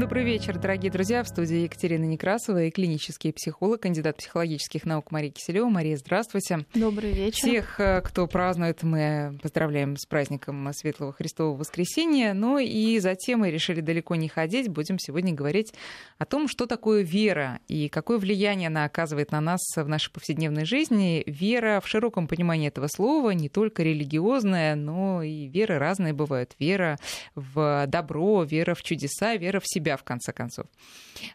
Добрый 0.00 0.24
вечер, 0.24 0.58
дорогие 0.58 0.90
друзья. 0.90 1.22
В 1.22 1.28
студии 1.28 1.58
Екатерина 1.58 2.04
Некрасова 2.04 2.62
и 2.64 2.70
клинический 2.70 3.34
психолог, 3.34 3.82
кандидат 3.82 4.16
психологических 4.16 4.86
наук 4.86 5.10
Мария 5.10 5.30
Киселева. 5.30 5.68
Мария, 5.68 5.98
здравствуйте. 5.98 6.64
Добрый 6.74 7.12
вечер. 7.12 7.36
Всех, 7.36 7.78
э, 7.78 8.00
кто 8.00 8.26
празднует, 8.26 8.82
мы 8.82 9.38
поздравляем 9.42 9.98
с 9.98 10.06
праздником 10.06 10.66
Светлого 10.72 11.12
Христового 11.12 11.58
Воскресения. 11.58 12.32
Ну 12.32 12.56
и 12.56 12.98
затем 12.98 13.40
мы 13.40 13.50
решили 13.50 13.82
далеко 13.82 14.14
не 14.14 14.28
ходить. 14.28 14.70
Будем 14.70 14.98
сегодня 14.98 15.34
говорить 15.34 15.74
о 16.16 16.24
том, 16.24 16.48
что 16.48 16.64
такое 16.64 17.02
вера 17.02 17.60
и 17.68 17.90
какое 17.90 18.16
влияние 18.16 18.68
она 18.68 18.86
оказывает 18.86 19.32
на 19.32 19.42
нас 19.42 19.60
в 19.76 19.86
нашей 19.86 20.10
повседневной 20.10 20.64
жизни. 20.64 21.22
Вера 21.26 21.78
в 21.84 21.86
широком 21.86 22.26
понимании 22.26 22.68
этого 22.68 22.86
слова, 22.86 23.32
не 23.32 23.50
только 23.50 23.82
религиозная, 23.82 24.76
но 24.76 25.22
и 25.22 25.46
веры 25.46 25.76
разные 25.76 26.14
бывают. 26.14 26.56
Вера 26.58 26.96
в 27.34 27.84
добро, 27.86 28.44
вера 28.44 28.74
в 28.74 28.82
чудеса, 28.82 29.36
вера 29.36 29.60
в 29.60 29.64
себя 29.66 29.89
себя, 29.90 29.96
в 29.96 30.04
конце 30.04 30.32
концов. 30.32 30.66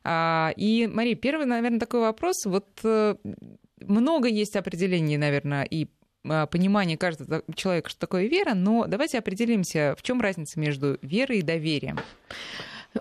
А, 0.04 0.54
и, 0.56 0.88
Мария, 0.88 1.16
первый, 1.16 1.46
наверное, 1.46 1.80
такой 1.80 2.02
вопрос. 2.02 2.46
Вот 2.46 2.68
э, 2.84 3.16
много 3.82 4.28
есть 4.28 4.56
определений, 4.56 5.18
наверное, 5.18 5.64
и 5.64 5.88
а, 6.28 6.46
понимание 6.46 6.98
каждого 6.98 7.44
человека, 7.56 7.90
что 7.90 8.00
такое 8.00 8.28
вера, 8.28 8.54
но 8.54 8.86
давайте 8.88 9.20
определимся, 9.20 9.96
в 9.98 10.02
чем 10.02 10.22
разница 10.22 10.60
между 10.60 10.98
верой 11.02 11.40
и 11.40 11.42
доверием. 11.42 12.00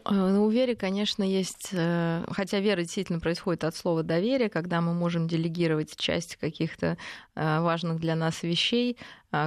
А, 0.02 0.12
ну, 0.12 0.46
у 0.46 0.50
веры, 0.50 0.74
конечно, 0.74 1.22
есть, 1.22 1.68
э, 1.72 2.24
хотя 2.28 2.58
вера 2.58 2.80
действительно 2.80 3.20
происходит 3.20 3.62
от 3.64 3.76
слова 3.76 4.02
доверие, 4.02 4.48
когда 4.48 4.80
мы 4.80 4.92
можем 4.92 5.28
делегировать 5.28 5.94
часть 5.96 6.36
каких-то 6.36 6.98
э, 7.36 7.60
важных 7.60 8.00
для 8.00 8.16
нас 8.16 8.42
вещей 8.42 8.96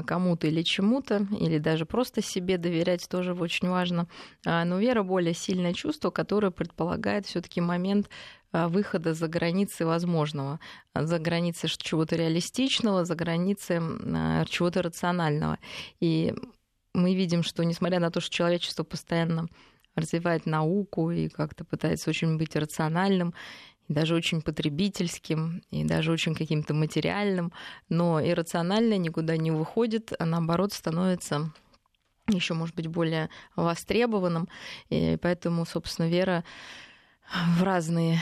кому-то 0.06 0.48
или 0.48 0.64
чему-то, 0.64 1.26
или 1.40 1.60
даже 1.60 1.86
просто 1.86 2.22
себе 2.22 2.58
доверять 2.58 3.08
тоже 3.08 3.34
очень 3.34 3.70
важно. 3.70 4.10
Но 4.44 4.80
вера 4.80 5.02
более 5.02 5.34
сильное 5.34 5.72
чувство, 5.72 6.10
которое 6.10 6.52
предполагает 6.52 7.26
все-таки 7.26 7.62
момент 7.62 8.10
выхода 8.52 9.14
за 9.14 9.30
границы 9.30 9.86
возможного, 9.86 10.60
за 10.94 11.20
границы 11.20 11.70
чего-то 11.70 12.18
реалистичного, 12.18 13.06
за 13.06 13.16
границы 13.16 13.82
чего-то 14.50 14.82
рационального. 14.82 15.58
И 16.02 16.34
мы 16.94 17.16
видим, 17.16 17.42
что 17.42 17.64
несмотря 17.64 18.02
на 18.02 18.12
то, 18.12 18.20
что 18.20 18.36
человечество 18.36 18.84
постоянно 18.84 19.48
развивает 19.98 20.46
науку 20.46 21.12
и 21.12 21.28
как-то 21.28 21.66
пытается 21.66 22.10
очень 22.10 22.38
быть 22.38 22.56
рациональным, 22.56 23.34
и 23.88 23.94
даже 23.94 24.16
очень 24.16 24.42
потребительским, 24.42 25.62
и 25.72 25.84
даже 25.84 26.12
очень 26.12 26.36
каким-то 26.36 26.74
материальным, 26.74 27.52
но 27.90 28.22
иррациональное 28.22 28.98
никуда 28.98 29.38
не 29.38 29.52
выходит, 29.52 30.14
а 30.20 30.26
наоборот 30.26 30.74
становится 30.74 31.52
еще, 32.28 32.54
может 32.54 32.76
быть, 32.76 32.88
более 32.88 33.30
востребованным. 33.56 34.48
И 34.90 35.18
поэтому, 35.22 35.66
собственно, 35.66 36.08
вера 36.08 36.44
в 37.58 37.64
разные 37.64 38.22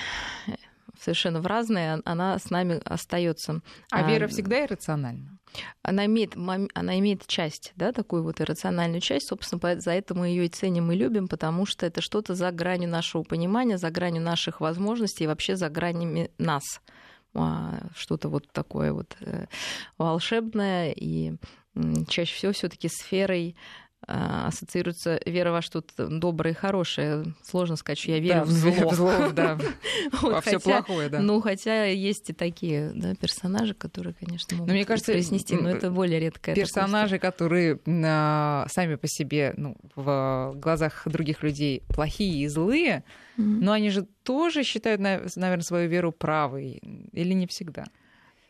совершенно 1.06 1.40
в 1.40 1.48
разные, 1.48 2.02
она 2.04 2.38
с 2.38 2.50
нами 2.50 2.82
остается. 2.84 3.62
А, 3.92 4.00
а 4.00 4.10
вера 4.10 4.28
всегда 4.28 4.66
иррациональна? 4.66 5.38
Она 5.84 6.06
имеет, 6.06 6.36
она 6.36 7.00
имеет 7.00 7.26
часть, 7.28 7.72
да, 7.76 7.94
такую 7.94 8.24
вот 8.24 8.42
иррациональную 8.42 9.00
часть. 9.00 9.30
Собственно, 9.30 9.80
за 9.80 9.92
это 9.92 10.14
мы 10.16 10.28
ее 10.28 10.46
и 10.46 10.50
ценим 10.50 10.92
и 10.92 10.96
любим, 10.96 11.28
потому 11.28 11.66
что 11.66 11.86
это 11.86 12.02
что-то 12.02 12.36
за 12.36 12.52
гранью 12.52 12.90
нашего 12.90 13.24
понимания, 13.24 13.78
за 13.78 13.90
гранью 13.90 14.22
наших 14.22 14.60
возможностей 14.60 15.24
и 15.24 15.28
вообще 15.28 15.56
за 15.56 15.70
гранями 15.70 16.32
нас 16.38 16.82
а, 17.34 17.80
что-то 17.96 18.30
вот 18.30 18.48
такое 18.52 18.92
вот 18.92 19.16
э, 19.22 19.46
волшебное 19.98 20.92
и 20.92 21.34
чаще 22.08 22.34
всего 22.34 22.54
все-таки 22.54 22.88
сферой 22.88 23.56
а, 23.56 23.85
ассоциируется 24.08 25.20
вера 25.26 25.52
во 25.52 25.62
что-то 25.62 26.08
доброе 26.08 26.52
и 26.52 26.56
хорошее. 26.56 27.26
Сложно 27.44 27.76
сказать, 27.76 27.98
что 27.98 28.12
я 28.12 28.20
верю 28.20 28.42
да, 28.42 28.44
в 28.44 28.50
зло. 28.50 28.90
В 28.90 28.94
зло 28.94 29.14
да. 29.34 29.58
вот, 30.22 30.34
во 30.34 30.42
все 30.42 30.60
плохое, 30.60 31.10
да. 31.10 31.20
Ну, 31.20 31.42
хотя 31.42 31.86
есть 31.86 32.30
и 32.30 32.34
такие 32.34 32.92
да, 32.94 33.16
персонажи, 33.16 33.74
которые, 33.74 34.14
конечно, 34.14 34.58
могут 34.58 34.68
но 34.68 34.74
мне 34.74 34.86
кажется, 34.86 35.12
произнести, 35.12 35.56
но 35.56 35.70
это 35.70 35.90
более 35.90 36.20
редкое. 36.20 36.56
Персонажи, 36.56 37.18
которые 37.20 37.80
а, 37.88 38.66
сами 38.70 38.96
по 38.96 39.08
себе 39.08 39.54
ну, 39.58 39.76
в 39.96 40.54
глазах 40.56 41.08
других 41.08 41.42
людей 41.44 41.84
плохие 41.88 42.46
и 42.46 42.48
злые, 42.48 43.04
mm-hmm. 43.38 43.44
но 43.62 43.72
они 43.72 43.90
же 43.90 44.08
тоже 44.24 44.64
считают, 44.64 45.02
наверное, 45.02 45.62
свою 45.62 45.90
веру 45.90 46.12
правой, 46.12 46.82
или 47.12 47.34
не 47.34 47.48
всегда? 47.48 47.86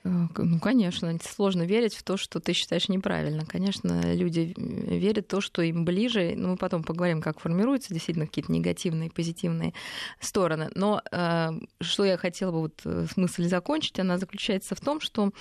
Э, 0.05 0.27
ну, 0.37 0.59
конечно, 0.59 1.17
сложно 1.21 1.63
верить 1.63 1.95
в 1.95 2.03
то, 2.03 2.15
что 2.15 2.39
ты 2.39 2.53
считаешь 2.53 2.87
неправильно. 2.89 3.45
Конечно, 3.45 4.13
люди 4.13 4.53
верят 4.55 5.25
в 5.25 5.29
то, 5.29 5.41
что 5.41 5.61
им 5.63 5.83
ближе. 5.83 6.35
Ну, 6.37 6.49
мы 6.49 6.57
потом 6.57 6.83
поговорим, 6.83 7.21
как 7.21 7.39
формируются 7.39 7.93
действительно 7.93 8.27
какие-то 8.27 8.51
негативные, 8.51 9.09
позитивные 9.09 9.73
стороны. 10.19 10.69
Но 10.75 11.01
э, 11.11 11.49
что 11.81 12.05
я 12.05 12.17
хотела 12.17 12.51
бы 12.51 12.59
вот 12.59 12.81
э, 12.85 13.07
мысль 13.15 13.47
закончить, 13.47 13.99
она 13.99 14.17
заключается 14.17 14.75
в 14.75 14.79
том, 14.79 15.01
что 15.01 15.31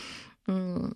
э, 0.46 0.90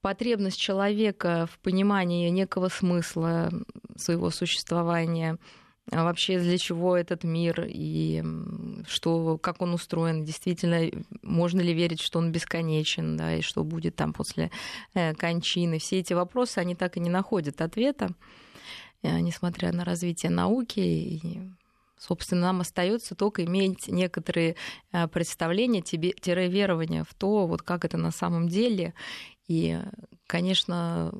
потребность 0.00 0.58
человека 0.58 1.48
в 1.52 1.58
понимании 1.60 2.28
некого 2.30 2.68
смысла 2.68 3.50
своего 3.96 4.30
существования– 4.30 5.38
вообще 5.90 6.38
для 6.38 6.58
чего 6.58 6.96
этот 6.96 7.24
мир 7.24 7.66
и 7.68 8.22
что, 8.86 9.38
как 9.38 9.60
он 9.62 9.74
устроен, 9.74 10.24
действительно, 10.24 10.90
можно 11.22 11.60
ли 11.60 11.72
верить, 11.72 12.00
что 12.00 12.18
он 12.18 12.32
бесконечен, 12.32 13.16
да, 13.16 13.36
и 13.36 13.40
что 13.40 13.64
будет 13.64 13.96
там 13.96 14.12
после 14.12 14.50
э, 14.94 15.14
кончины. 15.14 15.78
Все 15.78 15.98
эти 15.98 16.12
вопросы, 16.12 16.58
они 16.58 16.74
так 16.74 16.96
и 16.96 17.00
не 17.00 17.10
находят 17.10 17.60
ответа, 17.60 18.10
э, 19.02 19.18
несмотря 19.20 19.72
на 19.72 19.84
развитие 19.84 20.30
науки. 20.30 20.80
И, 20.80 21.40
собственно, 21.98 22.42
нам 22.42 22.60
остается 22.60 23.14
только 23.14 23.44
иметь 23.44 23.88
некоторые 23.88 24.56
э, 24.92 25.08
представления, 25.08 25.82
тебе, 25.82 26.14
верования 26.48 27.04
в 27.04 27.14
то, 27.14 27.46
вот 27.46 27.62
как 27.62 27.84
это 27.84 27.96
на 27.96 28.12
самом 28.12 28.48
деле. 28.48 28.94
И, 29.48 29.80
конечно, 30.28 31.12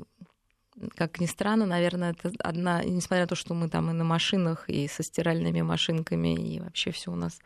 как 0.96 1.20
ни 1.20 1.26
странно, 1.26 1.66
наверное, 1.66 2.12
это 2.12 2.32
одна, 2.38 2.82
несмотря 2.82 3.24
на 3.24 3.28
то, 3.28 3.34
что 3.34 3.54
мы 3.54 3.68
там 3.68 3.90
и 3.90 3.92
на 3.92 4.04
машинах, 4.04 4.68
и 4.68 4.88
со 4.88 5.02
стиральными 5.02 5.62
машинками, 5.62 6.34
и 6.34 6.60
вообще 6.60 6.90
все 6.90 7.10
у 7.10 7.16
нас 7.16 7.38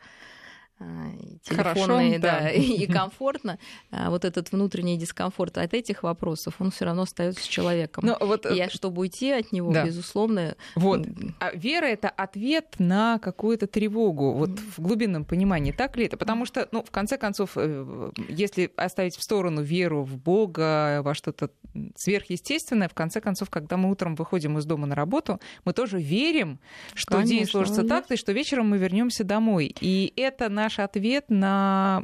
телефонные, 0.77 2.19
Хорошо, 2.19 2.21
да, 2.21 2.39
да. 2.41 2.49
и 2.51 2.85
комфортно, 2.85 3.59
а 3.91 4.09
вот 4.09 4.25
этот 4.25 4.51
внутренний 4.51 4.97
дискомфорт 4.97 5.57
от 5.57 5.73
этих 5.73 6.03
вопросов, 6.03 6.55
он 6.59 6.71
все 6.71 6.85
равно 6.85 7.03
остается 7.03 7.41
с 7.43 7.47
человеком. 7.47 8.05
Но 8.05 8.17
вот, 8.19 8.45
и 8.45 8.67
чтобы 8.69 9.01
уйти 9.01 9.31
от 9.31 9.51
него, 9.51 9.71
да. 9.71 9.85
безусловно. 9.85 10.55
Вот. 10.75 11.07
А 11.39 11.51
вера 11.53 11.85
это 11.85 12.09
ответ 12.09 12.75
на 12.79 13.19
какую-то 13.19 13.67
тревогу, 13.67 14.33
вот 14.33 14.49
mm. 14.49 14.59
в 14.75 14.79
глубинном 14.81 15.23
понимании, 15.23 15.71
так 15.71 15.95
ли 15.95 16.05
это? 16.05 16.17
Потому 16.17 16.45
что, 16.45 16.67
ну, 16.71 16.83
в 16.83 16.91
конце 16.91 17.17
концов, 17.17 17.51
э, 17.55 18.11
если 18.27 18.71
оставить 18.75 19.15
в 19.15 19.23
сторону 19.23 19.61
веру 19.61 20.03
в 20.03 20.17
Бога, 20.17 21.01
во 21.03 21.13
что-то 21.13 21.51
сверхъестественное, 21.95 22.89
в 22.89 22.93
конце 22.93 23.21
концов, 23.21 23.49
когда 23.49 23.77
мы 23.77 23.89
утром 23.89 24.15
выходим 24.15 24.57
из 24.57 24.65
дома 24.65 24.87
на 24.87 24.95
работу, 24.95 25.39
мы 25.63 25.73
тоже 25.73 25.99
верим, 25.99 26.59
что 26.93 27.13
Конечно, 27.13 27.35
день 27.35 27.45
сложится 27.45 27.83
так, 27.83 28.11
и 28.11 28.17
что 28.17 28.33
вечером 28.33 28.69
мы 28.69 28.77
вернемся 28.77 29.23
домой. 29.23 29.75
И 29.79 30.11
это 30.15 30.49
на 30.49 30.64
наш 30.65 30.79
ответ 30.79 31.25
на 31.29 32.03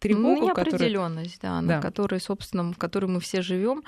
тревогу, 0.00 0.40
ну, 0.40 0.46
неопределенность, 0.46 1.36
которая... 1.36 1.60
да, 1.60 1.66
на 1.66 1.80
которой, 1.80 2.20
собственно, 2.20 2.72
в 2.72 2.78
которой 2.78 3.06
мы 3.06 3.20
все 3.20 3.42
живем 3.42 3.82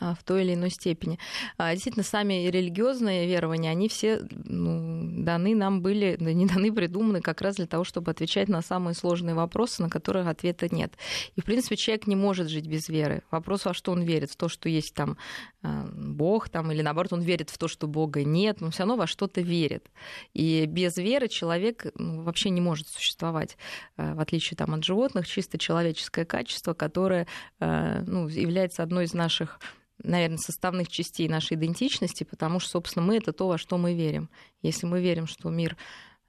а, 0.00 0.14
в 0.14 0.22
той 0.22 0.44
или 0.44 0.54
иной 0.54 0.70
степени. 0.70 1.18
А, 1.56 1.72
действительно, 1.72 2.04
сами 2.04 2.48
религиозные 2.48 3.26
верования, 3.26 3.70
они 3.70 3.88
все 3.88 4.20
ну, 4.30 5.24
даны 5.24 5.56
нам 5.56 5.82
были, 5.82 6.16
да 6.20 6.32
не 6.32 6.46
даны, 6.46 6.72
придуманы 6.72 7.20
как 7.20 7.40
раз 7.40 7.56
для 7.56 7.66
того, 7.66 7.84
чтобы 7.84 8.10
отвечать 8.12 8.48
на 8.48 8.62
самые 8.62 8.94
сложные 8.94 9.34
вопросы, 9.34 9.82
на 9.82 9.90
которые 9.90 10.28
ответа 10.28 10.72
нет. 10.72 10.92
И, 11.34 11.40
в 11.40 11.44
принципе, 11.44 11.76
человек 11.76 12.06
не 12.06 12.16
может 12.16 12.48
жить 12.48 12.66
без 12.66 12.88
веры. 12.88 13.22
Вопрос, 13.30 13.64
во 13.64 13.74
что 13.74 13.92
он 13.92 14.02
верит, 14.02 14.30
в 14.30 14.36
то, 14.36 14.48
что 14.48 14.68
есть 14.68 14.94
там 14.94 15.16
а, 15.62 15.88
Бог, 15.92 16.48
там, 16.48 16.70
или 16.70 16.82
наоборот, 16.82 17.12
он 17.12 17.22
верит 17.22 17.50
в 17.50 17.58
то, 17.58 17.66
что 17.66 17.88
Бога 17.88 18.22
нет, 18.22 18.60
но 18.60 18.70
все 18.70 18.80
равно 18.80 18.96
во 18.96 19.06
что-то 19.06 19.40
верит. 19.40 19.90
И 20.32 20.66
без 20.66 20.96
веры 20.96 21.28
человек 21.28 21.86
ну, 21.96 22.22
вообще 22.22 22.50
не 22.50 22.60
может 22.60 22.88
существовать, 22.88 23.47
в 23.96 24.20
отличие 24.20 24.56
там, 24.56 24.74
от 24.74 24.84
животных, 24.84 25.26
чисто 25.26 25.58
человеческое 25.58 26.24
качество, 26.24 26.74
которое 26.74 27.26
ну, 27.60 28.28
является 28.28 28.82
одной 28.82 29.04
из 29.04 29.14
наших 29.14 29.60
наверное, 30.02 30.38
составных 30.38 30.88
частей 30.88 31.28
нашей 31.28 31.56
идентичности, 31.56 32.24
потому 32.24 32.60
что, 32.60 32.70
собственно, 32.70 33.04
мы 33.04 33.16
это 33.16 33.32
то, 33.32 33.48
во 33.48 33.58
что 33.58 33.78
мы 33.78 33.94
верим. 33.94 34.30
Если 34.62 34.86
мы 34.86 35.00
верим, 35.00 35.26
что 35.26 35.50
мир 35.50 35.76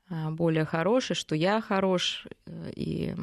а, 0.10 0.32
более 0.32 0.66
хороший, 0.66 1.16
что 1.16 1.36
я 1.36 1.62
хорош, 1.62 2.26
э, 2.46 2.72
и 2.76 3.16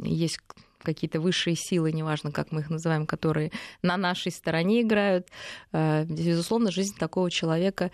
есть 0.00 0.38
какие-то 0.82 1.20
высшие 1.20 1.56
силы, 1.56 1.92
неважно, 1.92 2.30
как 2.32 2.52
мы 2.52 2.60
их 2.60 2.70
называем, 2.70 3.06
которые 3.06 3.52
на 3.82 3.96
нашей 3.96 4.32
стороне 4.32 4.82
играют, 4.82 5.28
э, 5.72 6.04
безусловно, 6.04 6.70
жизнь 6.70 6.96
такого 6.98 7.30
человека 7.30 7.90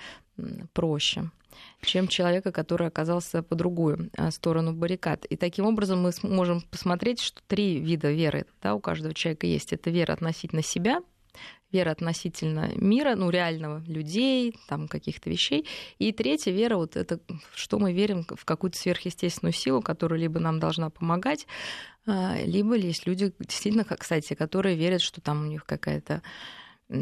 проще 0.73 1.31
чем 1.83 2.09
человека, 2.09 2.53
который 2.53 2.89
оказался 2.89 3.43
по 3.43 3.55
другую 3.55 4.11
а, 4.17 4.31
сторону 4.31 4.73
баррикад. 4.73 5.25
И 5.27 5.37
таким 5.37 5.67
образом 5.67 6.03
мы 6.03 6.13
можем 6.23 6.61
посмотреть, 6.63 7.21
что 7.21 7.41
три 7.47 7.81
вида 7.81 8.11
веры 8.11 8.47
да, 8.63 8.75
у 8.75 8.81
каждого 8.81 9.15
человека 9.15 9.47
есть. 9.47 9.73
Это 9.73 9.91
вера 9.91 10.13
относительно 10.13 10.63
себя, 10.63 11.01
вера 11.73 11.91
относительно 11.91 12.71
мира, 12.77 13.15
ну, 13.15 13.31
реального, 13.31 13.83
людей, 13.87 14.55
там, 14.69 14.89
каких-то 14.89 15.31
вещей. 15.31 15.67
И 15.99 16.13
третья 16.13 16.53
вера, 16.53 16.77
вот 16.77 16.97
это, 16.97 17.21
что 17.55 17.79
мы 17.79 17.93
верим 17.93 18.27
в 18.29 18.45
какую-то 18.45 18.79
сверхъестественную 18.79 19.53
силу, 19.53 19.81
которая 19.81 20.21
либо 20.21 20.41
нам 20.41 20.61
должна 20.61 20.91
помогать, 20.91 21.47
а, 22.07 22.37
либо 22.45 22.75
есть 22.75 23.07
люди, 23.07 23.33
действительно, 23.39 23.85
кстати, 23.85 24.35
которые 24.35 24.77
верят, 24.77 25.01
что 25.01 25.21
там 25.21 25.43
у 25.43 25.47
них 25.47 25.65
какая-то 25.65 26.23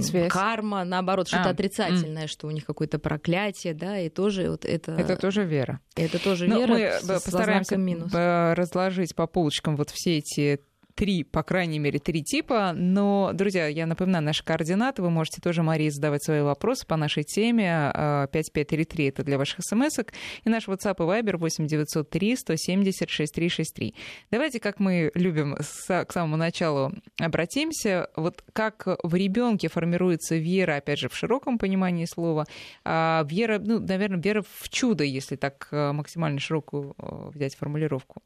Связь. 0.02 0.31
карма, 0.31 0.85
наоборот, 0.85 1.29
что-то 1.29 1.49
а, 1.49 1.52
отрицательное, 1.52 2.23
м. 2.23 2.29
что 2.29 2.46
у 2.46 2.50
них 2.50 2.64
какое-то 2.64 2.99
проклятие, 2.99 3.75
да, 3.75 3.99
и 3.99 4.08
тоже 4.08 4.50
вот 4.50 4.64
это... 4.64 4.93
Это 4.93 5.17
тоже 5.17 5.44
вера. 5.44 5.81
Это 5.96 6.23
тоже 6.23 6.46
Но 6.46 6.58
вера 6.58 6.73
мы 6.73 6.81
с, 7.00 7.06
постараемся 7.25 7.76
с 7.76 7.79
минус. 7.79 8.12
разложить 8.12 9.14
по 9.14 9.26
полочкам 9.26 9.76
вот 9.76 9.90
все 9.90 10.19
эти 10.19 10.61
три, 10.98 11.22
по 11.22 11.44
крайней 11.44 11.78
мере, 11.78 12.00
три 12.00 12.24
типа. 12.24 12.72
Но, 12.74 13.30
друзья, 13.32 13.68
я 13.68 13.86
напоминаю, 13.86 14.24
наши 14.24 14.44
координаты. 14.44 15.00
Вы 15.00 15.10
можете 15.10 15.40
тоже, 15.40 15.62
Марии, 15.62 15.90
задавать 15.90 16.24
свои 16.24 16.40
вопросы 16.40 16.84
по 16.86 16.96
нашей 16.96 17.22
теме. 17.22 17.92
5533 18.32 19.04
а,— 19.04 19.08
это 19.10 19.22
для 19.22 19.38
ваших 19.38 19.60
смс 19.60 19.96
-ок. 19.98 20.12
И 20.44 20.50
наш 20.50 20.66
WhatsApp 20.66 20.96
и 20.98 21.22
Viber 21.22 21.36
8903 21.36 22.36
170 22.36 23.10
6363. 23.10 23.94
Давайте, 24.32 24.58
как 24.58 24.80
мы 24.80 25.12
любим, 25.14 25.56
к 25.56 26.12
самому 26.12 26.36
началу 26.36 26.92
обратимся. 27.20 28.10
Вот 28.16 28.42
как 28.52 28.88
в 29.04 29.14
ребенке 29.14 29.68
формируется 29.68 30.34
вера, 30.34 30.78
опять 30.78 30.98
же, 30.98 31.08
в 31.08 31.14
широком 31.14 31.58
понимании 31.58 32.06
слова, 32.06 32.44
а 32.84 33.24
вера, 33.30 33.60
ну, 33.60 33.78
наверное, 33.78 34.20
вера 34.20 34.42
в 34.42 34.68
чудо, 34.68 35.04
если 35.04 35.36
так 35.36 35.68
а, 35.70 35.92
максимально 35.92 36.40
широкую 36.40 36.94
а, 36.98 37.30
взять 37.30 37.54
формулировку. 37.54 38.20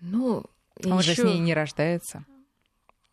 Ну, 0.00 0.44
он 0.84 0.98
еще... 0.98 1.14
же 1.14 1.22
с 1.22 1.24
ней 1.24 1.38
не 1.38 1.54
рождается. 1.54 2.24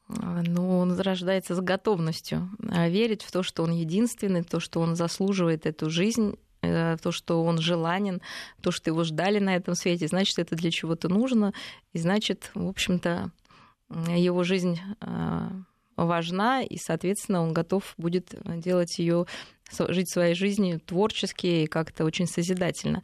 Ну, 0.08 0.80
он 0.80 1.00
рождается 1.00 1.54
с 1.54 1.62
готовностью 1.62 2.50
а 2.68 2.90
верить 2.90 3.22
в 3.22 3.32
то, 3.32 3.44
что 3.44 3.62
он 3.62 3.72
единственный, 3.72 4.44
то, 4.44 4.60
что 4.60 4.80
он 4.80 4.96
заслуживает 4.96 5.68
эту 5.68 5.92
жизнь, 5.92 6.36
э, 6.62 6.98
то, 7.02 7.12
что 7.12 7.44
он 7.44 7.60
желанен, 7.60 8.20
то, 8.62 8.72
что 8.72 8.90
его 8.90 9.04
ждали 9.04 9.38
на 9.38 9.56
этом 9.56 9.76
свете, 9.76 10.08
значит, 10.08 10.40
это 10.40 10.56
для 10.56 10.72
чего-то 10.72 11.10
нужно, 11.10 11.54
и 11.94 12.00
значит, 12.00 12.50
в 12.56 12.68
общем-то, 12.68 13.32
его 13.90 14.44
жизнь 14.44 14.80
а, 15.00 15.52
важна, 15.96 16.62
и, 16.62 16.78
соответственно, 16.78 17.42
он 17.42 17.54
готов 17.54 17.94
будет 17.98 18.36
делать 18.46 19.00
ее 19.00 19.26
жить 19.78 20.10
своей 20.10 20.36
жизнью 20.36 20.80
творчески 20.80 21.64
и 21.64 21.68
как-то 21.68 22.06
очень 22.06 22.28
созидательно. 22.28 23.04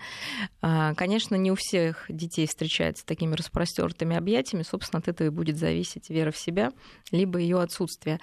А, 0.62 0.94
конечно, 0.96 1.36
не 1.36 1.52
у 1.52 1.56
всех 1.56 2.06
детей 2.10 2.48
встречаются 2.48 3.06
такими 3.06 3.36
распростертыми 3.36 4.16
объятиями. 4.16 4.64
Собственно, 4.64 5.00
от 5.00 5.08
этого 5.08 5.28
и 5.28 5.32
будет 5.32 5.58
зависеть 5.58 6.10
вера 6.10 6.32
в 6.32 6.38
себя, 6.38 6.72
либо 7.12 7.40
ее 7.40 7.62
отсутствие. 7.62 8.20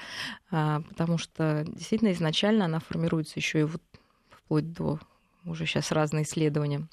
А, 0.50 0.80
потому 0.88 1.18
что 1.18 1.64
действительно 1.66 2.12
изначально 2.12 2.66
она 2.66 2.80
формируется 2.80 3.34
еще 3.36 3.60
и 3.60 3.64
вот 3.64 3.82
вплоть 4.30 4.72
до 4.72 4.98
уже 5.44 5.66
сейчас 5.66 5.92
разные 5.92 6.24
исследования 6.24 6.88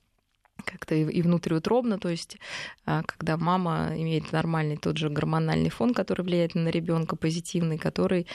как-то 0.66 0.96
и 0.96 1.22
внутриутробно, 1.22 2.00
то 2.00 2.10
есть 2.10 2.38
а, 2.86 3.04
когда 3.04 3.38
мама 3.38 3.94
имеет 3.96 4.31
нормальный 4.31 4.78
тот 4.78 4.98
же 4.98 5.10
гормональный 5.10 5.69
фон, 5.69 5.94
который 5.94 6.24
влияет 6.24 6.56
на 6.56 6.69
ребенка, 6.69 7.16
позитивный, 7.16 7.78
который, 7.78 8.28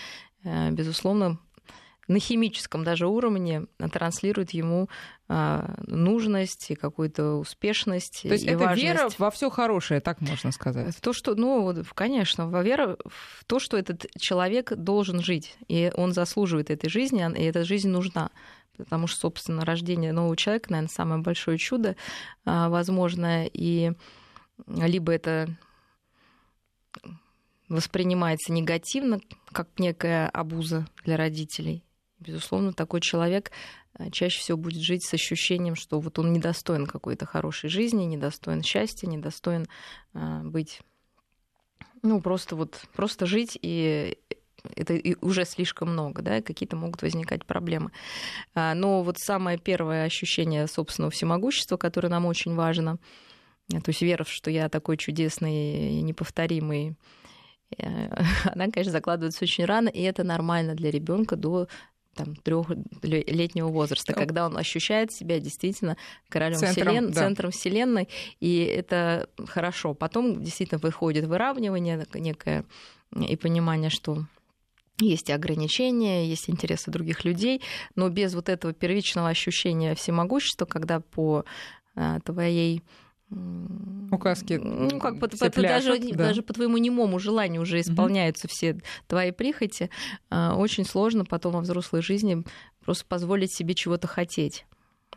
э, 0.44 0.70
безусловно, 0.70 1.38
на 2.08 2.18
химическом 2.18 2.84
даже 2.84 3.06
уровне 3.06 3.66
транслирует 3.92 4.50
ему 4.50 4.88
а, 5.28 5.74
нужность 5.86 6.70
и 6.70 6.74
какую-то 6.74 7.36
успешность. 7.36 8.22
То 8.22 8.28
есть 8.28 8.44
и 8.44 8.48
это 8.48 8.58
важность. 8.58 8.82
вера 8.82 9.10
во 9.18 9.30
все 9.30 9.50
хорошее, 9.50 10.00
так 10.00 10.20
можно 10.20 10.52
сказать. 10.52 10.94
В 10.94 11.00
то, 11.00 11.12
что, 11.12 11.34
ну, 11.34 11.74
конечно, 11.94 12.48
во 12.48 12.62
вера 12.62 12.98
в 13.06 13.44
то, 13.46 13.58
что 13.58 13.76
этот 13.76 14.06
человек 14.18 14.74
должен 14.74 15.20
жить, 15.20 15.56
и 15.68 15.90
он 15.96 16.12
заслуживает 16.12 16.70
этой 16.70 16.90
жизни, 16.90 17.24
и 17.38 17.44
эта 17.44 17.64
жизнь 17.64 17.88
нужна. 17.88 18.30
Потому 18.76 19.06
что, 19.06 19.20
собственно, 19.20 19.64
рождение 19.64 20.12
нового 20.12 20.36
человека, 20.36 20.72
наверное, 20.72 20.92
самое 20.92 21.22
большое 21.22 21.58
чудо 21.58 21.96
а, 22.44 22.68
возможное. 22.68 23.48
И 23.52 23.92
либо 24.66 25.12
это 25.12 25.48
воспринимается 27.68 28.52
негативно, 28.52 29.20
как 29.52 29.68
некая 29.78 30.28
обуза 30.28 30.86
для 31.04 31.16
родителей, 31.16 31.84
Безусловно, 32.24 32.72
такой 32.72 33.00
человек 33.00 33.50
э, 33.98 34.10
чаще 34.10 34.40
всего 34.40 34.58
будет 34.58 34.82
жить 34.82 35.04
с 35.04 35.14
ощущением, 35.14 35.74
что 35.76 36.00
вот 36.00 36.18
он 36.18 36.32
недостоин 36.32 36.86
какой-то 36.86 37.26
хорошей 37.26 37.68
жизни, 37.68 38.04
недостоин 38.04 38.62
счастья, 38.62 39.06
недостоин 39.06 39.66
э, 40.14 40.40
быть, 40.42 40.80
ну, 42.02 42.20
просто 42.20 42.56
вот, 42.56 42.82
просто 42.94 43.26
жить, 43.26 43.58
и 43.60 44.18
это 44.76 44.98
уже 45.20 45.44
слишком 45.44 45.90
много, 45.90 46.22
да, 46.22 46.40
какие-то 46.40 46.76
могут 46.76 47.02
возникать 47.02 47.44
проблемы. 47.44 47.90
А, 48.54 48.74
но 48.74 49.02
вот 49.02 49.18
самое 49.18 49.58
первое 49.58 50.04
ощущение 50.04 50.66
собственного 50.66 51.10
всемогущества, 51.10 51.76
которое 51.76 52.08
нам 52.08 52.26
очень 52.26 52.54
важно, 52.54 52.98
то 53.68 53.88
есть 53.88 54.02
вера, 54.02 54.24
что 54.26 54.50
я 54.50 54.68
такой 54.68 54.96
чудесный 54.96 55.98
и 55.98 56.02
неповторимый, 56.02 56.96
э, 57.76 58.08
она, 58.52 58.70
конечно, 58.70 58.92
закладывается 58.92 59.44
очень 59.44 59.64
рано, 59.64 59.88
и 59.88 60.02
это 60.02 60.24
нормально 60.24 60.74
для 60.74 60.90
ребенка 60.90 61.36
до 61.36 61.68
там, 62.14 62.36
трехлетнего 62.36 63.68
возраста, 63.68 64.12
ну, 64.14 64.20
когда 64.20 64.46
он 64.46 64.56
ощущает 64.56 65.12
себя 65.12 65.40
действительно 65.40 65.96
королем 66.28 66.58
центром, 66.58 66.86
вселен... 66.86 67.10
да. 67.10 67.20
центром 67.20 67.50
Вселенной, 67.50 68.08
и 68.40 68.58
это 68.64 69.28
хорошо. 69.46 69.94
Потом 69.94 70.42
действительно 70.42 70.78
выходит 70.78 71.26
выравнивание 71.26 72.06
некое 72.14 72.64
и 73.14 73.36
понимание, 73.36 73.90
что 73.90 74.24
есть 75.00 75.30
ограничения, 75.30 76.26
есть 76.26 76.48
интересы 76.48 76.90
других 76.90 77.24
людей, 77.24 77.60
но 77.96 78.08
без 78.08 78.34
вот 78.34 78.48
этого 78.48 78.72
первичного 78.72 79.28
ощущения 79.28 79.94
всемогущества, 79.94 80.66
когда 80.66 81.00
по 81.00 81.44
а, 81.96 82.20
твоей 82.20 82.82
указки. 84.10 84.54
Ну, 84.62 84.98
как 85.00 85.18
по, 85.20 85.28
по, 85.28 85.62
даже, 85.62 85.98
да. 85.98 86.16
даже 86.16 86.42
по 86.42 86.52
твоему 86.52 86.78
немому 86.78 87.18
желанию 87.18 87.62
уже 87.62 87.80
исполняются 87.80 88.46
угу. 88.46 88.52
все 88.52 88.80
твои 89.06 89.32
прихоти. 89.32 89.90
А, 90.30 90.54
очень 90.56 90.84
сложно 90.84 91.24
потом 91.24 91.52
во 91.54 91.60
взрослой 91.60 92.02
жизни 92.02 92.44
просто 92.84 93.04
позволить 93.06 93.54
себе 93.54 93.74
чего-то 93.74 94.06
хотеть. 94.06 94.66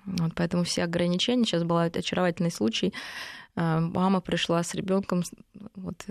Вот, 0.06 0.34
поэтому 0.36 0.64
все 0.64 0.84
ограничения. 0.84 1.44
Сейчас 1.44 1.64
был 1.64 1.78
очаровательный 1.78 2.52
случай. 2.52 2.94
А, 3.56 3.80
мама 3.80 4.22
пришла 4.22 4.64
с 4.64 4.74
ребенком 4.74 5.24
вот, 5.76 6.06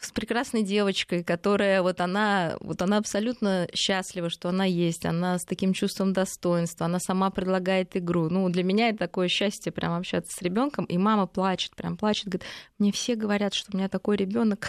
с 0.00 0.12
прекрасной 0.12 0.62
девочкой, 0.62 1.24
которая 1.24 1.82
вот 1.82 2.00
она, 2.00 2.56
вот 2.60 2.80
она 2.82 2.98
абсолютно 2.98 3.68
счастлива, 3.74 4.30
что 4.30 4.48
она 4.48 4.64
есть, 4.64 5.04
она 5.04 5.38
с 5.38 5.44
таким 5.44 5.72
чувством 5.72 6.12
достоинства, 6.12 6.86
она 6.86 7.00
сама 7.00 7.30
предлагает 7.30 7.96
игру. 7.96 8.28
Ну, 8.28 8.48
для 8.48 8.62
меня 8.62 8.90
это 8.90 8.98
такое 8.98 9.28
счастье 9.28 9.72
прям 9.72 9.94
общаться 9.94 10.32
с 10.32 10.40
ребенком, 10.40 10.84
и 10.84 10.96
мама 10.98 11.26
плачет, 11.26 11.74
прям 11.74 11.96
плачет, 11.96 12.26
говорит, 12.26 12.44
мне 12.78 12.92
все 12.92 13.16
говорят, 13.16 13.54
что 13.54 13.72
у 13.74 13.76
меня 13.76 13.88
такой 13.88 14.16
ребенок 14.16 14.68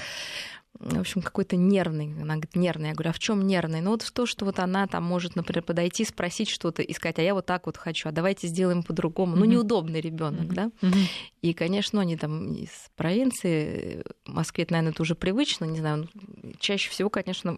в 0.78 1.00
общем, 1.00 1.22
какой-то 1.22 1.56
нервный. 1.56 2.14
Она 2.22 2.36
говорит, 2.36 2.56
нервный. 2.56 2.90
Я 2.90 2.94
говорю, 2.94 3.10
а 3.10 3.14
в 3.14 3.20
чем 3.20 3.46
нервный? 3.46 3.82
Ну, 3.82 3.92
вот 3.92 4.10
то, 4.14 4.26
что 4.26 4.46
вот 4.46 4.60
она 4.60 4.88
там 4.88 5.04
может, 5.04 5.36
например, 5.36 5.64
подойти, 5.64 6.06
спросить 6.06 6.50
что-то 6.50 6.82
и 6.82 6.94
сказать, 6.94 7.20
а 7.20 7.22
я 7.22 7.34
вот 7.34 7.46
так 7.46 7.66
вот 7.66 7.76
хочу, 7.76 8.08
а 8.08 8.12
давайте 8.12 8.48
сделаем 8.48 8.84
по-другому. 8.84 9.36
Mm-hmm. 9.36 9.40
Ну, 9.40 9.46
неудобный 9.46 10.00
ребенок, 10.00 10.48
mm-hmm. 10.48 10.54
да? 10.54 10.72
Mm-hmm. 10.82 11.06
И, 11.42 11.54
конечно, 11.54 12.02
они 12.02 12.16
там 12.16 12.54
из 12.54 12.90
провинции, 12.96 14.04
в 14.26 14.34
Москве, 14.34 14.64
это, 14.64 14.74
наверное, 14.74 14.94
это 14.94 15.02
уже 15.02 15.16
привычно, 15.16 15.66
не 15.66 15.80
знаю, 15.80 16.08
ну, 16.14 16.54
чаще 16.60 16.90
всего, 16.90 17.10
конечно, 17.10 17.58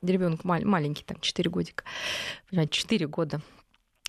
ребенок 0.00 0.44
маленький, 0.44 1.04
там, 1.04 1.20
4 1.20 1.50
годика, 1.50 1.84
понимаете, 2.48 2.72
4 2.72 3.06
года, 3.08 3.42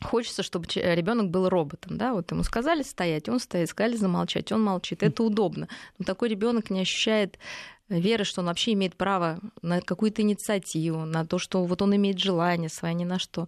Хочется, 0.01 0.43
чтобы 0.43 0.65
ребенок 0.75 1.29
был 1.29 1.49
роботом, 1.49 1.97
да, 1.97 2.13
вот 2.13 2.31
ему 2.31 2.43
сказали 2.43 2.83
стоять, 2.83 3.27
он 3.27 3.39
стоит, 3.39 3.69
сказали 3.69 3.97
замолчать, 3.97 4.51
он 4.51 4.63
молчит. 4.63 5.03
Это 5.03 5.23
удобно. 5.23 5.67
Но 5.97 6.05
такой 6.05 6.29
ребенок 6.29 6.69
не 6.69 6.79
ощущает 6.79 7.37
веры, 7.89 8.23
что 8.23 8.41
он 8.41 8.47
вообще 8.47 8.73
имеет 8.73 8.95
право 8.95 9.39
на 9.61 9.81
какую-то 9.81 10.21
инициативу, 10.21 11.05
на 11.05 11.25
то, 11.25 11.39
что 11.39 11.63
вот 11.65 11.81
он 11.81 11.95
имеет 11.95 12.19
желание 12.19 12.69
свое, 12.69 12.93
ни 12.93 13.05
на 13.05 13.19
что. 13.19 13.47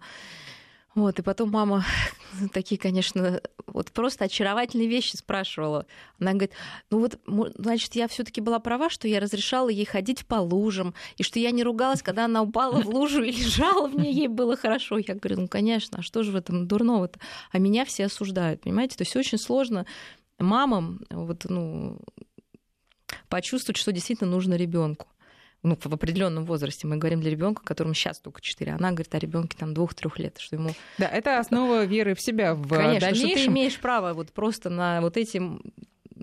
Вот, 0.94 1.20
и 1.20 1.22
потом 1.22 1.52
мама 1.52 1.86
такие, 2.54 2.78
конечно, 2.78 3.42
вот 3.66 3.92
просто 3.92 4.26
очаровательные 4.26 4.90
вещи 4.90 5.16
спрашивала. 5.16 5.86
Она 6.20 6.32
говорит, 6.32 6.52
ну 6.90 7.00
вот, 7.00 7.18
значит, 7.58 7.96
я 7.96 8.10
все 8.10 8.24
таки 8.24 8.42
была 8.42 8.60
права, 8.60 8.90
что 8.90 9.08
я 9.08 9.22
разрешала 9.22 9.70
ей 9.70 9.86
ходить 9.86 10.26
по 10.26 10.36
лужам, 10.36 10.94
и 11.16 11.24
что 11.24 11.40
я 11.40 11.52
не 11.52 11.64
ругалась, 11.64 12.02
когда 12.02 12.26
она 12.26 12.42
упала 12.42 12.82
в 12.82 12.90
лужу 12.90 13.24
и 13.24 13.32
лежала 13.32 13.88
в 13.88 13.96
ней, 13.96 14.14
ей 14.14 14.28
было 14.28 14.58
хорошо. 14.58 14.98
Я 14.98 15.16
говорю, 15.16 15.42
ну, 15.42 15.48
конечно, 15.48 16.00
а 16.00 16.02
что 16.02 16.24
же 16.24 16.32
в 16.32 16.36
этом 16.36 16.68
дурного-то? 16.68 17.20
А 17.52 17.58
меня 17.58 17.86
все 17.86 18.06
осуждают, 18.06 18.62
понимаете? 18.62 18.98
То 18.98 19.04
есть 19.04 19.16
очень 19.16 19.38
сложно 19.38 19.86
мамам, 20.40 21.02
вот, 21.10 21.46
ну, 21.48 22.00
почувствовать, 23.32 23.78
что 23.78 23.92
действительно 23.92 24.30
нужно 24.30 24.54
ребенку. 24.54 25.08
Ну, 25.64 25.78
в 25.80 25.94
определенном 25.94 26.46
возрасте. 26.46 26.88
Мы 26.88 26.98
говорим 26.98 27.22
для 27.22 27.30
ребенка, 27.30 27.64
которому 27.64 27.94
сейчас 27.94 28.20
только 28.20 28.42
4. 28.42 28.74
Она 28.74 28.90
говорит 28.92 29.14
о 29.14 29.20
ребенке 29.20 29.56
там 29.58 29.76
двух-трех 29.76 30.18
лет, 30.18 30.38
что 30.40 30.56
ему. 30.56 30.72
Да, 30.98 31.08
это 31.08 31.40
основа 31.40 31.86
веры 31.86 32.16
в 32.16 32.22
себя 32.22 32.56
в 32.56 32.68
Конечно, 32.68 33.00
дальнейшем. 33.10 33.30
что 33.30 33.46
ты 33.46 33.52
имеешь 33.52 33.80
право 33.80 34.14
вот 34.14 34.32
просто 34.34 34.72
на 34.72 35.02
вот 35.02 35.18
эти 35.18 35.40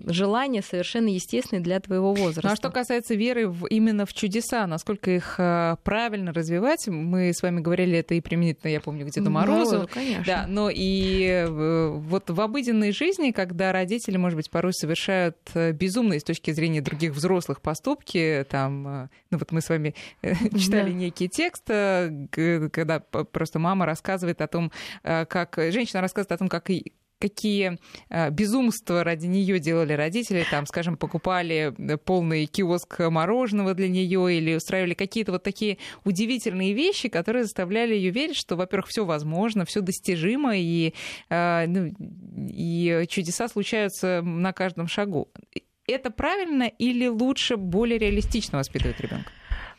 желания 0.06 0.62
совершенно 0.62 1.08
естественные 1.08 1.62
для 1.62 1.80
твоего 1.80 2.14
возраста. 2.14 2.46
Ну, 2.46 2.52
а 2.52 2.56
что 2.56 2.70
касается 2.70 3.14
веры 3.14 3.48
в, 3.48 3.66
именно 3.66 4.06
в 4.06 4.12
чудеса, 4.12 4.66
насколько 4.66 5.10
их 5.10 5.36
э, 5.38 5.76
правильно 5.82 6.32
развивать, 6.32 6.86
мы 6.88 7.32
с 7.32 7.42
вами 7.42 7.60
говорили 7.60 7.98
это 7.98 8.14
и 8.14 8.20
применительно, 8.20 8.70
я 8.70 8.80
помню, 8.80 9.06
где-то 9.06 9.30
Морозу. 9.30 9.72
Морозу 9.72 9.90
конечно. 9.92 10.24
Да, 10.24 10.46
но 10.48 10.70
и 10.72 11.24
э, 11.24 11.88
вот 11.88 12.30
в 12.30 12.40
обыденной 12.40 12.92
жизни, 12.92 13.30
когда 13.32 13.72
родители, 13.72 14.16
может 14.16 14.36
быть, 14.36 14.50
порой 14.50 14.72
совершают 14.72 15.36
э, 15.54 15.72
безумные 15.72 16.20
с 16.20 16.24
точки 16.24 16.50
зрения 16.50 16.80
других 16.80 17.12
взрослых 17.12 17.60
поступки, 17.60 18.46
там, 18.48 19.10
ну 19.30 19.38
вот 19.38 19.52
мы 19.52 19.60
с 19.60 19.68
вами 19.68 19.94
читали 20.22 20.92
да. 20.92 20.98
некий 20.98 21.28
текст, 21.28 21.64
когда 21.66 23.00
просто 23.00 23.58
мама 23.58 23.86
рассказывает 23.86 24.40
о 24.40 24.46
том, 24.46 24.72
как 25.02 25.54
женщина 25.56 26.00
рассказывает 26.00 26.32
о 26.32 26.38
том, 26.38 26.48
как 26.48 26.70
какие 27.18 27.78
э, 28.08 28.30
безумства 28.30 29.04
ради 29.04 29.26
нее 29.26 29.58
делали 29.58 29.92
родители, 29.92 30.44
там, 30.50 30.66
скажем, 30.66 30.96
покупали 30.96 31.74
э, 31.76 31.96
полный 31.96 32.46
киоск 32.46 33.00
мороженого 33.00 33.74
для 33.74 33.88
нее 33.88 34.36
или 34.36 34.54
устраивали 34.54 34.94
какие-то 34.94 35.32
вот 35.32 35.42
такие 35.42 35.78
удивительные 36.04 36.72
вещи, 36.72 37.08
которые 37.08 37.44
заставляли 37.44 37.94
ее 37.94 38.10
верить, 38.10 38.36
что, 38.36 38.56
во-первых, 38.56 38.88
все 38.88 39.04
возможно, 39.04 39.64
все 39.64 39.80
достижимо 39.80 40.56
и, 40.56 40.94
э, 41.30 41.66
ну, 41.66 41.92
и 42.48 43.04
чудеса 43.08 43.48
случаются 43.48 44.22
на 44.22 44.52
каждом 44.52 44.88
шагу. 44.88 45.28
Это 45.86 46.10
правильно 46.10 46.64
или 46.64 47.06
лучше 47.06 47.56
более 47.56 47.98
реалистично 47.98 48.58
воспитывать 48.58 49.00
ребенка? 49.00 49.30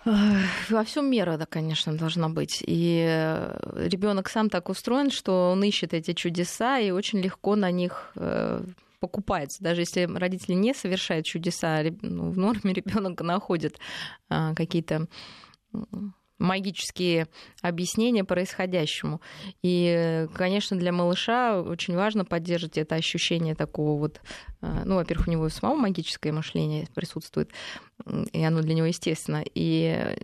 Во 0.05 0.83
всем 0.83 1.11
мера, 1.11 1.37
да, 1.37 1.45
конечно, 1.45 1.97
должна 1.97 2.29
быть. 2.29 2.63
И 2.65 3.05
э, 3.07 3.87
ребенок 3.87 4.29
сам 4.29 4.49
так 4.49 4.69
устроен, 4.69 5.11
что 5.11 5.51
он 5.51 5.63
ищет 5.63 5.93
эти 5.93 6.13
чудеса 6.13 6.79
и 6.79 6.91
очень 6.91 7.19
легко 7.19 7.55
на 7.55 7.69
них 7.69 8.11
э, 8.15 8.63
покупается. 8.99 9.63
Даже 9.63 9.81
если 9.81 10.03
родители 10.03 10.53
не 10.53 10.73
совершают 10.73 11.25
чудеса, 11.25 11.83
ну, 12.01 12.31
в 12.31 12.37
норме 12.37 12.73
ребенок 12.73 13.21
находит 13.21 13.79
а, 14.29 14.53
какие-то 14.55 15.07
магические 16.39 17.27
объяснения 17.61 18.23
происходящему. 18.23 19.21
И, 19.61 20.27
конечно, 20.33 20.77
для 20.77 20.91
малыша 20.91 21.61
очень 21.61 21.95
важно 21.95 22.25
поддерживать 22.25 22.77
это 22.77 22.95
ощущение 22.95 23.55
такого 23.55 23.99
вот, 23.99 24.21
э, 24.61 24.81
ну, 24.85 24.95
во-первых, 24.95 25.27
у 25.27 25.31
него 25.31 25.49
самого 25.49 25.77
магическое 25.77 26.31
мышление 26.31 26.87
присутствует, 26.95 27.51
и 28.31 28.43
оно 28.43 28.61
для 28.61 28.73
него 28.73 28.87
естественно. 28.87 29.43
И 29.53 30.15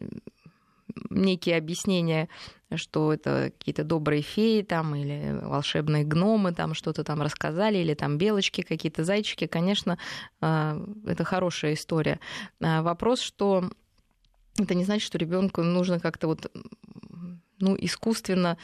некие 1.10 1.58
объяснения, 1.58 2.30
что 2.76 3.14
это 3.14 3.52
какие-то 3.58 3.84
добрые 3.84 4.22
феи 4.22 4.62
там 4.62 4.96
или 4.96 5.40
волшебные 5.44 6.04
гномы 6.04 6.54
там 6.54 6.74
что-то 6.74 7.04
там 7.04 7.22
рассказали, 7.22 7.78
или 7.78 7.94
там 7.94 8.18
белочки, 8.18 8.62
какие-то 8.62 9.04
зайчики, 9.04 9.48
конечно, 9.48 9.98
э, 10.42 10.86
это 11.06 11.24
хорошая 11.24 11.74
история. 11.74 12.20
А 12.62 12.82
вопрос, 12.82 13.20
что 13.20 13.70
это 14.58 14.76
не 14.76 14.84
значит, 14.84 15.06
что 15.06 15.18
ребенку 15.18 15.62
нужно 15.64 16.00
как-то 16.00 16.28
вот 16.28 16.52
ну, 17.60 17.76
искусственно 17.80 18.58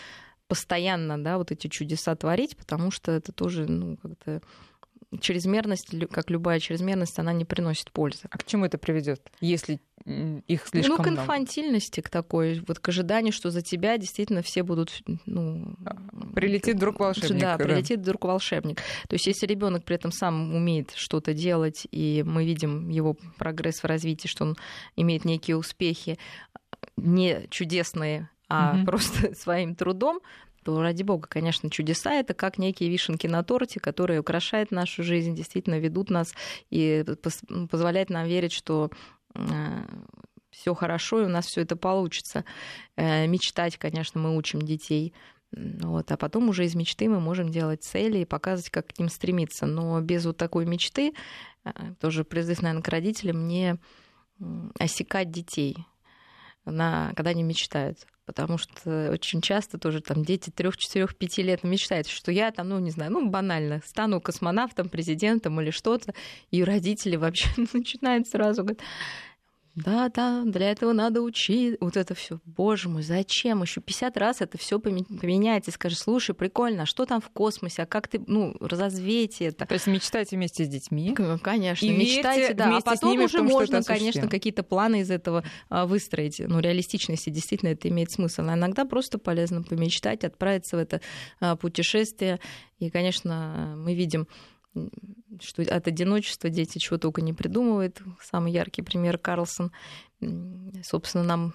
постоянно, 0.48 1.21
да, 1.21 1.38
вот 1.38 1.51
эти 1.51 1.67
чудеса 1.67 2.15
творить, 2.15 2.57
потому 2.57 2.91
что 2.91 3.12
это 3.12 3.31
тоже, 3.31 3.67
ну, 3.67 3.98
как-то 3.98 4.41
чрезмерность, 5.20 5.89
как 6.10 6.30
любая 6.30 6.60
чрезмерность, 6.60 7.20
она 7.20 7.34
не 7.34 7.46
приносит 7.46 7.91
пользы. 7.91 8.24
А 8.30 8.38
к 8.38 8.46
чему 8.46 8.65
это 8.65 8.77
приведет, 8.77 9.22
если 9.41 9.80
их 10.06 10.68
слишком 10.68 10.98
Ну, 10.98 11.03
к 11.03 11.08
инфантильности, 11.08 12.00
много? 12.00 12.08
к 12.08 12.12
такой, 12.12 12.63
вот 12.68 12.80
к 12.80 12.89
ожиданию, 12.89 13.32
что 13.32 13.51
за 13.51 13.62
тебя 13.62 13.98
действительно 13.98 14.41
все 14.41 14.63
будут, 14.63 15.01
ну... 15.25 15.75
А, 15.86 15.96
прилетит 16.34 16.75
вдруг 16.75 17.00
волшебник. 17.00 17.41
Да, 17.41 17.58
да, 17.58 17.63
прилетит 17.63 18.00
вдруг 18.00 18.24
волшебник. 18.24 18.77
То 19.08 19.13
есть 19.13 19.27
если 19.27 19.46
ребенок 19.46 19.84
при 19.84 19.96
этом 19.96 20.12
сам 20.12 20.56
умеет 20.56 20.91
что-то 20.96 21.34
делать, 21.34 21.88
и 21.91 22.24
мы 22.25 22.46
видим 22.46 22.89
его 22.89 23.15
прогресс 23.38 23.84
в 23.84 23.86
развитии, 23.86 24.27
что 24.27 24.46
он 24.46 24.58
имеет 24.96 25.24
некие 25.25 25.56
успехи, 25.56 26.18
не 26.98 27.48
чудесные, 27.50 28.30
а 28.50 28.75
угу. 28.75 28.86
просто 28.86 29.36
своим 29.39 29.75
трудом, 29.75 30.20
то 30.63 30.82
ради 30.82 31.03
бога, 31.03 31.27
конечно, 31.27 31.70
чудеса 31.70 32.13
это 32.13 32.34
как 32.34 32.58
некие 32.58 32.89
вишенки 32.89 33.27
на 33.27 33.44
торте, 33.44 33.80
которые 33.80 34.20
украшают 34.20 34.72
нашу 34.72 35.03
жизнь, 35.03 35.36
действительно 35.36 35.80
ведут 35.80 36.10
нас 36.10 36.34
и 36.70 37.03
позволяют 37.70 38.10
нам 38.10 38.27
верить, 38.27 38.51
что 38.51 38.91
э, 39.34 39.39
все 40.51 40.74
хорошо, 40.74 41.22
и 41.22 41.25
у 41.25 41.30
нас 41.30 41.48
все 41.48 41.62
это 41.62 41.75
получится. 41.75 42.46
Э, 42.96 43.25
мечтать, 43.27 43.77
конечно, 43.77 44.22
мы 44.22 44.36
учим 44.36 44.62
детей. 44.62 45.13
Вот, 45.51 46.12
а 46.12 46.18
потом 46.18 46.48
уже 46.48 46.65
из 46.65 46.75
мечты 46.75 47.10
мы 47.10 47.20
можем 47.20 47.50
делать 47.50 47.84
цели 47.84 48.20
и 48.20 48.25
показывать, 48.25 48.70
как 48.70 48.88
к 48.88 49.00
ним 49.00 49.10
стремиться. 49.10 49.65
Но 49.65 50.00
без 50.00 50.25
вот 50.25 50.38
такой 50.38 50.65
мечты, 50.65 51.13
э, 51.63 51.72
тоже 52.00 52.24
призыв, 52.24 52.62
наверное, 52.62 52.84
к 52.84 52.88
родителям, 52.88 53.48
не 53.48 53.77
осекать 54.80 55.30
детей, 55.30 55.86
на, 56.65 57.13
когда 57.15 57.32
они 57.32 57.44
мечтают. 57.44 58.00
Потому 58.25 58.58
что 58.58 59.10
очень 59.12 59.41
часто 59.41 59.77
тоже 59.77 60.00
там 60.00 60.24
дети 60.24 60.51
3, 60.51 60.72
4, 60.77 61.08
5 61.08 61.38
лет 61.39 61.63
мечтают, 61.63 62.08
что 62.08 62.32
я 62.32 62.51
там, 62.51 62.70
ну, 62.70 62.80
не 62.80 62.91
знаю, 62.91 63.12
ну, 63.12 63.30
банально, 63.30 63.82
стану 63.86 64.22
космонавтом, 64.22 64.89
президентом 64.89 65.60
или 65.60 65.72
что-то, 65.72 66.13
и 66.50 66.63
родители 66.63 67.15
вообще 67.18 67.50
начинают 67.74 68.27
сразу 68.27 68.62
говорить, 68.62 68.82
да, 69.75 70.09
да, 70.09 70.43
для 70.45 70.71
этого 70.71 70.91
надо 70.91 71.21
учить. 71.21 71.77
Вот 71.79 71.95
это 71.95 72.13
все. 72.13 72.39
Боже 72.45 72.89
мой, 72.89 73.03
зачем? 73.03 73.61
Еще 73.61 73.79
50 73.79 74.17
раз 74.17 74.41
это 74.41 74.57
все 74.57 74.79
поменяется. 74.79 75.71
И 75.71 75.73
скажешь, 75.73 75.99
слушай, 75.99 76.35
прикольно, 76.35 76.83
а 76.83 76.85
что 76.85 77.05
там 77.05 77.21
в 77.21 77.29
космосе? 77.29 77.83
А 77.83 77.85
как 77.85 78.09
ты, 78.09 78.21
ну, 78.27 78.55
разовейте 78.59 79.45
это? 79.45 79.65
То 79.65 79.73
есть 79.73 79.87
мечтайте 79.87 80.35
вместе 80.35 80.65
с 80.65 80.67
детьми. 80.67 81.15
Конечно, 81.41 81.85
и 81.85 81.89
мечтайте, 81.89 82.53
да. 82.53 82.77
А 82.77 82.81
потом 82.81 83.19
уже 83.19 83.37
том, 83.37 83.47
можно, 83.47 83.81
конечно, 83.81 84.27
какие-то 84.27 84.63
планы 84.63 85.01
из 85.01 85.11
этого 85.11 85.45
а, 85.69 85.85
выстроить. 85.85 86.39
Ну, 86.39 86.59
реалистично, 86.59 87.13
если 87.13 87.31
действительно 87.31 87.69
это 87.69 87.87
имеет 87.87 88.11
смысл. 88.11 88.41
А 88.47 88.55
иногда 88.55 88.83
просто 88.83 89.19
полезно 89.19 89.63
помечтать, 89.63 90.25
отправиться 90.25 90.75
в 90.75 90.79
это 90.79 90.99
а, 91.39 91.55
путешествие. 91.55 92.39
И, 92.79 92.89
конечно, 92.89 93.75
мы 93.77 93.95
видим 93.95 94.27
что 95.41 95.62
от 95.62 95.88
одиночества 95.88 96.50
дети 96.50 96.77
чего 96.77 96.98
только 96.98 97.21
не 97.21 97.33
придумывают. 97.33 98.01
Самый 98.21 98.51
яркий 98.51 98.81
пример 98.81 99.17
Карлсон. 99.17 99.71
Собственно, 100.83 101.24
нам 101.24 101.53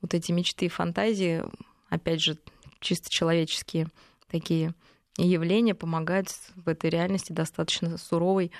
вот 0.00 0.14
эти 0.14 0.32
мечты 0.32 0.66
и 0.66 0.68
фантазии, 0.68 1.42
опять 1.88 2.20
же, 2.20 2.38
чисто 2.80 3.08
человеческие 3.08 3.88
такие 4.28 4.74
явления 5.16 5.74
помогают 5.74 6.28
в 6.56 6.68
этой 6.68 6.90
реальности 6.90 7.32
достаточно 7.32 7.96
суровой 7.98 8.50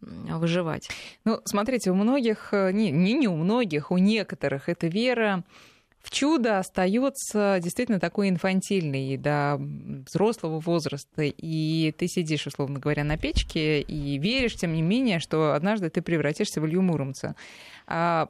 выживать. 0.00 0.88
Ну, 1.24 1.40
смотрите, 1.44 1.90
у 1.90 1.94
многих, 1.94 2.52
э, 2.52 2.72
не, 2.72 2.90
не, 2.90 3.12
не 3.12 3.28
у 3.28 3.36
многих, 3.36 3.90
у 3.90 3.98
некоторых 3.98 4.68
эта 4.68 4.86
вера 4.86 5.44
в 6.02 6.10
чудо 6.10 6.58
остается 6.58 7.58
действительно 7.62 8.00
такой 8.00 8.28
инфантильный 8.28 9.16
до 9.16 9.56
взрослого 9.58 10.58
возраста, 10.58 11.22
и 11.22 11.92
ты 11.96 12.08
сидишь, 12.08 12.46
условно 12.46 12.78
говоря, 12.78 13.04
на 13.04 13.18
печке 13.18 13.80
и 13.82 14.18
веришь, 14.18 14.56
тем 14.56 14.72
не 14.72 14.82
менее, 14.82 15.18
что 15.20 15.54
однажды 15.54 15.90
ты 15.90 16.00
превратишься 16.00 16.60
в 16.60 16.66
Илью 16.66 16.82
Муромца. 16.82 17.36
А 17.86 18.28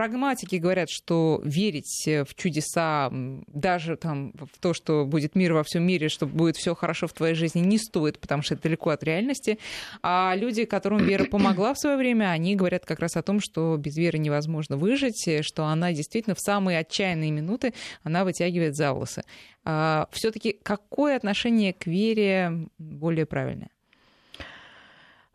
прагматики 0.00 0.56
говорят, 0.56 0.88
что 0.88 1.42
верить 1.44 2.04
в 2.06 2.34
чудеса, 2.34 3.10
даже 3.12 3.98
там 3.98 4.32
в 4.32 4.58
то, 4.58 4.72
что 4.72 5.04
будет 5.04 5.34
мир 5.34 5.52
во 5.52 5.62
всем 5.62 5.82
мире, 5.82 6.08
что 6.08 6.24
будет 6.24 6.56
все 6.56 6.74
хорошо 6.74 7.06
в 7.06 7.12
твоей 7.12 7.34
жизни, 7.34 7.60
не 7.60 7.76
стоит, 7.76 8.18
потому 8.18 8.42
что 8.42 8.54
это 8.54 8.62
далеко 8.62 8.88
от 8.88 9.04
реальности. 9.04 9.58
А 10.02 10.34
люди, 10.34 10.64
которым 10.64 11.04
вера 11.04 11.24
помогла 11.24 11.74
в 11.74 11.78
свое 11.78 11.98
время, 11.98 12.30
они 12.30 12.56
говорят 12.56 12.86
как 12.86 13.00
раз 13.00 13.14
о 13.16 13.22
том, 13.22 13.40
что 13.40 13.76
без 13.76 13.94
веры 13.98 14.16
невозможно 14.16 14.78
выжить, 14.78 15.28
что 15.42 15.66
она 15.66 15.92
действительно 15.92 16.34
в 16.34 16.40
самые 16.40 16.78
отчаянные 16.78 17.30
минуты 17.30 17.74
она 18.02 18.24
вытягивает 18.24 18.76
за 18.76 18.94
волосы. 18.94 19.22
А 19.66 20.08
все-таки 20.12 20.56
какое 20.62 21.14
отношение 21.14 21.74
к 21.74 21.86
вере 21.86 22.70
более 22.78 23.26
правильное? 23.26 23.68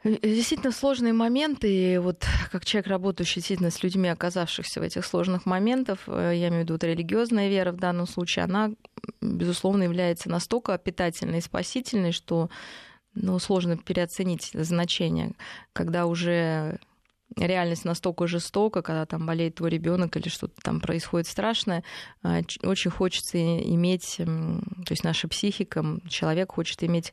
Действительно 0.06 0.72
сложные 0.72 1.14
моменты, 1.14 1.68
и 1.68 1.98
вот 1.98 2.28
как 2.52 2.64
человек, 2.64 2.88
работающий 2.90 3.38
действительно 3.38 3.72
с 3.72 3.82
людьми, 3.82 4.08
оказавшихся 4.08 4.80
в 4.80 4.84
этих 4.84 5.04
сложных 5.04 5.48
моментах, 5.48 5.98
э, 6.06 6.34
я 6.36 6.50
имею 6.50 6.62
в 6.62 6.64
виду 6.66 6.76
вот 6.76 6.84
религиозная 6.84 7.50
вера 7.50 7.72
в 7.72 7.78
данном 7.78 8.06
случае, 8.06 8.46
она, 8.46 8.72
безусловно, 9.20 9.82
является 9.82 10.30
настолько 10.30 10.78
питательной 10.78 11.40
и 11.40 11.42
спасительной, 11.42 12.12
что 12.12 12.52
ну, 13.16 13.40
сложно 13.40 13.78
переоценить 13.78 14.52
значение, 14.54 15.32
когда 15.74 16.06
уже 16.06 16.78
реальность 17.36 17.84
настолько 17.84 18.28
жестока, 18.28 18.84
когда 18.84 19.08
там 19.08 19.26
болеет 19.26 19.56
твой 19.56 19.72
ребенок 19.72 20.16
или 20.18 20.30
что-то 20.30 20.62
там 20.62 20.82
происходит 20.82 21.26
страшное, 21.26 21.84
э, 22.22 22.44
очень 22.62 22.92
хочется 22.92 23.40
иметь, 23.40 24.18
то 24.18 24.92
есть 24.92 25.04
наша 25.04 25.28
психика, 25.28 25.84
человек 26.08 26.52
хочет 26.52 26.84
иметь 26.84 27.12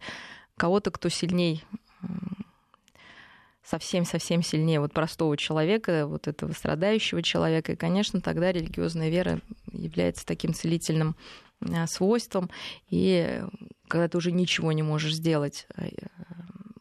кого-то, 0.58 0.90
кто 0.90 1.08
сильней 1.08 1.64
совсем-совсем 3.64 4.42
сильнее 4.42 4.80
вот 4.80 4.92
простого 4.92 5.36
человека, 5.36 6.06
вот 6.06 6.28
этого 6.28 6.52
страдающего 6.52 7.22
человека. 7.22 7.72
И, 7.72 7.76
конечно, 7.76 8.20
тогда 8.20 8.52
религиозная 8.52 9.08
вера 9.08 9.40
является 9.72 10.26
таким 10.26 10.52
целительным 10.52 11.16
а, 11.60 11.86
свойством. 11.86 12.50
И 12.88 13.42
когда 13.88 14.08
ты 14.08 14.18
уже 14.18 14.32
ничего 14.32 14.72
не 14.72 14.82
можешь 14.82 15.14
сделать, 15.14 15.66
а, 15.76 15.84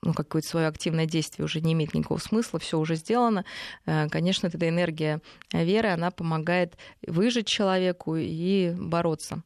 ну, 0.02 0.14
какое-то 0.14 0.48
свое 0.48 0.68
активное 0.68 1.06
действие 1.06 1.46
уже 1.46 1.62
не 1.62 1.74
имеет 1.74 1.94
никакого 1.94 2.18
смысла, 2.18 2.60
все 2.60 2.80
уже 2.80 2.96
сделано, 2.96 3.46
э, 3.86 4.10
конечно, 4.10 4.48
эта 4.48 4.68
энергия 4.68 5.22
веры, 5.54 5.90
она 5.90 6.10
помогает 6.10 6.76
выжить 7.06 7.46
человеку 7.48 8.16
и 8.16 8.74
бороться. 8.76 9.44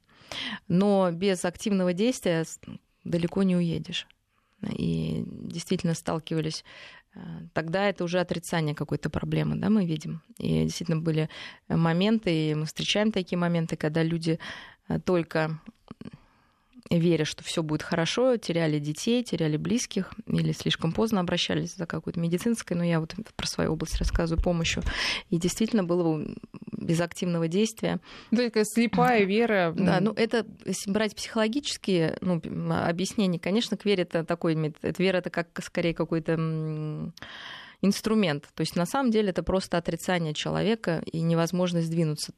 Но 0.69 1.11
без 1.11 1.43
активного 1.43 1.91
действия 1.91 2.45
далеко 3.03 3.43
не 3.43 3.57
уедешь. 3.57 4.07
И 4.71 5.23
действительно 5.25 5.93
сталкивались 5.93 6.63
э, 6.63 6.63
тогда 7.53 7.89
это 7.89 8.03
уже 8.03 8.19
отрицание 8.19 8.75
какой-то 8.75 9.10
проблемы, 9.10 9.55
да, 9.55 9.69
мы 9.69 9.86
видим. 9.86 10.22
И 10.38 10.63
действительно 10.63 11.01
были 11.01 11.29
моменты, 11.67 12.51
и 12.51 12.55
мы 12.55 12.65
встречаем 12.65 13.12
такие 13.12 13.38
моменты, 13.38 13.75
когда 13.75 14.03
люди 14.03 14.39
только 15.05 15.60
веря, 16.89 17.25
что 17.25 17.43
все 17.43 17.63
будет 17.63 17.81
хорошо, 17.81 18.37
теряли 18.37 18.79
детей, 18.79 19.23
теряли 19.23 19.57
близких 19.57 20.13
или 20.27 20.51
слишком 20.51 20.91
поздно 20.91 21.21
обращались 21.21 21.75
за 21.75 21.85
какой-то 21.85 22.19
медицинской, 22.19 22.77
но 22.77 22.83
я 22.83 22.99
вот 22.99 23.15
про 23.35 23.47
свою 23.47 23.73
область 23.73 23.97
рассказываю, 23.97 24.43
помощью. 24.43 24.83
И 25.29 25.37
действительно 25.37 25.83
было 25.83 26.23
без 26.71 27.01
активного 27.01 27.47
действия. 27.47 27.99
Только 28.29 28.65
слепая 28.65 29.23
вера. 29.23 29.73
Да, 29.85 29.99
ну 29.99 30.13
это, 30.13 30.45
брать 30.87 31.15
психологические 31.15 32.17
ну, 32.21 32.41
объяснения, 32.71 33.39
конечно, 33.39 33.77
к 33.77 33.85
вере 33.85 34.03
это 34.03 34.23
такой, 34.23 34.73
это 34.81 35.03
вера 35.03 35.17
это 35.17 35.29
как 35.29 35.47
скорее 35.63 35.93
какой-то 35.93 37.11
инструмент. 37.81 38.49
То 38.55 38.61
есть 38.61 38.75
на 38.75 38.85
самом 38.85 39.11
деле 39.11 39.29
это 39.29 39.43
просто 39.43 39.77
отрицание 39.77 40.33
человека 40.33 41.03
и 41.05 41.21
невозможность 41.21 41.89
двинуться 41.89 42.33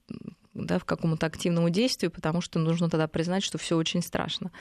да, 0.58 0.80
в 0.80 0.86
какому-то 0.86 1.26
активному 1.26 1.70
действию, 1.70 2.12
потому 2.12 2.42
что 2.42 2.60
нужно 2.60 2.90
тогда 2.90 3.08
признать, 3.08 3.44
что 3.44 3.58
все 3.58 3.78
очень 3.78 4.02
страшно. 4.02 4.52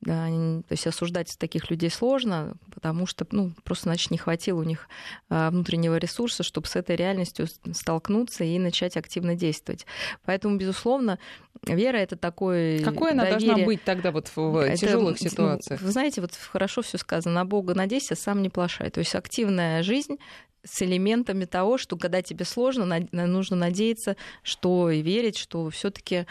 Да, 0.00 0.26
то 0.26 0.72
есть 0.72 0.86
осуждать 0.86 1.36
таких 1.38 1.70
людей 1.70 1.90
сложно, 1.90 2.56
потому 2.74 3.06
что 3.06 3.26
ну, 3.30 3.52
просто, 3.62 3.84
значит, 3.84 4.10
не 4.10 4.18
хватило 4.18 4.60
у 4.60 4.64
них 4.64 4.88
а, 5.28 5.50
внутреннего 5.50 5.96
ресурса, 5.96 6.42
чтобы 6.42 6.66
с 6.66 6.76
этой 6.76 6.96
реальностью 6.96 7.46
столкнуться 7.72 8.44
и 8.44 8.58
начать 8.58 8.96
активно 8.96 9.34
действовать. 9.34 9.86
Поэтому, 10.24 10.56
безусловно, 10.56 11.18
вера 11.66 11.96
это 11.96 12.16
такой. 12.16 12.80
Какой 12.80 13.12
она 13.12 13.24
доверие. 13.24 13.46
должна 13.46 13.66
быть 13.66 13.84
тогда 13.84 14.10
вот 14.10 14.30
в 14.34 14.56
это, 14.56 14.76
тяжелых 14.76 15.20
ну, 15.20 15.28
ситуациях? 15.28 15.80
Вы 15.80 15.90
знаете, 15.90 16.20
вот 16.20 16.32
хорошо 16.34 16.82
все 16.82 16.98
сказано: 16.98 17.34
на 17.34 17.44
Бога 17.44 17.74
надейся, 17.74 18.14
сам 18.14 18.42
не 18.42 18.50
плашай. 18.50 18.90
То 18.90 18.98
есть 18.98 19.14
активная 19.14 19.82
жизнь 19.82 20.18
с 20.64 20.82
элементами 20.82 21.44
того, 21.44 21.78
что 21.78 21.96
когда 21.96 22.22
тебе 22.22 22.44
сложно, 22.44 23.06
нужно 23.12 23.56
надеяться, 23.56 24.16
что 24.42 24.90
и 24.90 25.02
верить, 25.02 25.36
что 25.36 25.70
все-таки 25.70 26.26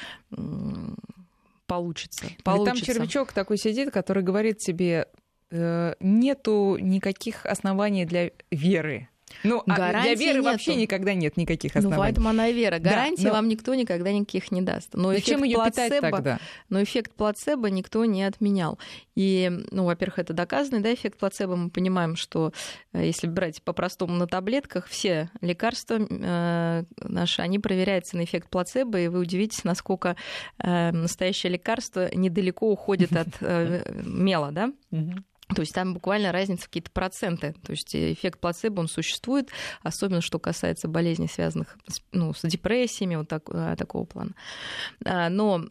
получится. 1.67 2.25
получится. 2.43 2.85
Там 2.85 2.95
червячок 2.95 3.31
такой 3.31 3.57
сидит, 3.57 3.91
который 3.91 4.23
говорит 4.23 4.57
тебе, 4.57 5.07
э, 5.51 5.95
нету 5.99 6.77
никаких 6.79 7.45
оснований 7.45 8.05
для 8.05 8.31
веры. 8.51 9.09
Ну, 9.43 9.63
а 9.67 9.75
для 9.75 10.13
веры 10.15 10.39
нету. 10.39 10.43
вообще 10.43 10.75
никогда 10.75 11.13
нет 11.13 11.37
никаких 11.37 11.73
ну, 11.75 11.79
оснований. 11.79 11.97
Ну, 11.97 12.03
поэтому 12.03 12.29
она 12.29 12.51
вера. 12.51 12.79
Гарантии 12.79 13.23
да, 13.23 13.29
но... 13.29 13.35
вам 13.35 13.47
никто 13.47 13.73
никогда 13.75 14.11
никаких 14.11 14.51
не 14.51 14.61
даст. 14.61 14.89
Но 14.93 15.11
Зачем 15.13 15.43
ее 15.43 15.55
плацебо, 15.55 15.95
питать 15.95 16.11
тогда? 16.11 16.39
Но 16.69 16.83
эффект 16.83 17.13
плацебо 17.13 17.69
никто 17.69 18.05
не 18.05 18.23
отменял. 18.23 18.79
И, 19.15 19.51
ну, 19.71 19.85
во-первых, 19.85 20.19
это 20.19 20.33
доказанный, 20.33 20.81
да, 20.81 20.93
эффект 20.93 21.19
плацебо. 21.19 21.55
Мы 21.55 21.69
понимаем, 21.69 22.15
что 22.15 22.53
э, 22.93 23.05
если 23.05 23.27
брать 23.27 23.61
по-простому 23.61 24.13
на 24.15 24.27
таблетках, 24.27 24.87
все 24.87 25.29
лекарства 25.41 25.99
э, 25.99 26.83
наши, 26.97 27.41
они 27.41 27.59
проверяются 27.59 28.17
на 28.17 28.23
эффект 28.23 28.49
плацебо, 28.49 28.99
и 28.99 29.07
вы 29.07 29.19
удивитесь, 29.19 29.63
насколько 29.63 30.15
э, 30.59 30.91
настоящее 30.91 31.53
лекарство 31.53 32.13
недалеко 32.13 32.71
уходит 32.71 33.15
от 33.15 33.29
э, 33.41 33.83
мела, 34.05 34.51
да? 34.51 34.71
То 35.53 35.61
есть 35.61 35.73
там 35.73 35.93
буквально 35.93 36.31
разница 36.31 36.65
какие-то 36.65 36.91
проценты. 36.91 37.55
То 37.65 37.71
есть 37.71 37.95
эффект 37.95 38.39
плацебо, 38.39 38.79
он 38.79 38.87
существует, 38.87 39.49
особенно 39.81 40.21
что 40.21 40.39
касается 40.39 40.87
болезней, 40.87 41.27
связанных 41.27 41.77
с, 41.87 42.01
ну, 42.11 42.33
с 42.33 42.41
депрессиями, 42.41 43.15
вот 43.15 43.27
так, 43.27 43.43
э, 43.49 43.75
такого 43.77 44.05
плана. 44.05 44.31
А, 45.05 45.29
но 45.29 45.65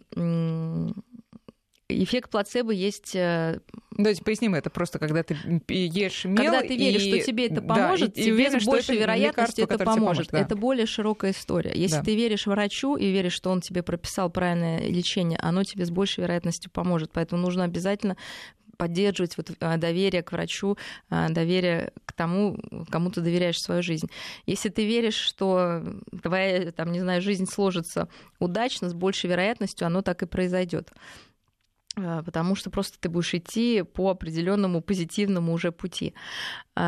эффект 1.93 2.31
плацебо 2.31 2.73
есть... 2.73 3.15
Э, 3.15 3.59
Давайте 3.91 4.25
поясним 4.25 4.55
это 4.55 4.71
просто, 4.71 4.99
когда 4.99 5.23
ты 5.23 5.37
ешь 5.69 6.25
мел... 6.25 6.37
Когда 6.37 6.61
ты 6.61 6.77
веришь, 6.77 7.03
и... 7.03 7.17
что 7.17 7.27
тебе 7.27 7.47
это 7.47 7.61
поможет, 7.61 8.15
да, 8.15 8.21
и, 8.21 8.25
тебе 8.25 8.47
и 8.47 8.61
с 8.61 8.65
большей 8.65 8.97
вероятностью 8.97 9.65
это 9.65 9.79
поможет. 9.79 10.01
поможет 10.01 10.29
да. 10.31 10.39
Это 10.41 10.57
более 10.57 10.87
широкая 10.87 11.33
история. 11.33 11.73
Если 11.75 11.97
да. 11.97 12.03
ты 12.03 12.17
веришь 12.17 12.47
врачу 12.47 12.97
и 12.97 13.11
веришь, 13.11 13.35
что 13.35 13.51
он 13.51 13.61
тебе 13.61 13.83
прописал 13.83 14.31
правильное 14.31 14.81
лечение, 14.81 15.39
оно 15.39 15.65
тебе 15.65 15.85
с 15.85 15.91
большей 15.91 16.23
вероятностью 16.23 16.71
поможет. 16.71 17.11
Поэтому 17.13 17.43
нужно 17.43 17.65
обязательно 17.65 18.17
поддерживать 18.77 19.37
вот 19.37 19.51
а, 19.61 19.77
доверие 19.77 20.23
к 20.23 20.33
врачу, 20.33 20.77
а, 21.11 21.29
доверие 21.29 21.93
к 22.05 22.13
тому, 22.13 22.59
кому 22.91 23.11
ты 23.11 23.21
доверяешь 23.21 23.61
свою 23.61 23.83
жизнь. 23.83 24.09
Если 24.47 24.69
ты 24.69 24.87
веришь, 24.87 25.17
что 25.17 25.83
твоя, 26.23 26.73
там, 26.73 26.93
не 26.93 27.01
знаю, 27.01 27.23
жизнь 27.23 27.47
сложится 27.47 28.09
удачно, 28.39 28.89
с 28.89 28.95
большей 28.95 29.31
вероятностью 29.31 29.87
оно 29.87 30.03
так 30.03 30.23
и 30.23 30.27
произойдет 30.27 30.91
потому 31.95 32.55
что 32.55 32.71
просто 32.71 32.99
ты 32.99 33.09
будешь 33.09 33.35
идти 33.35 33.83
по 33.83 34.11
определенному 34.11 34.81
позитивному 34.81 35.53
уже 35.53 35.73
пути. 35.73 36.15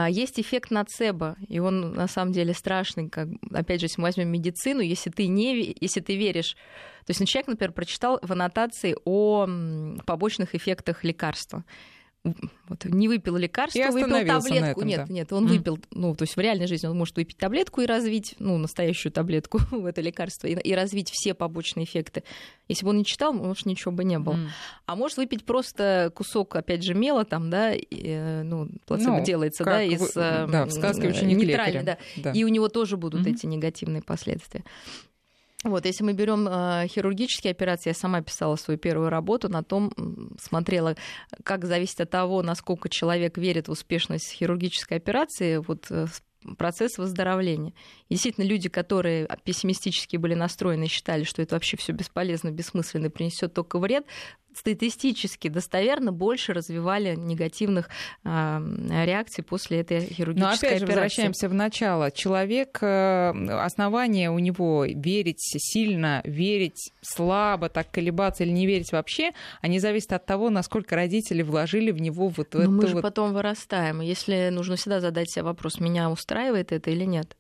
Есть 0.08 0.40
эффект 0.40 0.70
нацебо, 0.70 1.36
и 1.46 1.58
он 1.58 1.92
на 1.92 2.08
самом 2.08 2.32
деле 2.32 2.54
страшный. 2.54 3.10
Как, 3.10 3.28
опять 3.52 3.80
же, 3.80 3.86
если 3.86 4.00
мы 4.00 4.08
возьмем 4.08 4.28
медицину, 4.28 4.80
если 4.80 5.10
ты, 5.10 5.26
не, 5.26 5.76
если 5.80 6.00
ты 6.00 6.16
веришь 6.16 6.56
то 7.06 7.10
есть 7.10 7.20
ну, 7.20 7.26
человек, 7.26 7.48
например, 7.48 7.72
прочитал 7.72 8.18
в 8.22 8.32
аннотации 8.32 8.96
о 9.04 9.46
побочных 10.06 10.54
эффектах 10.54 11.04
лекарства 11.04 11.64
вот, 12.68 12.84
не 12.86 13.06
выпил 13.08 13.36
лекарство, 13.36 13.90
выпил 13.90 14.26
таблетку. 14.26 14.80
Этом, 14.80 14.88
нет, 14.88 15.04
да. 15.06 15.12
нет, 15.12 15.32
он 15.32 15.44
mm. 15.44 15.48
выпил, 15.48 15.78
ну, 15.90 16.14
то 16.14 16.22
есть 16.22 16.36
в 16.36 16.40
реальной 16.40 16.66
жизни 16.66 16.86
он 16.86 16.96
может 16.96 17.14
выпить 17.16 17.36
таблетку 17.36 17.82
и 17.82 17.86
развить, 17.86 18.34
ну, 18.38 18.56
настоящую 18.56 19.12
таблетку 19.12 19.58
в 19.70 19.84
это 19.84 20.00
лекарство, 20.00 20.46
и, 20.46 20.54
и 20.54 20.74
развить 20.74 21.10
все 21.10 21.34
побочные 21.34 21.84
эффекты. 21.84 22.24
Если 22.66 22.84
бы 22.84 22.90
он 22.90 22.98
не 22.98 23.04
читал, 23.04 23.34
может, 23.34 23.66
ничего 23.66 23.92
бы 23.92 24.04
не 24.04 24.18
было. 24.18 24.36
Mm. 24.36 24.48
А 24.86 24.96
может 24.96 25.18
выпить 25.18 25.44
просто 25.44 26.10
кусок, 26.14 26.56
опять 26.56 26.82
же, 26.82 26.94
мела 26.94 27.26
там, 27.26 27.50
да, 27.50 27.74
и, 27.74 27.84
э, 27.90 28.42
ну, 28.42 28.70
плацебо 28.86 29.18
ну, 29.18 29.24
делается, 29.24 29.64
да, 29.64 29.82
из... 29.82 30.00
Вы, 30.00 30.08
да, 30.14 30.64
в 30.64 30.70
сказке 30.70 31.08
ученик 31.08 31.36
нейтральный, 31.36 31.82
да. 31.82 31.98
да. 32.16 32.32
И 32.32 32.42
у 32.44 32.48
него 32.48 32.68
тоже 32.68 32.96
будут 32.96 33.26
mm-hmm. 33.26 33.34
эти 33.34 33.46
негативные 33.46 34.02
последствия. 34.02 34.64
Вот, 35.64 35.86
если 35.86 36.04
мы 36.04 36.12
берем 36.12 36.46
э, 36.46 36.86
хирургические 36.88 37.50
операции, 37.50 37.90
я 37.90 37.94
сама 37.94 38.20
писала 38.20 38.56
свою 38.56 38.78
первую 38.78 39.08
работу 39.08 39.48
на 39.48 39.62
том, 39.62 39.92
смотрела, 40.38 40.94
как 41.42 41.64
зависит 41.64 42.02
от 42.02 42.10
того, 42.10 42.42
насколько 42.42 42.90
человек 42.90 43.38
верит 43.38 43.68
в 43.68 43.72
успешность 43.72 44.30
хирургической 44.30 44.98
операции, 44.98 45.56
вот 45.56 45.86
э, 45.90 46.06
процесс 46.58 46.98
выздоровления. 46.98 47.72
И 48.08 48.14
действительно, 48.14 48.44
люди, 48.44 48.68
которые 48.68 49.26
пессимистически 49.44 50.18
были 50.18 50.34
настроены 50.34 50.86
считали, 50.86 51.24
что 51.24 51.40
это 51.40 51.54
вообще 51.54 51.76
все 51.76 51.92
бесполезно, 51.92 52.50
бессмысленно, 52.50 53.08
принесет 53.08 53.54
только 53.54 53.78
вред, 53.78 54.04
статистически 54.58 55.48
достоверно 55.48 56.12
больше 56.12 56.52
развивали 56.52 57.14
негативных 57.14 57.88
э, 58.24 58.28
реакций 59.04 59.44
после 59.44 59.80
этой 59.80 60.00
хирургической 60.00 60.40
Но 60.40 60.48
опять 60.48 60.80
же, 60.80 60.86
возвращаемся 60.86 61.48
в 61.48 61.54
начало. 61.54 62.10
Человек, 62.10 62.78
э, 62.80 63.30
основание 63.30 64.30
у 64.30 64.38
него 64.38 64.84
верить 64.84 65.40
сильно, 65.40 66.20
верить 66.24 66.92
слабо, 67.02 67.68
так 67.68 67.90
колебаться 67.90 68.44
или 68.44 68.50
не 68.50 68.66
верить 68.66 68.92
вообще, 68.92 69.32
они 69.60 69.78
зависят 69.78 70.12
от 70.12 70.26
того, 70.26 70.50
насколько 70.50 70.96
родители 70.96 71.42
вложили 71.42 71.90
в 71.90 72.00
него 72.00 72.28
вот 72.28 72.54
Но 72.54 72.60
эту 72.60 72.70
мы 72.70 72.86
же 72.86 72.94
вот... 72.94 73.02
потом 73.02 73.32
вырастаем. 73.32 74.00
Если 74.00 74.48
нужно 74.50 74.76
всегда 74.76 75.00
задать 75.00 75.30
себе 75.30 75.44
вопрос, 75.44 75.80
меня 75.80 76.10
устраивает 76.10 76.72
это 76.72 76.90
или 76.90 77.04
нет. 77.04 77.36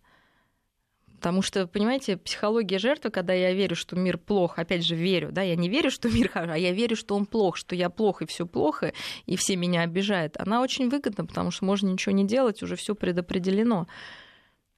Потому 1.16 1.42
что, 1.42 1.66
понимаете, 1.66 2.16
психология 2.16 2.78
жертвы, 2.78 3.10
когда 3.10 3.32
я 3.32 3.52
верю, 3.52 3.76
что 3.76 3.96
мир 3.96 4.18
плох, 4.18 4.58
опять 4.58 4.84
же, 4.84 4.94
верю, 4.94 5.32
да, 5.32 5.42
я 5.42 5.56
не 5.56 5.68
верю, 5.68 5.90
что 5.90 6.08
мир 6.08 6.28
хороший, 6.28 6.54
а 6.54 6.58
я 6.58 6.72
верю, 6.72 6.96
что 6.96 7.14
он 7.16 7.26
плох, 7.26 7.56
что 7.56 7.74
я 7.74 7.88
плох 7.88 8.22
и 8.22 8.26
все 8.26 8.46
плохо, 8.46 8.92
и 9.26 9.36
все 9.36 9.56
меня 9.56 9.82
обижают, 9.82 10.36
она 10.38 10.60
очень 10.60 10.88
выгодна, 10.90 11.24
потому 11.24 11.50
что 11.50 11.64
можно 11.64 11.88
ничего 11.88 12.12
не 12.12 12.26
делать, 12.26 12.62
уже 12.62 12.76
все 12.76 12.94
предопределено. 12.94 13.86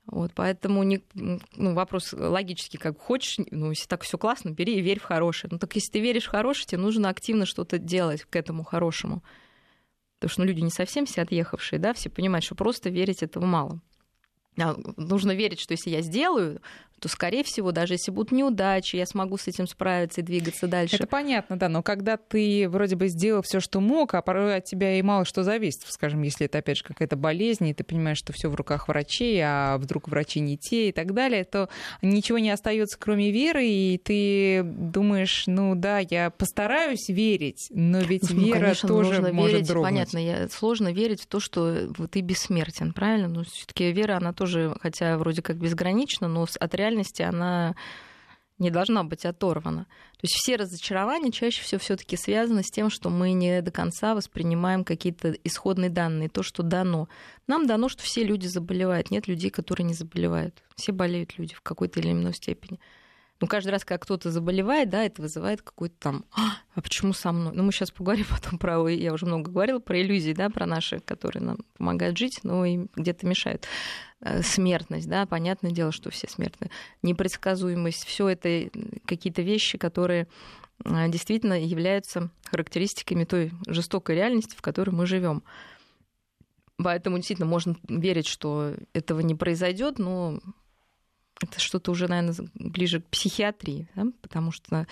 Вот, 0.06 0.32
поэтому 0.36 0.84
не, 0.84 1.02
ну, 1.14 1.74
вопрос 1.74 2.12
логический, 2.12 2.78
как 2.78 3.00
хочешь, 3.00 3.38
ну, 3.50 3.70
если 3.70 3.88
так 3.88 4.04
все 4.04 4.16
классно, 4.16 4.50
бери 4.50 4.76
и 4.76 4.80
верь 4.80 5.00
в 5.00 5.04
хорошее. 5.04 5.48
Ну, 5.50 5.58
так 5.58 5.74
если 5.74 5.90
ты 5.90 6.00
веришь 6.00 6.26
в 6.26 6.30
хорошее, 6.30 6.66
тебе 6.66 6.80
нужно 6.80 7.08
активно 7.08 7.44
что-то 7.44 7.78
делать 7.78 8.22
к 8.22 8.36
этому 8.36 8.62
хорошему. 8.62 9.24
Потому 10.18 10.30
что 10.30 10.40
ну, 10.42 10.46
люди 10.46 10.60
не 10.60 10.70
совсем 10.70 11.06
все 11.06 11.22
отъехавшие, 11.22 11.80
да, 11.80 11.92
все 11.92 12.08
понимают, 12.08 12.44
что 12.44 12.54
просто 12.54 12.88
верить 12.88 13.24
этого 13.24 13.46
мало. 13.46 13.80
А, 14.58 14.76
нужно 14.96 15.32
верить, 15.32 15.60
что 15.60 15.72
если 15.72 15.90
я 15.90 16.00
сделаю, 16.02 16.60
то, 17.00 17.08
скорее 17.08 17.44
всего, 17.44 17.72
даже 17.72 17.94
если 17.94 18.10
будут 18.10 18.32
неудачи, 18.32 18.96
я 18.96 19.06
смогу 19.06 19.36
с 19.36 19.46
этим 19.48 19.66
справиться 19.66 20.20
и 20.20 20.24
двигаться 20.24 20.66
дальше. 20.66 20.96
Это 20.96 21.06
понятно, 21.06 21.58
да, 21.58 21.68
но 21.68 21.82
когда 21.82 22.16
ты 22.16 22.68
вроде 22.68 22.96
бы 22.96 23.08
сделал 23.08 23.42
все, 23.42 23.60
что 23.60 23.80
мог, 23.80 24.14
а 24.14 24.22
порой 24.22 24.56
от 24.56 24.64
тебя 24.64 24.98
и 24.98 25.02
мало 25.02 25.24
что 25.24 25.42
зависит, 25.42 25.82
скажем, 25.88 26.22
если 26.22 26.46
это, 26.46 26.58
опять 26.58 26.78
же, 26.78 26.84
какая-то 26.84 27.16
болезнь, 27.16 27.68
и 27.68 27.74
ты 27.74 27.84
понимаешь, 27.84 28.18
что 28.18 28.32
все 28.32 28.48
в 28.48 28.54
руках 28.54 28.88
врачей, 28.88 29.40
а 29.44 29.76
вдруг 29.78 30.08
врачи 30.08 30.40
не 30.40 30.56
те 30.56 30.88
и 30.88 30.92
так 30.92 31.12
далее, 31.12 31.44
то 31.44 31.68
ничего 32.00 32.38
не 32.38 32.50
остается, 32.50 32.98
кроме 32.98 33.30
веры, 33.30 33.66
и 33.66 33.98
ты 34.02 34.62
думаешь, 34.62 35.44
ну 35.46 35.74
да, 35.74 35.98
я 35.98 36.30
постараюсь 36.30 37.08
верить, 37.08 37.68
но 37.70 37.98
ведь 37.98 38.30
ну, 38.30 38.46
вера 38.46 38.60
конечно, 38.60 38.88
тоже 38.88 39.32
может 39.32 39.52
верить, 39.52 39.68
дрогнуть. 39.68 39.90
Понятно, 39.90 40.18
я, 40.18 40.48
сложно 40.48 40.92
верить 40.92 41.22
в 41.22 41.26
то, 41.26 41.40
что 41.40 41.88
ты 42.10 42.20
бессмертен, 42.20 42.92
правильно? 42.92 43.28
Но 43.28 43.44
все-таки 43.44 43.92
вера, 43.92 44.16
она 44.16 44.32
тоже, 44.32 44.74
хотя 44.80 45.18
вроде 45.18 45.42
как 45.42 45.56
безгранична, 45.56 46.28
но 46.28 46.46
от 46.58 46.74
реальности 46.86 47.22
она 47.22 47.74
не 48.58 48.70
должна 48.70 49.04
быть 49.04 49.26
оторвана. 49.26 49.84
То 50.12 50.22
есть 50.22 50.34
все 50.36 50.56
разочарования 50.56 51.30
чаще 51.30 51.62
всего 51.62 51.78
все-таки 51.78 52.16
связаны 52.16 52.62
с 52.62 52.70
тем, 52.70 52.88
что 52.88 53.10
мы 53.10 53.32
не 53.32 53.60
до 53.60 53.70
конца 53.70 54.14
воспринимаем 54.14 54.82
какие-то 54.82 55.32
исходные 55.44 55.90
данные, 55.90 56.30
то, 56.30 56.42
что 56.42 56.62
дано. 56.62 57.08
Нам 57.46 57.66
дано, 57.66 57.88
что 57.88 58.02
все 58.02 58.24
люди 58.24 58.46
заболевают. 58.46 59.10
Нет 59.10 59.28
людей, 59.28 59.50
которые 59.50 59.84
не 59.84 59.94
заболевают. 59.94 60.62
Все 60.74 60.92
болеют 60.92 61.36
люди 61.38 61.54
в 61.54 61.60
какой-то 61.60 62.00
или 62.00 62.12
иной 62.12 62.32
степени. 62.32 62.80
Ну, 63.40 63.46
каждый 63.46 63.68
раз, 63.68 63.84
когда 63.84 63.98
кто-то 63.98 64.30
заболевает, 64.30 64.88
да, 64.88 65.04
это 65.04 65.20
вызывает 65.20 65.60
какой-то 65.60 65.94
там, 65.98 66.24
а, 66.32 66.56
а 66.74 66.80
почему 66.80 67.12
со 67.12 67.32
мной? 67.32 67.52
Ну, 67.54 67.64
мы 67.64 67.72
сейчас 67.72 67.90
поговорим 67.90 68.26
потом 68.30 68.58
про, 68.58 68.88
я 68.88 69.12
уже 69.12 69.26
много 69.26 69.50
говорила 69.50 69.78
про 69.78 70.00
иллюзии, 70.00 70.32
да, 70.32 70.48
про 70.48 70.64
наши, 70.64 71.00
которые 71.00 71.42
нам 71.42 71.58
помогают 71.76 72.16
жить, 72.16 72.40
но 72.44 72.64
и 72.64 72.86
где-то 72.96 73.26
мешают. 73.26 73.66
Э, 74.20 74.42
смертность, 74.42 75.08
да, 75.08 75.26
понятное 75.26 75.70
дело, 75.70 75.92
что 75.92 76.10
все 76.10 76.28
смертны. 76.28 76.70
Непредсказуемость, 77.02 78.04
все 78.04 78.28
это 78.28 78.70
какие-то 79.04 79.42
вещи, 79.42 79.76
которые 79.76 80.26
э, 80.84 81.08
действительно 81.08 81.60
являются 81.60 82.30
характеристиками 82.50 83.24
той 83.24 83.52
жестокой 83.66 84.16
реальности, 84.16 84.56
в 84.56 84.62
которой 84.62 84.90
мы 84.90 85.06
живем. 85.06 85.42
Поэтому 86.78 87.16
действительно 87.16 87.48
можно 87.48 87.76
верить, 87.88 88.26
что 88.26 88.74
этого 88.94 89.20
не 89.20 89.34
произойдет, 89.34 89.98
но 89.98 90.40
это 91.40 91.60
что-то 91.60 91.90
уже, 91.90 92.08
наверное, 92.08 92.34
ближе 92.54 93.00
к 93.00 93.06
психиатрии, 93.06 93.88
да? 93.94 94.06
потому 94.22 94.52
что 94.52 94.86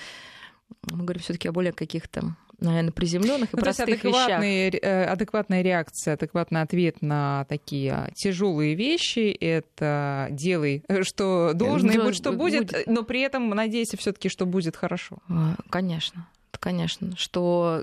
мы 0.82 1.04
говорим 1.04 1.22
все-таки 1.22 1.48
о 1.48 1.52
более 1.52 1.72
каких-то 1.72 2.36
наверное, 2.60 2.92
приземленных 2.92 3.52
и 3.52 3.56
ну, 3.56 3.62
простых 3.62 3.86
то 3.86 3.90
есть 3.90 4.04
адекватные, 4.04 4.70
вещах. 4.70 4.80
Э, 4.82 5.04
адекватная 5.06 5.62
реакция, 5.62 6.14
адекватный 6.14 6.62
ответ 6.62 7.02
на 7.02 7.44
такие 7.48 8.10
тяжелые 8.14 8.74
вещи— 8.74 9.36
это 9.40 10.28
делай, 10.30 10.84
э, 10.88 11.02
что 11.02 11.52
должно, 11.54 11.92
и 11.92 11.98
будь 11.98 12.14
что 12.14 12.32
будет, 12.32 12.72
будет, 12.72 12.86
но 12.86 13.02
при 13.02 13.20
этом 13.20 13.50
надейся 13.50 13.96
все 13.96 14.12
таки 14.12 14.28
что 14.28 14.46
будет 14.46 14.76
хорошо. 14.76 15.18
А, 15.28 15.56
конечно, 15.68 16.28
конечно, 16.60 17.16
что 17.16 17.82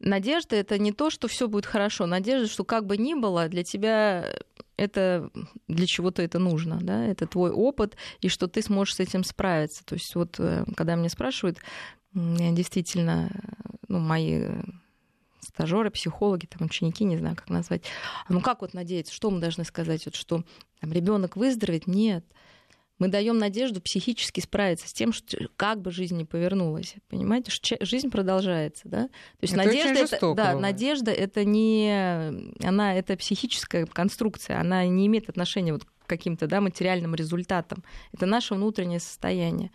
надежда— 0.00 0.56
это 0.56 0.78
не 0.78 0.92
то, 0.92 1.10
что 1.10 1.28
все 1.28 1.48
будет 1.48 1.66
хорошо, 1.66 2.06
надежда, 2.06 2.48
что 2.48 2.64
как 2.64 2.86
бы 2.86 2.96
ни 2.96 3.14
было, 3.14 3.48
для 3.48 3.64
тебя 3.64 4.32
это 4.76 5.30
для 5.66 5.86
чего-то 5.86 6.22
это 6.22 6.38
нужно, 6.38 6.78
да, 6.80 7.04
это 7.04 7.26
твой 7.26 7.50
опыт, 7.50 7.96
и 8.20 8.28
что 8.28 8.46
ты 8.46 8.62
сможешь 8.62 8.94
с 8.94 9.00
этим 9.00 9.24
справиться. 9.24 9.84
То 9.84 9.94
есть 9.94 10.14
вот 10.14 10.36
э, 10.38 10.64
когда 10.76 10.94
меня 10.94 11.08
спрашивают, 11.08 11.58
действительно, 12.14 13.30
ну, 13.88 13.98
мои 13.98 14.46
стажеры, 15.40 15.90
психологи, 15.90 16.46
там, 16.46 16.66
ученики, 16.66 17.04
не 17.04 17.18
знаю, 17.18 17.36
как 17.36 17.50
назвать. 17.50 17.82
А 18.26 18.32
ну 18.32 18.40
как 18.40 18.60
вот 18.62 18.74
надеяться? 18.74 19.12
Что 19.12 19.30
мы 19.30 19.40
должны 19.40 19.64
сказать? 19.64 20.04
Вот, 20.04 20.14
что 20.14 20.44
ребенок 20.80 21.36
выздоровеет? 21.36 21.86
Нет 21.86 22.24
мы 22.98 23.08
даем 23.08 23.38
надежду 23.38 23.80
психически 23.80 24.40
справиться 24.40 24.88
с 24.88 24.92
тем, 24.92 25.12
что 25.12 25.36
как 25.56 25.80
бы 25.80 25.90
жизнь 25.90 26.16
не 26.16 26.24
повернулась. 26.24 26.94
Понимаете, 27.08 27.50
что 27.50 27.76
жизнь 27.84 28.10
продолжается, 28.10 28.88
да? 28.88 29.04
То 29.04 29.42
есть 29.42 29.54
это 29.54 29.64
надежда, 29.64 30.16
это, 30.16 30.34
да, 30.34 30.58
надежда 30.58 31.10
это 31.10 31.44
не, 31.44 32.60
она 32.64 32.94
это 32.94 33.16
психическая 33.16 33.86
конструкция, 33.86 34.60
она 34.60 34.84
не 34.86 35.06
имеет 35.06 35.28
отношения 35.28 35.72
вот 35.72 35.84
к 35.84 35.88
каким-то 36.06 36.46
да, 36.46 36.60
материальным 36.60 37.14
результатам. 37.14 37.84
Это 38.12 38.26
наше 38.26 38.54
внутреннее 38.54 39.00
состояние 39.00 39.70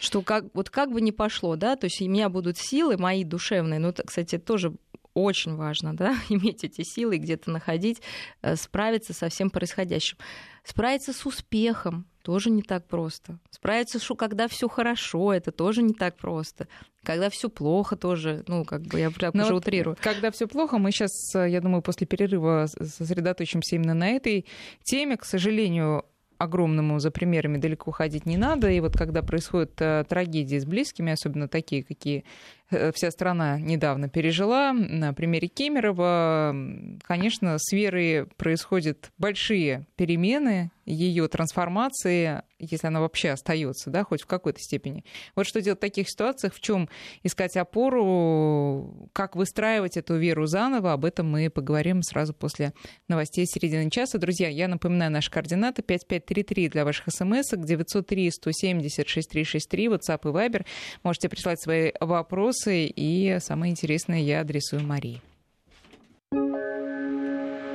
что 0.00 0.22
как, 0.22 0.44
вот 0.52 0.70
как 0.70 0.90
бы 0.90 1.00
ни 1.00 1.10
пошло, 1.10 1.56
да, 1.56 1.76
то 1.76 1.86
есть 1.86 2.00
у 2.00 2.08
меня 2.08 2.28
будут 2.28 2.58
силы 2.58 2.96
мои 2.96 3.24
душевные, 3.24 3.78
ну, 3.78 3.88
это, 3.88 4.02
кстати, 4.02 4.38
тоже 4.38 4.72
очень 5.16 5.56
важно, 5.56 5.96
да, 5.96 6.14
иметь 6.28 6.62
эти 6.62 6.82
силы, 6.82 7.16
где-то 7.16 7.50
находить, 7.50 8.02
э, 8.42 8.54
справиться 8.56 9.14
со 9.14 9.28
всем 9.30 9.48
происходящим. 9.50 10.18
Справиться 10.62 11.12
с 11.12 11.24
успехом 11.24 12.06
тоже 12.22 12.50
не 12.50 12.62
так 12.62 12.86
просто. 12.86 13.38
Справиться, 13.50 13.98
что 13.98 14.14
когда 14.14 14.46
все 14.46 14.68
хорошо, 14.68 15.32
это 15.32 15.52
тоже 15.52 15.82
не 15.82 15.94
так 15.94 16.16
просто. 16.16 16.68
Когда 17.02 17.30
все 17.30 17.48
плохо, 17.48 17.96
тоже, 17.96 18.44
ну, 18.48 18.64
как 18.64 18.82
бы 18.82 18.98
я 18.98 19.10
прям 19.10 19.32
уже 19.34 19.54
вот 19.54 19.62
утрирую. 19.62 19.96
Когда 20.00 20.30
все 20.32 20.46
плохо, 20.48 20.78
мы 20.78 20.90
сейчас, 20.90 21.12
я 21.34 21.60
думаю, 21.60 21.82
после 21.82 22.06
перерыва 22.06 22.66
сосредоточимся 22.66 23.76
именно 23.76 23.94
на 23.94 24.08
этой 24.08 24.44
теме. 24.82 25.16
К 25.16 25.24
сожалению, 25.24 26.04
огромному 26.36 26.98
за 26.98 27.10
примерами 27.10 27.58
далеко 27.58 27.92
ходить 27.92 28.26
не 28.26 28.36
надо. 28.36 28.68
И 28.70 28.80
вот 28.80 28.96
когда 28.96 29.22
происходят 29.22 29.80
э, 29.80 30.04
трагедии 30.08 30.58
с 30.58 30.66
близкими, 30.66 31.12
особенно 31.12 31.46
такие, 31.46 31.84
какие 31.84 32.24
Э, 32.65 32.65
вся 32.70 33.10
страна 33.10 33.58
недавно 33.58 34.08
пережила. 34.08 34.72
На 34.72 35.12
примере 35.12 35.48
Кемерова, 35.48 36.54
конечно, 37.02 37.56
с 37.58 37.72
Верой 37.72 38.26
происходят 38.36 39.10
большие 39.18 39.86
перемены, 39.96 40.70
ее 40.86 41.26
трансформации, 41.26 42.42
если 42.60 42.86
она 42.86 43.00
вообще 43.00 43.30
остается, 43.30 43.90
да, 43.90 44.04
хоть 44.04 44.22
в 44.22 44.26
какой-то 44.26 44.60
степени. 44.60 45.04
Вот 45.34 45.46
что 45.46 45.60
делать 45.60 45.78
в 45.78 45.80
таких 45.80 46.08
ситуациях, 46.08 46.54
в 46.54 46.60
чем 46.60 46.88
искать 47.24 47.56
опору, 47.56 49.08
как 49.12 49.34
выстраивать 49.34 49.96
эту 49.96 50.16
веру 50.16 50.46
заново, 50.46 50.92
об 50.92 51.04
этом 51.04 51.28
мы 51.28 51.50
поговорим 51.50 52.02
сразу 52.02 52.32
после 52.34 52.72
новостей 53.08 53.46
середины 53.46 53.90
часа. 53.90 54.18
Друзья, 54.18 54.48
я 54.48 54.68
напоминаю 54.68 55.10
наши 55.10 55.28
координаты 55.28 55.82
5533 55.82 56.68
для 56.68 56.84
ваших 56.84 57.06
смс 57.08 57.50
903 57.50 58.30
170 58.30 59.08
6363, 59.08 59.86
WhatsApp 59.88 60.20
и 60.22 60.32
Viber. 60.32 60.64
Можете 61.02 61.28
прислать 61.28 61.60
свои 61.60 61.90
вопросы 61.98 62.55
вопросы, 62.56 62.86
и 62.86 63.38
самое 63.40 63.70
интересное 63.70 64.20
я 64.20 64.40
адресую 64.40 64.84
Марии. 64.84 65.20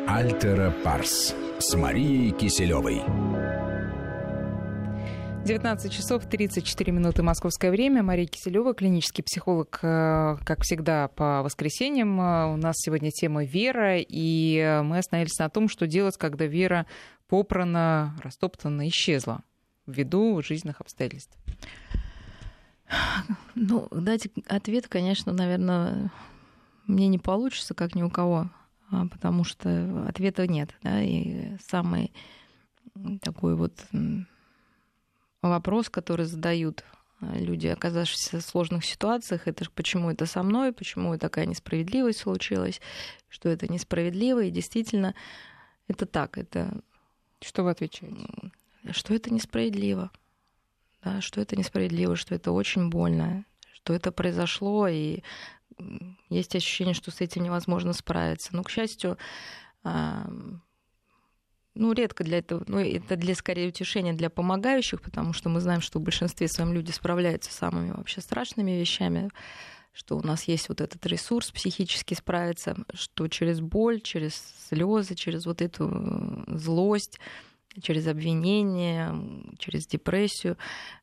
Альтера 0.07 0.73
Парс 0.83 1.35
с 1.59 1.75
Марией 1.75 2.31
Киселевой. 2.31 3.01
19 5.45 5.91
часов 5.91 6.25
34 6.27 6.91
минуты 6.91 7.23
московское 7.23 7.71
время. 7.71 8.03
Мария 8.03 8.27
Киселева, 8.27 8.73
клинический 8.75 9.23
психолог, 9.23 9.79
э, 9.81 10.37
как 10.43 10.61
всегда, 10.61 11.07
по 11.07 11.41
воскресеньям. 11.41 12.19
У 12.19 12.57
нас 12.57 12.75
сегодня 12.77 13.09
тема 13.09 13.43
вера, 13.43 13.97
и 13.97 14.81
мы 14.83 14.99
остановились 14.99 15.39
на 15.39 15.49
том, 15.49 15.67
что 15.67 15.87
делать, 15.87 16.17
когда 16.17 16.45
вера 16.45 16.85
попрана, 17.27 18.15
растоптана, 18.23 18.87
исчезла 18.87 19.41
ввиду 19.87 20.41
жизненных 20.43 20.79
обстоятельств. 20.79 21.35
Ну, 23.55 23.87
дать 23.91 24.27
ответ, 24.47 24.87
конечно, 24.87 25.33
наверное, 25.33 26.11
мне 26.87 27.07
не 27.07 27.19
получится, 27.19 27.73
как 27.73 27.95
ни 27.95 28.03
у 28.03 28.09
кого, 28.09 28.49
а, 28.89 29.07
потому 29.07 29.43
что 29.43 30.05
ответа 30.07 30.47
нет. 30.47 30.75
Да? 30.83 31.01
И 31.01 31.57
самый 31.69 32.11
такой 33.21 33.55
вот 33.55 33.73
вопрос, 35.41 35.89
который 35.89 36.25
задают 36.25 36.83
а, 37.19 37.37
люди, 37.37 37.67
оказавшиеся 37.67 38.39
в 38.39 38.41
сложных 38.41 38.85
ситуациях, 38.85 39.47
это 39.47 39.69
почему 39.73 40.11
это 40.11 40.25
со 40.25 40.43
мной, 40.43 40.73
почему 40.73 41.17
такая 41.17 41.45
несправедливость 41.45 42.19
случилась, 42.19 42.81
что 43.29 43.49
это 43.49 43.71
несправедливо, 43.71 44.43
и 44.43 44.51
действительно 44.51 45.15
это 45.87 46.05
так, 46.05 46.37
это... 46.37 46.81
Что 47.43 47.63
вы 47.63 47.71
отвечаете? 47.71 48.27
Что 48.91 49.15
это 49.15 49.33
несправедливо 49.33 50.11
да, 51.03 51.21
что 51.21 51.41
это 51.41 51.55
несправедливо, 51.55 52.15
что 52.15 52.35
это 52.35 52.51
очень 52.51 52.89
больно, 52.89 53.45
что 53.73 53.93
это 53.93 54.11
произошло, 54.11 54.87
и 54.87 55.21
есть 56.29 56.55
ощущение, 56.55 56.93
что 56.93 57.11
с 57.11 57.21
этим 57.21 57.43
невозможно 57.43 57.93
справиться. 57.93 58.55
Но, 58.55 58.63
к 58.63 58.69
счастью, 58.69 59.17
ну, 59.83 61.93
редко 61.93 62.23
для 62.23 62.39
этого, 62.39 62.63
ну, 62.67 62.79
это 62.79 63.15
для 63.15 63.33
скорее 63.33 63.69
утешения 63.69 64.13
для 64.13 64.29
помогающих, 64.29 65.01
потому 65.01 65.33
что 65.33 65.49
мы 65.49 65.59
знаем, 65.59 65.81
что 65.81 65.99
в 65.99 66.03
большинстве 66.03 66.47
своем 66.47 66.73
люди 66.73 66.91
справляются 66.91 67.51
с 67.51 67.55
самыми 67.55 67.91
вообще 67.91 68.21
страшными 68.21 68.71
вещами, 68.71 69.31
что 69.93 70.17
у 70.17 70.21
нас 70.21 70.43
есть 70.43 70.69
вот 70.69 70.81
этот 70.81 71.05
ресурс 71.05 71.51
психически 71.51 72.13
справиться, 72.13 72.75
что 72.93 73.27
через 73.27 73.59
боль, 73.59 74.01
через 74.01 74.35
слезы, 74.69 75.15
через 75.15 75.45
вот 75.45 75.61
эту 75.61 76.43
злость 76.47 77.19
через 77.79 78.07
обвинение, 78.07 79.15
через 79.57 79.87
депрессию, 79.87 80.57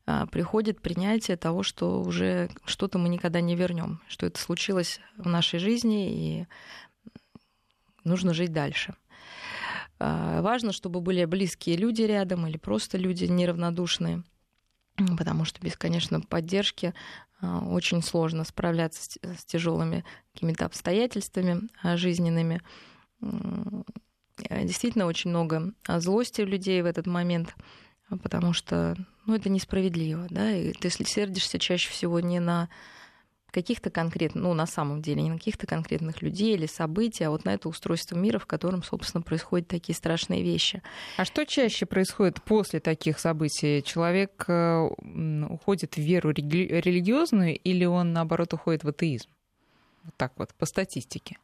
а, 0.05 0.27
приходит 0.27 0.81
принятие 0.81 1.37
того, 1.37 1.63
что 1.63 2.01
уже 2.01 2.49
что-то 2.65 2.99
мы 2.99 3.09
никогда 3.09 3.41
не 3.41 3.55
вернем, 3.55 4.01
что 4.07 4.25
это 4.25 4.39
случилось 4.39 4.99
в 5.17 5.27
нашей 5.27 5.59
жизни, 5.59 6.11
и 6.11 6.47
нужно 8.03 8.33
жить 8.33 8.53
дальше. 8.53 8.93
А, 9.99 10.41
важно, 10.41 10.71
чтобы 10.71 11.01
были 11.01 11.25
близкие 11.25 11.75
люди 11.75 12.03
рядом 12.03 12.45
или 12.45 12.57
просто 12.57 12.97
люди 12.97 13.25
неравнодушные, 13.25 14.23
потому 15.17 15.45
что 15.45 15.61
без, 15.61 15.75
конечно, 15.75 16.21
поддержки 16.21 16.93
а, 17.41 17.65
очень 17.65 18.03
сложно 18.03 18.43
справляться 18.43 19.19
с 19.21 19.45
тяжелыми 19.45 20.05
какими-то 20.33 20.65
обстоятельствами 20.65 21.61
жизненными. 21.95 22.61
Действительно, 24.49 25.05
очень 25.05 25.29
много 25.29 25.73
злости 25.87 26.41
у 26.41 26.45
людей 26.45 26.81
в 26.81 26.85
этот 26.85 27.07
момент, 27.07 27.55
потому 28.21 28.53
что 28.53 28.95
ну, 29.25 29.35
это 29.35 29.49
несправедливо. 29.49 30.27
Да? 30.29 30.51
И 30.51 30.73
ты 30.73 30.89
сердишься 30.89 31.59
чаще 31.59 31.89
всего 31.89 32.19
не 32.19 32.39
на 32.39 32.69
каких-то 33.51 33.89
конкретных, 33.89 34.43
ну, 34.43 34.53
на 34.53 34.65
самом 34.65 35.01
деле, 35.01 35.21
не 35.21 35.29
на 35.29 35.37
каких-то 35.37 35.65
конкретных 35.65 36.21
людей 36.21 36.53
или 36.53 36.65
событий, 36.65 37.23
а 37.23 37.31
вот 37.31 37.45
на 37.45 37.53
это 37.53 37.69
устройство 37.69 38.15
мира, 38.15 38.39
в 38.39 38.45
котором, 38.45 38.83
собственно, 38.83 39.21
происходят 39.21 39.67
такие 39.67 39.95
страшные 39.95 40.43
вещи. 40.43 40.81
А 41.17 41.25
что 41.25 41.45
чаще 41.45 41.85
происходит 41.85 42.41
после 42.43 42.79
таких 42.79 43.19
событий? 43.19 43.81
Человек 43.83 44.45
э, 44.47 44.87
уходит 45.49 45.95
в 45.95 45.99
веру 45.99 46.31
религиозную 46.31 47.57
или 47.57 47.85
он, 47.85 48.13
наоборот, 48.13 48.53
уходит 48.53 48.83
в 48.83 48.89
атеизм? 48.89 49.29
Вот 50.03 50.15
так 50.15 50.33
вот, 50.37 50.53
по 50.53 50.65
статистике. 50.65 51.37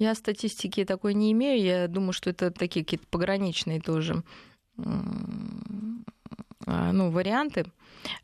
Я 0.00 0.14
статистики 0.14 0.84
такой 0.86 1.12
не 1.12 1.30
имею. 1.32 1.62
Я 1.62 1.86
думаю, 1.86 2.14
что 2.14 2.30
это 2.30 2.50
такие 2.50 2.84
какие-то 2.84 3.06
пограничные 3.08 3.82
тоже 3.82 4.24
а, 4.78 4.82
ну, 6.92 7.10
варианты. 7.10 7.66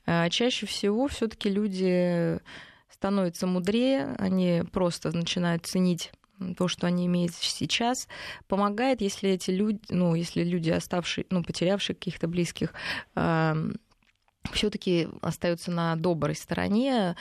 А, 0.07 0.31
чаще 0.31 0.65
всего 0.65 1.07
все-таки 1.07 1.51
люди 1.51 2.41
становятся 2.89 3.47
мудрее, 3.47 4.15
они 4.19 4.63
просто 4.73 5.15
начинают 5.15 5.67
ценить 5.67 6.13
то, 6.57 6.67
что 6.67 6.87
они 6.87 7.05
имеют 7.07 7.35
сейчас, 7.35 8.09
помогает, 8.49 9.03
если 9.03 9.29
эти 9.29 9.51
люди, 9.51 9.81
ну, 9.91 10.15
если 10.15 10.45
люди, 10.45 10.71
оставшие, 10.71 11.27
ну, 11.29 11.45
потерявшие 11.45 11.95
каких-то 11.95 12.27
близких, 12.27 12.73
все-таки 14.53 15.09
остаются 15.23 15.71
на 15.71 15.97
доброй 15.97 16.35
стороне 16.35 17.17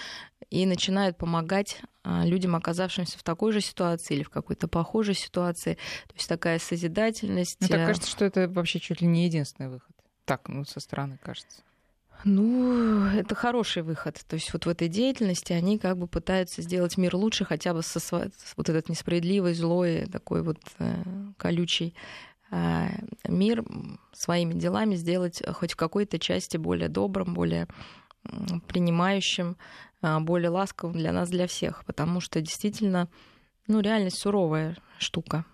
и 0.50 0.66
начинают 0.66 1.18
помогать 1.18 1.82
а, 2.04 2.26
людям, 2.26 2.56
оказавшимся 2.56 3.18
в 3.18 3.24
такой 3.24 3.52
же 3.52 3.62
ситуации 3.62 4.16
или 4.16 4.24
в 4.24 4.30
какой-то 4.30 4.68
похожей 4.68 5.16
ситуации. 5.16 5.76
То 6.08 6.16
есть 6.16 6.30
такая 6.30 6.60
созидательность. 6.60 7.60
Мне 7.60 7.70
так 7.70 7.80
э, 7.80 7.86
кажется, 7.88 8.10
что 8.10 8.26
это 8.26 8.48
вообще 8.48 8.80
чуть 8.80 9.02
ли 9.02 9.08
не 9.08 9.26
единственный 9.26 9.70
выход. 9.70 9.90
Так, 10.26 10.48
ну, 10.48 10.66
со 10.66 10.80
стороны 10.80 11.20
кажется. 11.22 11.62
Ну, 12.24 13.06
это 13.06 13.36
хороший 13.36 13.84
выход. 13.84 14.20
То 14.28 14.36
есть 14.36 14.52
вот 14.54 14.66
в 14.66 14.70
этой 14.70 14.88
деятельности 14.88 15.54
они 15.54 15.78
как 15.78 15.98
бы 15.98 16.08
пытаются 16.08 16.62
сделать 16.62 16.98
мир 16.98 17.16
лучше 17.16 17.46
хотя 17.46 17.74
бы 17.74 17.84
со 17.84 18.00
вот 18.56 18.70
этот 18.70 18.90
несправедливый, 18.90 19.54
злой, 19.54 20.06
такой 20.12 20.42
вот 20.42 20.58
э, 20.80 21.04
колючий 21.38 21.94
мир 23.28 23.64
своими 24.14 24.54
делами 24.54 24.96
сделать 24.96 25.42
хоть 25.54 25.74
в 25.74 25.76
какой-то 25.76 26.20
части 26.20 26.58
более 26.58 26.90
добрым, 26.90 27.34
более 27.34 27.68
принимающим, 28.68 29.58
э, 30.02 30.20
более 30.20 30.50
ласковым 30.50 30.98
для 30.98 31.12
нас, 31.12 31.30
для 31.30 31.48
всех. 31.48 31.86
Потому 31.86 32.20
что 32.22 32.42
действительно, 32.42 33.10
ну, 33.68 33.82
реальность 33.82 34.18
суровая 34.18 34.78
штука. 34.98 35.46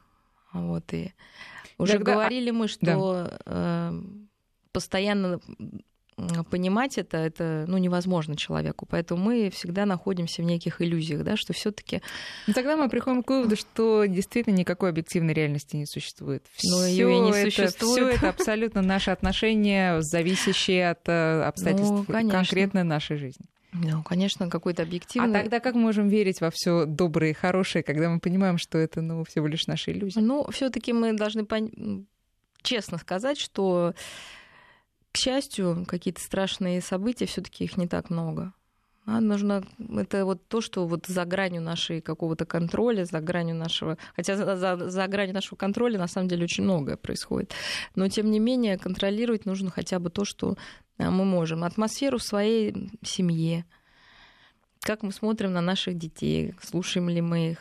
Вот, 0.53 0.93
и 0.93 1.13
уже 1.77 1.93
Тогда... 1.93 2.13
говорили 2.13 2.51
мы, 2.51 2.67
что 2.67 2.85
да. 2.85 3.39
э, 3.45 4.01
постоянно 4.71 5.39
понимать 6.49 6.97
это, 6.97 7.17
это 7.17 7.65
ну, 7.67 7.77
невозможно 7.77 8.35
человеку. 8.35 8.85
Поэтому 8.89 9.23
мы 9.23 9.49
всегда 9.49 9.85
находимся 9.85 10.41
в 10.41 10.45
неких 10.45 10.81
иллюзиях, 10.81 11.23
да, 11.23 11.37
что 11.37 11.53
все 11.53 11.71
таки 11.71 12.01
ну, 12.47 12.53
Тогда 12.53 12.77
мы 12.77 12.89
приходим 12.89 13.23
к 13.23 13.29
выводу, 13.29 13.55
что 13.55 14.05
действительно 14.05 14.55
никакой 14.55 14.89
объективной 14.89 15.33
реальности 15.33 15.75
не 15.75 15.85
существует. 15.85 16.45
Но 16.63 16.85
ее 16.85 17.11
и 17.11 17.19
не 17.19 17.31
это, 17.31 17.49
существует. 17.51 17.97
Все 17.97 18.07
это 18.17 18.29
абсолютно 18.29 18.81
наши 18.81 19.11
отношения, 19.11 20.01
зависящие 20.01 20.91
от 20.91 21.07
э, 21.07 21.43
обстоятельств 21.43 22.05
ну, 22.07 22.29
конкретно 22.29 22.83
нашей 22.83 23.17
жизни. 23.17 23.45
Ну, 23.73 24.03
конечно, 24.03 24.49
какой-то 24.49 24.83
объективный. 24.83 25.29
А 25.29 25.41
тогда 25.41 25.59
как 25.59 25.75
мы 25.75 25.81
можем 25.81 26.09
верить 26.09 26.41
во 26.41 26.51
все 26.51 26.85
доброе 26.85 27.31
и 27.31 27.33
хорошее, 27.33 27.83
когда 27.83 28.09
мы 28.09 28.19
понимаем, 28.19 28.57
что 28.57 28.77
это 28.77 29.01
ну, 29.01 29.23
всего 29.23 29.47
лишь 29.47 29.67
наши 29.67 29.91
иллюзии? 29.91 30.19
Ну, 30.19 30.45
все-таки 30.51 30.91
мы 30.91 31.13
должны 31.13 31.45
пон... 31.45 32.05
честно 32.61 32.97
сказать, 32.97 33.39
что 33.39 33.93
к 35.11 35.17
счастью, 35.17 35.85
какие-то 35.87 36.21
страшные 36.21 36.81
события, 36.81 37.25
все-таки 37.25 37.63
их 37.63 37.77
не 37.77 37.87
так 37.87 38.09
много. 38.09 38.53
А 39.05 39.19
нужно 39.19 39.63
это 39.97 40.25
вот 40.25 40.47
то, 40.47 40.61
что 40.61 40.85
вот 40.85 41.07
за 41.07 41.25
гранью 41.25 41.61
нашей 41.61 42.01
какого-то 42.01 42.45
контроля, 42.45 43.03
за 43.03 43.19
гранью 43.19 43.55
нашего, 43.55 43.97
хотя 44.15 44.37
за, 44.37 44.55
за, 44.55 44.89
за 44.89 45.07
гранью 45.07 45.33
нашего 45.33 45.57
контроля 45.57 45.97
на 45.97 46.07
самом 46.07 46.27
деле 46.27 46.43
очень 46.43 46.63
многое 46.63 46.97
происходит, 46.97 47.51
но 47.95 48.07
тем 48.09 48.29
не 48.29 48.39
менее 48.39 48.77
контролировать 48.77 49.45
нужно 49.45 49.71
хотя 49.71 49.99
бы 49.99 50.11
то, 50.11 50.23
что 50.23 50.55
а, 50.97 51.09
мы 51.09 51.25
можем, 51.25 51.63
атмосферу 51.63 52.19
в 52.19 52.23
своей 52.23 52.91
семье, 53.01 53.65
как 54.81 55.01
мы 55.01 55.11
смотрим 55.11 55.51
на 55.51 55.61
наших 55.61 55.97
детей, 55.97 56.53
слушаем 56.61 57.09
ли 57.09 57.21
мы 57.21 57.51
их, 57.51 57.59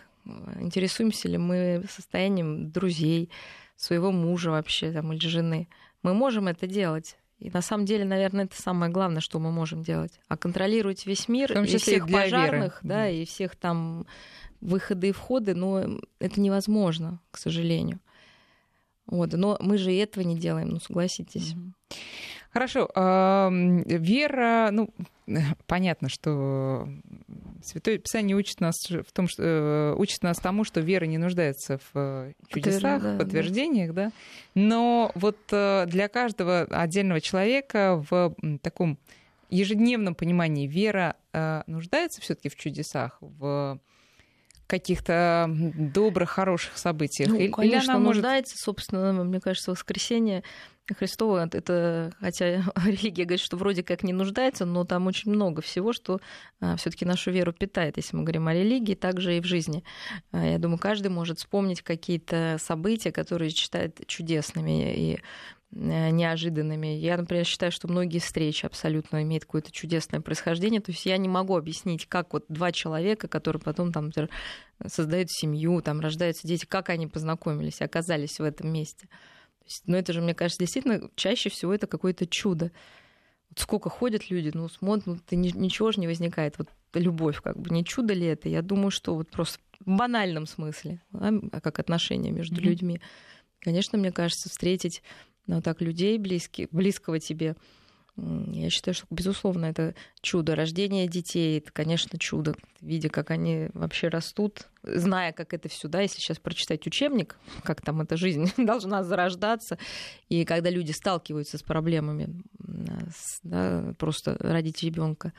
интересуемся 0.61 1.29
ли 1.29 1.39
мы 1.39 1.85
состоянием 1.89 2.71
друзей, 2.71 3.31
своего 3.77 4.13
мужа 4.13 4.51
вообще 4.51 4.93
там 4.93 5.13
или 5.13 5.27
жены. 5.27 5.69
Мы 6.03 6.13
можем 6.13 6.49
это 6.49 6.67
делать. 6.67 7.17
И 7.41 7.51
на 7.51 7.63
самом 7.63 7.87
деле, 7.87 8.05
наверное, 8.05 8.45
это 8.45 8.61
самое 8.61 8.93
главное, 8.93 9.21
что 9.21 9.39
мы 9.39 9.51
можем 9.51 9.83
делать. 9.83 10.21
А 10.29 10.37
контролировать 10.37 11.07
весь 11.07 11.27
мир, 11.27 11.53
и 11.59 11.77
всех 11.79 12.07
пожарных, 12.09 12.81
да, 12.83 13.09
и 13.09 13.25
всех 13.25 13.57
там 13.57 14.07
выходы 14.61 15.09
и 15.09 15.13
входы, 15.13 15.55
но 15.55 16.01
это 16.19 16.41
невозможно, 16.41 17.19
к 17.31 17.39
сожалению. 17.39 17.99
Вот, 19.07 19.33
но 19.33 19.57
мы 19.61 19.79
же 19.79 19.93
и 19.93 19.97
этого 19.97 20.23
не 20.23 20.39
делаем, 20.39 20.69
ну 20.69 20.81
согласитесь. 20.81 21.55
Хорошо. 22.53 22.89
Вера, 22.95 24.69
ну, 24.71 24.91
понятно, 25.67 26.09
что 26.09 26.89
Святое 27.63 27.99
Писание 27.99 28.37
учит 28.37 28.61
нас 28.61 28.77
в 28.89 29.13
том, 29.13 29.29
что 29.29 29.43
э, 29.43 29.95
учит 29.97 30.23
нас 30.23 30.39
тому, 30.39 30.65
что 30.65 30.81
вера 30.81 31.05
не 31.05 31.19
нуждается 31.19 31.79
в 31.79 31.91
э, 31.95 32.33
чудесах, 32.49 33.03
да, 33.03 33.19
подтверждениях, 33.19 33.93
да. 33.93 34.07
да. 34.07 34.13
Но 34.55 35.13
вот 35.15 35.39
э, 35.51 35.87
для 35.87 36.09
каждого 36.09 36.63
отдельного 36.71 37.21
человека 37.21 38.05
в 38.11 38.35
таком 38.63 38.99
ежедневном 39.51 40.15
понимании 40.15 40.69
вера 40.69 41.17
нуждается 41.67 42.21
все-таки 42.21 42.49
в 42.49 42.57
чудесах, 42.57 43.19
в 43.21 43.81
каких-то 44.71 45.51
добрых, 45.51 46.31
хороших 46.31 46.79
событиях? 46.79 47.29
Ну, 47.29 47.37
Или 47.37 47.49
конечно, 47.51 47.95
она 47.95 48.05
может... 48.05 48.23
нуждается, 48.23 48.57
собственно, 48.57 49.25
мне 49.25 49.41
кажется, 49.41 49.73
воскресенье 49.73 50.45
Христова, 50.95 51.49
это, 51.53 52.13
хотя 52.21 52.65
религия 52.85 53.25
говорит, 53.25 53.41
что 53.41 53.57
вроде 53.57 53.83
как 53.83 54.03
не 54.03 54.13
нуждается, 54.13 54.65
но 54.65 54.85
там 54.85 55.07
очень 55.07 55.31
много 55.31 55.63
всего, 55.63 55.93
что 55.93 56.21
а, 56.61 56.77
все-таки 56.77 57.05
нашу 57.05 57.31
веру 57.31 57.53
питает, 57.53 57.97
если 57.97 58.17
мы 58.17 58.23
говорим 58.23 58.49
о 58.49 58.55
религии, 58.55 58.95
также 58.95 59.37
и 59.37 59.41
в 59.41 59.45
жизни. 59.45 59.85
А, 60.33 60.45
я 60.45 60.59
думаю, 60.59 60.79
каждый 60.79 61.09
может 61.09 61.39
вспомнить 61.39 61.83
какие-то 61.83 62.57
события, 62.61 63.13
которые 63.13 63.51
считает 63.51 64.01
чудесными 64.07 64.95
и 64.95 65.21
неожиданными. 65.73 66.89
Я, 66.89 67.17
например, 67.17 67.45
считаю, 67.45 67.71
что 67.71 67.87
многие 67.87 68.19
встречи 68.19 68.67
абсолютно 68.67 69.23
имеют 69.23 69.45
какое-то 69.45 69.71
чудесное 69.71 70.21
происхождение. 70.21 70.81
То 70.81 70.91
есть 70.91 71.07
я 71.07 71.17
не 71.17 71.29
могу 71.29 71.57
объяснить, 71.57 72.07
как 72.07 72.33
вот 72.33 72.45
два 72.49 72.73
человека, 72.73 73.29
которые 73.29 73.63
потом 73.63 73.93
там 73.93 74.11
создают 74.87 75.31
семью, 75.31 75.81
там 75.81 76.01
рождаются 76.01 76.49
дети, 76.49 76.65
как 76.67 76.89
они 76.89 77.07
познакомились, 77.07 77.81
оказались 77.81 78.41
в 78.41 78.43
этом 78.43 78.73
месте. 78.73 79.09
Но 79.87 79.97
это 79.97 80.13
же, 80.13 80.21
мне 80.21 80.35
кажется, 80.35 80.61
действительно 80.61 81.09
чаще 81.15 81.51
всего 81.51 81.73
это 81.73 81.87
какое-то 81.87 82.27
чудо. 82.27 82.73
Вот 83.51 83.59
сколько 83.61 83.91
ходят 83.91 84.31
люди, 84.31 84.51
ну, 84.53 84.69
смотрят, 84.69 85.07
ну, 85.07 85.19
ты, 85.25 85.37
ничего 85.37 85.93
же 85.93 86.01
не 86.01 86.09
возникает. 86.09 86.59
Вот 86.59 86.69
любовь, 86.95 87.41
как 87.41 87.59
бы, 87.59 87.71
не 87.71 87.85
чудо 87.85 88.15
ли 88.15 88.27
это? 88.27 88.49
Я 88.49 88.63
думаю, 88.63 88.91
что 88.91 89.15
вот 89.15 89.31
просто 89.31 89.61
в 89.79 89.91
банальном 89.91 90.47
смысле, 90.47 91.01
а 91.13 91.61
как 91.61 91.79
отношения 91.79 92.33
между 92.33 92.57
mm-hmm. 92.57 92.65
людьми. 92.65 93.01
Конечно, 93.61 93.99
мне 93.99 94.11
кажется, 94.11 94.49
встретить 94.49 95.03
ну, 95.47 95.63
так 95.63 95.81
людей 95.81 96.19
близких, 96.19 96.69
близкого 96.71 97.19
тебе, 97.19 97.57
я 98.17 98.71
считаю, 98.71 98.95
что, 98.95 99.07
безусловно, 99.11 99.67
это 99.67 99.95
чудо. 100.21 100.55
Рождение 100.55 101.07
детей, 101.07 101.59
это, 101.59 101.73
конечно, 101.73 102.19
чудо. 102.19 102.55
Видя, 102.81 103.09
как 103.09 103.31
они 103.31 103.69
вообще 103.73 104.09
растут, 104.09 104.69
зная, 104.83 105.33
как 105.33 105.55
это 105.55 105.69
все, 105.69 105.89
да, 105.89 106.01
если 106.01 106.19
сейчас 106.21 106.39
прочитать 106.39 106.87
учебник, 106.87 107.39
как 107.63 107.81
там 107.81 108.01
эта 108.01 108.17
жизнь 108.17 108.53
должна 108.59 109.05
зарождаться, 109.05 109.79
и 110.29 110.45
когда 110.45 110.71
люди 110.71 110.93
сталкиваются 110.93 111.57
с 111.57 111.63
проблемами, 111.63 112.43
да, 113.43 113.95
просто 113.99 114.37
родить 114.41 114.83
ребенка, 114.83 115.33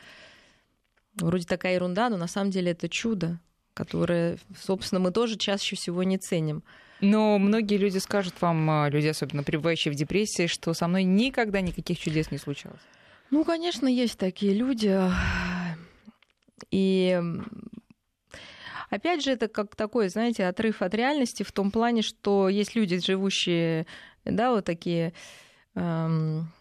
вроде 1.15 1.45
такая 1.45 1.75
ерунда, 1.75 2.09
но 2.09 2.17
на 2.17 2.27
самом 2.27 2.51
деле 2.51 2.71
это 2.71 2.89
чудо, 2.89 3.39
которое, 3.73 4.37
собственно, 4.57 4.99
мы 4.99 5.11
тоже 5.11 5.37
чаще 5.37 5.75
всего 5.75 6.03
не 6.03 6.17
ценим. 6.17 6.63
Но 7.01 7.39
многие 7.39 7.77
люди 7.77 7.97
скажут 7.97 8.35
вам, 8.41 8.69
а, 8.69 8.89
люди, 8.89 9.07
особенно 9.07 9.43
пребывающие 9.43 9.91
в 9.91 9.95
депрессии, 9.95 10.47
что 10.47 10.73
со 10.73 10.87
мной 10.87 11.03
никогда 11.03 11.59
никаких 11.61 11.99
чудес 11.99 12.31
не 12.31 12.37
случалось. 12.37 12.81
Ну, 13.31 13.43
конечно, 13.43 13.87
есть 13.87 14.17
такие 14.17 14.53
люди. 14.53 14.99
И 16.69 17.19
Опять 18.91 19.23
же, 19.23 19.31
это 19.31 19.47
как 19.47 19.73
такой, 19.77 20.09
знаете, 20.09 20.45
отрыв 20.45 20.81
от 20.81 20.93
реальности 20.93 21.43
в 21.43 21.53
том 21.53 21.71
плане, 21.71 22.01
что 22.01 22.49
есть 22.49 22.75
люди, 22.75 22.99
живущие, 22.99 23.87
да, 24.25 24.51
вот 24.51 24.65
такие 24.65 25.13
эм, 25.75 26.51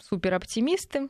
супероптимисты, 0.00 1.08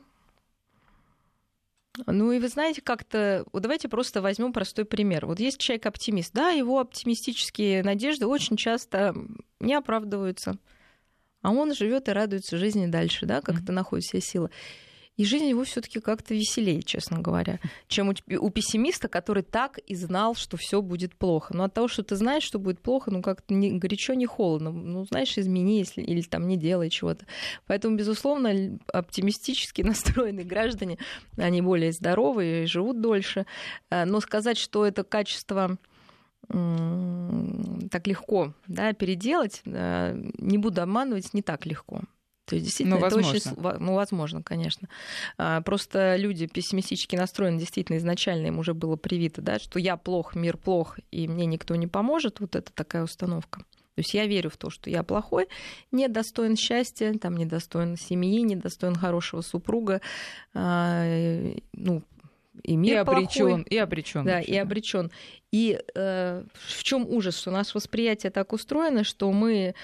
ну 2.07 2.31
и 2.31 2.39
вы 2.39 2.47
знаете, 2.47 2.81
как-то... 2.81 3.45
Вот 3.53 3.61
давайте 3.61 3.87
просто 3.87 4.21
возьмем 4.21 4.51
простой 4.51 4.85
пример. 4.85 5.25
Вот 5.25 5.39
есть 5.39 5.59
человек-оптимист. 5.59 6.33
Да, 6.33 6.49
его 6.49 6.79
оптимистические 6.79 7.83
надежды 7.83 8.25
очень 8.25 8.57
часто 8.57 9.15
не 9.59 9.73
оправдываются. 9.75 10.57
А 11.41 11.51
он 11.51 11.73
живет 11.75 12.07
и 12.07 12.11
радуется 12.11 12.57
жизни 12.57 12.87
дальше, 12.87 13.25
да, 13.25 13.41
как-то 13.41 13.71
mm-hmm. 13.71 13.75
находит 13.75 14.05
себе 14.05 14.21
силы. 14.21 14.49
И 15.15 15.25
жизнь 15.25 15.45
его 15.45 15.63
все-таки 15.63 15.99
как-то 15.99 16.33
веселее, 16.33 16.81
честно 16.81 17.19
говоря, 17.19 17.59
чем 17.87 18.09
у, 18.09 18.13
у 18.39 18.49
пессимиста, 18.49 19.07
который 19.07 19.43
так 19.43 19.77
и 19.77 19.93
знал, 19.95 20.33
что 20.33 20.57
все 20.57 20.81
будет 20.81 21.15
плохо. 21.15 21.55
Но 21.55 21.65
от 21.65 21.73
того, 21.73 21.87
что 21.87 22.03
ты 22.03 22.15
знаешь, 22.15 22.43
что 22.43 22.57
будет 22.57 22.79
плохо, 22.79 23.11
ну 23.11 23.21
как-то 23.21 23.53
не 23.53 23.77
горячо, 23.77 24.15
не 24.15 24.25
холодно. 24.25 24.71
Ну, 24.71 25.05
знаешь, 25.05 25.37
измени, 25.37 25.79
если, 25.79 26.01
или 26.01 26.21
там 26.21 26.47
не 26.47 26.57
делай 26.57 26.89
чего-то. 26.89 27.25
Поэтому, 27.67 27.95
безусловно, 27.95 28.79
оптимистически 28.91 29.81
настроенные 29.83 30.45
граждане, 30.45 30.97
они 31.37 31.61
более 31.61 31.91
здоровые, 31.91 32.65
живут 32.65 32.99
дольше. 33.01 33.45
Э, 33.91 34.05
но 34.05 34.19
сказать, 34.19 34.57
что 34.57 34.85
это 34.85 35.03
качество 35.03 35.77
так 36.49 38.05
легко 38.05 38.53
да, 38.67 38.91
переделать, 38.93 39.61
э, 39.65 40.29
не 40.37 40.57
буду 40.57 40.81
обманывать, 40.81 41.33
не 41.33 41.41
так 41.41 41.65
легко. 41.65 42.01
То 42.45 42.55
есть 42.55 42.65
действительно 42.65 42.99
ну, 42.99 43.05
это 43.05 43.15
возможно. 43.15 43.51
очень... 43.51 43.79
Ну, 43.79 43.93
возможно, 43.93 44.43
конечно. 44.43 44.89
А, 45.37 45.61
просто 45.61 46.15
люди 46.17 46.47
пессимистически 46.47 47.15
настроены, 47.15 47.57
действительно, 47.59 47.97
изначально 47.97 48.47
им 48.47 48.59
уже 48.59 48.73
было 48.73 48.95
привито, 48.95 49.41
да, 49.41 49.59
что 49.59 49.79
я 49.79 49.95
плох, 49.97 50.35
мир 50.35 50.57
плох, 50.57 50.99
и 51.11 51.27
мне 51.27 51.45
никто 51.45 51.75
не 51.75 51.87
поможет. 51.87 52.39
Вот 52.39 52.55
это 52.55 52.71
такая 52.73 53.03
установка. 53.03 53.59
То 53.95 53.99
есть 53.99 54.13
я 54.13 54.25
верю 54.25 54.49
в 54.49 54.57
то, 54.57 54.71
что 54.71 54.89
я 54.89 55.03
плохой, 55.03 55.47
недостоин 55.91 56.55
счастья, 56.55 57.13
там, 57.13 57.37
недостоин 57.37 57.95
семьи, 57.95 58.41
недостоин 58.41 58.95
хорошего 58.95 59.41
супруга, 59.41 60.01
а, 60.53 61.05
ну, 61.73 62.01
и 62.63 62.75
мир 62.75 62.95
и 62.95 62.97
обречен, 62.97 63.61
и 63.63 63.77
обречен. 63.77 64.25
Да, 64.25 64.39
и 64.39 64.55
обречен. 64.55 65.11
И 65.51 65.79
э, 65.95 66.43
в 66.53 66.83
чем 66.83 67.07
ужас, 67.07 67.37
что 67.37 67.51
наше 67.51 67.71
восприятие 67.75 68.31
так 68.31 68.53
устроено, 68.53 69.03
что 69.03 69.31
мы 69.31 69.75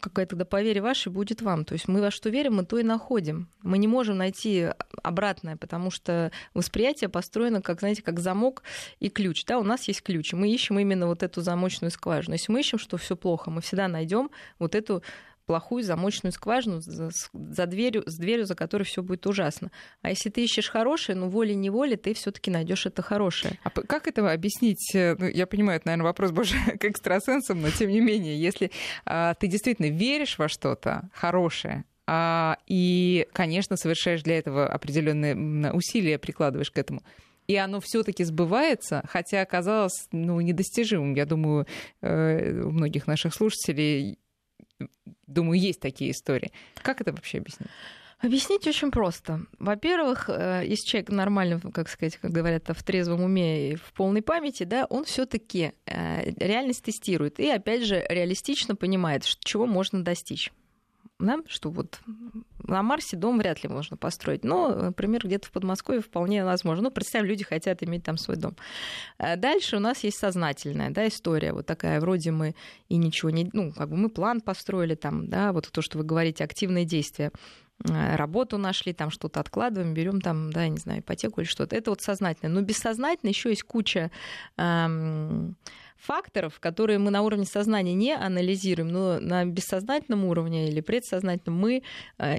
какая 0.00 0.26
тогда 0.26 0.44
по 0.44 0.62
вере 0.62 0.80
вашей 0.80 1.12
будет 1.12 1.42
вам. 1.42 1.64
То 1.64 1.74
есть 1.74 1.88
мы 1.88 2.00
во 2.00 2.10
что 2.10 2.30
верим, 2.30 2.54
мы 2.56 2.64
то 2.64 2.78
и 2.78 2.82
находим. 2.82 3.48
Мы 3.62 3.78
не 3.78 3.86
можем 3.86 4.16
найти 4.16 4.68
обратное, 5.02 5.56
потому 5.56 5.90
что 5.90 6.32
восприятие 6.54 7.08
построено, 7.08 7.62
как, 7.62 7.80
знаете, 7.80 8.02
как 8.02 8.20
замок 8.20 8.62
и 8.98 9.08
ключ. 9.08 9.44
Да, 9.44 9.58
у 9.58 9.62
нас 9.62 9.86
есть 9.88 10.02
ключ, 10.02 10.32
мы 10.32 10.50
ищем 10.50 10.78
именно 10.78 11.06
вот 11.06 11.22
эту 11.22 11.40
замочную 11.40 11.90
скважину. 11.90 12.34
Если 12.34 12.52
мы 12.52 12.60
ищем, 12.60 12.78
что 12.78 12.96
все 12.96 13.16
плохо, 13.16 13.50
мы 13.50 13.60
всегда 13.60 13.88
найдем 13.88 14.30
вот 14.58 14.74
эту 14.74 15.02
плохую 15.50 15.82
замочную 15.82 16.32
скважину 16.32 16.80
за, 16.80 17.10
за 17.32 17.66
дверью, 17.66 18.04
с 18.06 18.16
дверью, 18.16 18.46
за 18.46 18.54
которой 18.54 18.84
все 18.84 19.02
будет 19.02 19.26
ужасно. 19.26 19.72
А 20.00 20.10
если 20.10 20.30
ты 20.30 20.44
ищешь 20.44 20.70
хорошее, 20.70 21.18
ну 21.18 21.28
волей-неволей 21.28 21.96
ты 21.96 22.14
все-таки 22.14 22.52
найдешь 22.52 22.86
это 22.86 23.02
хорошее. 23.02 23.58
А 23.64 23.70
как 23.70 24.06
это 24.06 24.30
объяснить? 24.30 24.94
Э, 24.94 25.16
ну, 25.18 25.26
я 25.26 25.48
понимаю, 25.48 25.78
это, 25.78 25.88
наверное, 25.88 26.04
вопрос 26.04 26.30
больше 26.30 26.54
к 26.78 26.84
экстрасенсам, 26.84 27.60
но 27.62 27.70
тем 27.70 27.90
не 27.90 28.00
менее, 28.00 28.40
если 28.40 28.70
а, 29.04 29.34
ты 29.34 29.48
действительно 29.48 29.86
веришь 29.86 30.38
во 30.38 30.48
что-то 30.48 31.10
хорошее, 31.12 31.82
а, 32.06 32.56
и, 32.68 33.26
конечно, 33.32 33.76
совершаешь 33.76 34.22
для 34.22 34.38
этого 34.38 34.68
определенные 34.68 35.72
усилия, 35.72 36.20
прикладываешь 36.20 36.70
к 36.70 36.78
этому 36.78 37.02
и 37.50 37.56
оно 37.56 37.80
все-таки 37.80 38.22
сбывается, 38.22 39.02
хотя 39.08 39.40
оказалось 39.40 40.06
ну, 40.12 40.40
недостижимым. 40.40 41.14
Я 41.14 41.26
думаю, 41.26 41.66
э, 42.00 42.62
у 42.62 42.70
многих 42.70 43.08
наших 43.08 43.34
слушателей 43.34 44.19
Думаю, 45.26 45.60
есть 45.60 45.80
такие 45.80 46.10
истории. 46.10 46.52
Как 46.82 47.00
это 47.00 47.12
вообще 47.12 47.38
объяснить? 47.38 47.70
Объяснить 48.18 48.66
очень 48.66 48.90
просто. 48.90 49.46
Во-первых, 49.58 50.28
э, 50.28 50.62
если 50.66 50.86
человек 50.86 51.08
нормально, 51.10 51.60
как 51.72 51.88
сказать, 51.88 52.18
как 52.18 52.30
говорят, 52.30 52.64
в 52.68 52.82
трезвом 52.82 53.22
уме 53.22 53.72
и 53.72 53.76
в 53.76 53.92
полной 53.94 54.20
памяти, 54.20 54.64
да, 54.64 54.84
он 54.90 55.04
все-таки 55.04 55.72
э, 55.86 56.30
реальность 56.32 56.84
тестирует 56.84 57.40
и, 57.40 57.48
опять 57.48 57.82
же, 57.84 58.04
реалистично 58.10 58.76
понимает, 58.76 59.24
чего 59.24 59.66
можно 59.66 60.04
достичь 60.04 60.52
да, 61.20 61.38
что 61.46 61.70
вот 61.70 62.00
на 62.62 62.82
Марсе 62.82 63.16
дом 63.16 63.38
вряд 63.38 63.62
ли 63.62 63.68
можно 63.68 63.96
построить, 63.96 64.44
но, 64.44 64.74
например, 64.74 65.26
где-то 65.26 65.48
в 65.48 65.52
Подмосковье 65.52 66.00
вполне 66.00 66.44
возможно. 66.44 66.84
Ну, 66.84 66.90
представь, 66.90 67.24
люди 67.24 67.44
хотят 67.44 67.82
иметь 67.82 68.04
там 68.04 68.16
свой 68.18 68.36
дом. 68.36 68.56
А 69.18 69.36
дальше 69.36 69.76
у 69.76 69.80
нас 69.80 70.04
есть 70.04 70.18
сознательная 70.18 70.90
да, 70.90 71.06
история, 71.08 71.52
вот 71.52 71.66
такая, 71.66 72.00
вроде 72.00 72.30
мы 72.30 72.54
и 72.88 72.96
ничего 72.96 73.30
не... 73.30 73.48
Ну, 73.52 73.72
как 73.72 73.90
бы 73.90 73.96
мы 73.96 74.08
план 74.08 74.40
построили 74.40 74.94
там, 74.94 75.28
да, 75.28 75.52
вот 75.52 75.70
то, 75.70 75.82
что 75.82 75.98
вы 75.98 76.04
говорите, 76.04 76.44
активные 76.44 76.84
действия 76.84 77.32
работу 77.84 78.58
нашли, 78.58 78.92
там 78.92 79.10
что-то 79.10 79.40
откладываем, 79.40 79.94
берем 79.94 80.20
там, 80.20 80.52
да, 80.52 80.64
я 80.64 80.68
не 80.68 80.78
знаю, 80.78 81.00
ипотеку 81.00 81.40
или 81.40 81.48
что-то. 81.48 81.76
Это 81.76 81.90
вот 81.90 82.02
сознательно. 82.02 82.52
Но 82.52 82.60
бессознательно 82.60 83.30
еще 83.30 83.50
есть 83.50 83.62
куча 83.62 84.10
эм, 84.56 85.56
факторов, 85.96 86.60
которые 86.60 86.98
мы 86.98 87.10
на 87.10 87.22
уровне 87.22 87.46
сознания 87.46 87.94
не 87.94 88.14
анализируем, 88.14 88.88
но 88.88 89.20
на 89.20 89.44
бессознательном 89.44 90.24
уровне 90.24 90.68
или 90.68 90.80
предсознательном 90.80 91.58
мы 91.58 91.82
э, 92.18 92.38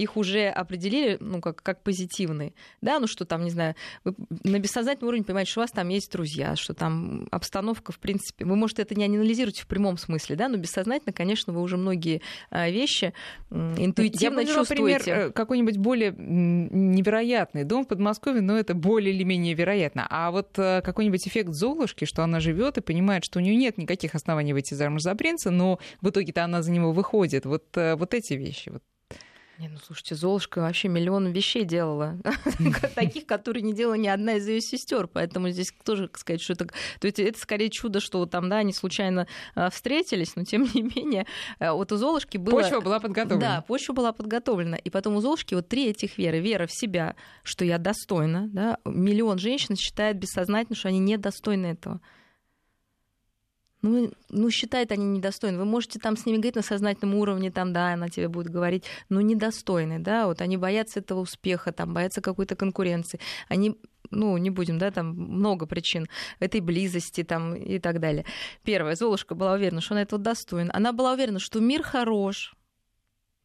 их 0.00 0.16
уже 0.16 0.48
определили, 0.48 1.18
ну, 1.20 1.40
как, 1.40 1.62
как 1.62 1.82
позитивные, 1.82 2.54
да, 2.80 2.98
ну, 2.98 3.06
что 3.06 3.24
там, 3.24 3.44
не 3.44 3.50
знаю, 3.50 3.74
вы 4.04 4.14
на 4.44 4.58
бессознательном 4.58 5.08
уровне 5.08 5.24
понимаете, 5.24 5.50
что 5.50 5.60
у 5.60 5.62
вас 5.62 5.70
там 5.70 5.88
есть 5.88 6.10
друзья, 6.12 6.56
что 6.56 6.74
там 6.74 7.28
обстановка, 7.30 7.92
в 7.92 7.98
принципе, 7.98 8.44
вы, 8.44 8.56
может, 8.56 8.78
это 8.78 8.94
не 8.94 9.04
анализируете 9.04 9.62
в 9.62 9.66
прямом 9.66 9.98
смысле, 9.98 10.36
да, 10.36 10.48
но 10.48 10.56
бессознательно, 10.56 11.12
конечно, 11.12 11.52
вы 11.52 11.60
уже 11.60 11.76
многие 11.76 12.22
а, 12.50 12.70
вещи 12.70 13.12
интуитивно 13.50 14.40
Я 14.40 14.46
чувствуете. 14.46 14.98
например, 14.98 15.28
э, 15.28 15.30
какой-нибудь 15.32 15.76
более 15.76 16.14
невероятный 16.16 17.64
дом 17.64 17.84
в 17.84 17.88
Подмосковье, 17.88 18.40
но 18.40 18.56
это 18.56 18.74
более 18.74 19.14
или 19.14 19.24
менее 19.24 19.54
вероятно, 19.54 20.06
а 20.08 20.30
вот 20.30 20.58
э, 20.58 20.80
какой-нибудь 20.82 21.26
эффект 21.26 21.50
Золушки, 21.50 22.04
что 22.04 22.22
она 22.22 22.40
живет 22.40 22.78
и 22.78 22.80
понимает, 22.80 23.24
что 23.24 23.38
у 23.38 23.42
нее 23.42 23.56
нет 23.56 23.78
никаких 23.78 24.14
оснований 24.14 24.52
выйти 24.52 24.74
замуж 24.74 25.02
за 25.02 25.14
принца, 25.14 25.50
но 25.50 25.78
в 26.00 26.08
итоге-то 26.08 26.44
она 26.44 26.62
за 26.62 26.70
него 26.70 26.92
выходит, 26.92 27.44
вот, 27.44 27.64
э, 27.76 27.96
вот 27.96 28.14
эти 28.14 28.34
вещи, 28.34 28.70
вот 28.70 28.82
не, 29.60 29.68
ну 29.68 29.76
слушайте, 29.84 30.14
Золушка 30.14 30.60
вообще 30.60 30.88
миллион 30.88 31.28
вещей 31.32 31.64
делала. 31.64 32.16
Таких, 32.94 33.26
которые 33.26 33.62
не 33.62 33.74
делала 33.74 33.94
ни 33.94 34.08
одна 34.08 34.36
из 34.36 34.48
ее 34.48 34.62
сестер. 34.62 35.06
Поэтому 35.06 35.50
здесь 35.50 35.72
тоже 35.84 36.08
сказать, 36.14 36.40
что 36.40 36.54
это. 36.54 36.66
То 36.98 37.06
есть 37.06 37.18
это 37.18 37.38
скорее 37.38 37.68
чудо, 37.68 38.00
что 38.00 38.24
там, 38.24 38.48
да, 38.48 38.58
они 38.58 38.72
случайно 38.72 39.26
а, 39.54 39.68
встретились, 39.68 40.34
но 40.34 40.44
тем 40.44 40.62
не 40.74 40.82
менее, 40.82 41.26
а, 41.58 41.74
вот 41.74 41.92
у 41.92 41.96
Золушки 41.96 42.38
было. 42.38 42.62
Почва 42.62 42.80
была 42.80 43.00
подготовлена. 43.00 43.56
Да, 43.56 43.60
почва 43.60 43.92
была 43.92 44.12
подготовлена. 44.12 44.76
И 44.78 44.88
потом 44.88 45.16
у 45.16 45.20
Золушки 45.20 45.54
вот 45.54 45.68
три 45.68 45.88
этих 45.88 46.16
веры. 46.16 46.40
Вера 46.40 46.66
в 46.66 46.72
себя, 46.72 47.14
что 47.42 47.66
я 47.66 47.76
достойна, 47.76 48.48
да. 48.48 48.78
Миллион 48.86 49.38
женщин 49.38 49.76
считает 49.76 50.16
бессознательно, 50.16 50.74
что 50.74 50.88
они 50.88 51.00
недостойны 51.00 51.66
этого 51.66 52.00
ну, 53.82 54.12
ну, 54.28 54.50
считают 54.50 54.92
они 54.92 55.04
недостойны. 55.06 55.58
Вы 55.58 55.64
можете 55.64 55.98
там 55.98 56.16
с 56.16 56.26
ними 56.26 56.36
говорить 56.36 56.56
на 56.56 56.62
сознательном 56.62 57.14
уровне, 57.14 57.50
там, 57.50 57.72
да, 57.72 57.92
она 57.92 58.08
тебе 58.08 58.28
будет 58.28 58.48
говорить, 58.48 58.84
но 59.08 59.20
недостойны, 59.20 59.98
да, 59.98 60.26
вот 60.26 60.40
они 60.42 60.56
боятся 60.56 61.00
этого 61.00 61.20
успеха, 61.20 61.72
там, 61.72 61.94
боятся 61.94 62.20
какой-то 62.20 62.56
конкуренции. 62.56 63.20
Они 63.48 63.76
ну, 64.10 64.36
не 64.38 64.50
будем, 64.50 64.78
да, 64.78 64.90
там 64.90 65.08
много 65.08 65.66
причин 65.66 66.08
этой 66.40 66.60
близости 66.60 67.22
там 67.22 67.54
и 67.54 67.78
так 67.78 68.00
далее. 68.00 68.24
Первое, 68.64 68.96
Золушка 68.96 69.34
была 69.34 69.52
уверена, 69.54 69.80
что 69.80 69.94
она 69.94 70.02
этого 70.02 70.20
достойна. 70.20 70.70
Она 70.74 70.92
была 70.92 71.12
уверена, 71.12 71.38
что 71.38 71.60
мир 71.60 71.82
хорош, 71.82 72.54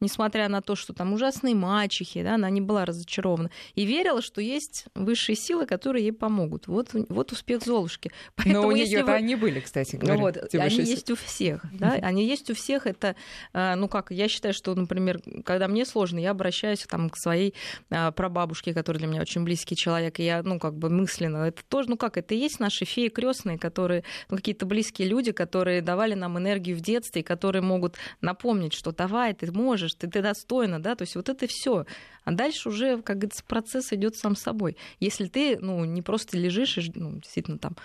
несмотря 0.06 0.48
на 0.50 0.62
то, 0.62 0.76
что 0.76 0.94
там 0.94 1.14
ужасные 1.14 1.56
мачехи, 1.56 2.24
да, 2.24 2.36
она 2.36 2.50
не 2.50 2.62
была 2.62 2.86
разочарована. 2.86 3.50
И 3.74 3.86
верила, 3.86 4.22
что 4.22 4.40
есть 4.40 4.86
высшие 4.94 5.36
силы, 5.36 5.66
которые 5.66 6.06
ей 6.06 6.12
помогут. 6.12 6.68
Вот, 6.68 6.90
вот 7.10 7.32
успех 7.32 7.64
Золушки. 7.64 8.12
Поэтому, 8.36 8.62
Но 8.62 8.68
у 8.68 8.72
нее 8.72 9.04
вы... 9.04 9.12
они 9.14 9.36
были, 9.36 9.60
кстати 9.60 9.96
говоря. 9.96 10.20
вот, 10.20 10.54
они 10.54 10.70
силы. 10.70 10.88
есть 10.88 11.12
у 11.12 11.16
всех. 11.16 11.66
Да? 11.74 11.94
Они 12.02 12.26
есть 12.26 12.50
у 12.50 12.54
всех. 12.56 12.86
Это, 12.86 13.16
а, 13.54 13.76
ну 13.76 13.88
как, 13.88 14.12
я 14.12 14.28
считаю, 14.28 14.54
что, 14.54 14.76
например, 14.76 15.20
когда 15.44 15.68
мне 15.68 15.86
сложно, 15.86 16.20
я 16.20 16.32
обращаюсь 16.32 16.86
там, 16.88 17.10
к 17.10 17.18
своей 17.18 17.56
а, 17.90 18.12
прабабушке, 18.12 18.74
которая 18.74 19.00
для 19.00 19.08
меня 19.08 19.22
очень 19.22 19.44
близкий 19.44 19.76
человек, 19.76 20.20
и 20.20 20.24
я, 20.24 20.44
ну, 20.44 20.60
как 20.60 20.78
бы 20.78 20.90
мысленно, 20.90 21.38
это 21.46 21.64
тоже, 21.68 21.90
ну 21.90 21.98
как, 21.98 22.18
это 22.18 22.36
и 22.36 22.38
есть 22.38 22.60
наши 22.60 22.86
феи 22.86 23.10
крестные, 23.10 23.58
которые, 23.58 24.04
ну, 24.30 24.38
какие-то 24.38 24.66
близкие 24.66 25.08
люди, 25.08 25.32
которые 25.32 25.82
давали 25.82 26.14
нам 26.14 26.38
энергию 26.38 26.78
в 26.78 26.82
детстве, 26.82 27.22
и 27.22 27.24
которые 27.24 27.62
могут 27.64 27.96
напомнить, 28.22 28.74
что 28.74 28.92
давай, 28.92 29.34
ты 29.34 29.52
можешь, 29.52 29.95
ты, 29.98 30.08
ты 30.08 30.22
достойна, 30.22 30.82
да, 30.82 30.96
то 30.96 31.04
есть 31.04 31.16
вот 31.16 31.30
это 31.30 31.48
все. 31.48 31.86
А 32.24 32.32
дальше 32.32 32.70
уже, 32.70 33.02
как 33.02 33.18
говорится, 33.18 33.44
процесс 33.46 33.94
идет 33.94 34.16
сам 34.16 34.36
собой. 34.36 34.78
Если 35.00 35.28
ты, 35.28 35.58
ну, 35.60 35.86
не 35.86 36.02
просто 36.02 36.38
лежишь 36.38 36.78
и, 36.78 36.92
ну, 36.96 37.20
действительно 37.20 37.58
там 37.58 37.76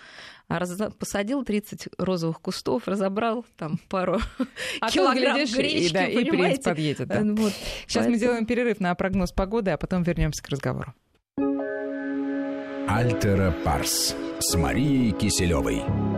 а 0.48 0.58
раз... 0.58 0.76
посадил 0.98 1.44
30 1.44 1.88
розовых 1.98 2.40
кустов, 2.40 2.88
разобрал 2.88 3.44
там 3.56 3.78
пару 3.88 4.18
а 4.80 4.90
килограмм 4.90 5.36
гречки, 5.36 5.86
и, 5.86 5.92
да, 5.92 6.06
и 6.06 6.24
принц 6.24 6.64
подъедет. 6.64 7.08
Да. 7.08 7.22
Вот. 7.22 7.52
Сейчас 7.86 8.04
Поэтому... 8.06 8.10
мы 8.10 8.18
делаем 8.18 8.46
перерыв 8.46 8.80
на 8.80 8.94
прогноз 8.94 9.30
погоды, 9.30 9.70
а 9.70 9.76
потом 9.76 10.02
вернемся 10.02 10.42
к 10.42 10.48
разговору. 10.48 10.92
Альтера 12.88 13.54
Парс 13.64 14.16
с 14.40 14.56
Марией 14.56 15.12
Киселевой. 15.12 16.09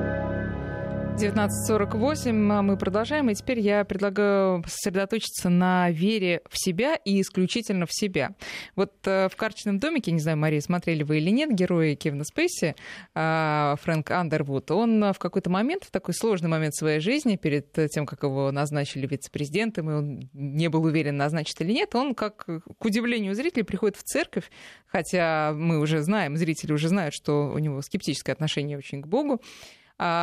19.48, 1.16 2.52
а 2.52 2.62
мы 2.62 2.76
продолжаем, 2.76 3.28
и 3.28 3.34
теперь 3.34 3.60
я 3.60 3.84
предлагаю 3.84 4.64
сосредоточиться 4.66 5.50
на 5.50 5.90
вере 5.90 6.40
в 6.48 6.58
себя 6.58 6.96
и 6.96 7.20
исключительно 7.20 7.86
в 7.86 7.92
себя. 7.92 8.34
Вот 8.76 8.94
э, 9.06 9.28
в 9.28 9.36
«Карточном 9.36 9.78
домике», 9.78 10.10
не 10.10 10.20
знаю, 10.20 10.38
Мария, 10.38 10.60
смотрели 10.60 11.02
вы 11.02 11.18
или 11.18 11.30
нет, 11.30 11.52
герои 11.52 11.94
Кевина 11.94 12.24
Спейси, 12.24 12.74
э, 13.14 13.74
Фрэнк 13.82 14.10
Андервуд, 14.10 14.70
он 14.70 15.12
в 15.12 15.18
какой-то 15.18 15.50
момент, 15.50 15.84
в 15.84 15.90
такой 15.90 16.14
сложный 16.14 16.48
момент 16.48 16.74
своей 16.74 16.98
жизни, 16.98 17.36
перед 17.36 17.72
тем, 17.90 18.06
как 18.06 18.22
его 18.22 18.50
назначили 18.50 19.06
вице-президентом, 19.06 19.90
и 19.90 19.94
он 19.94 20.30
не 20.32 20.68
был 20.68 20.82
уверен, 20.82 21.18
назначит 21.18 21.60
или 21.60 21.72
нет, 21.72 21.94
он, 21.94 22.14
как 22.14 22.46
к 22.46 22.84
удивлению 22.84 23.34
зрителей, 23.34 23.64
приходит 23.64 23.96
в 23.96 24.02
церковь, 24.02 24.50
хотя 24.86 25.52
мы 25.54 25.78
уже 25.78 26.00
знаем, 26.00 26.36
зрители 26.36 26.72
уже 26.72 26.88
знают, 26.88 27.14
что 27.14 27.52
у 27.54 27.58
него 27.58 27.82
скептическое 27.82 28.34
отношение 28.34 28.78
очень 28.78 29.02
к 29.02 29.06
Богу, 29.06 29.34
а, 29.34 29.81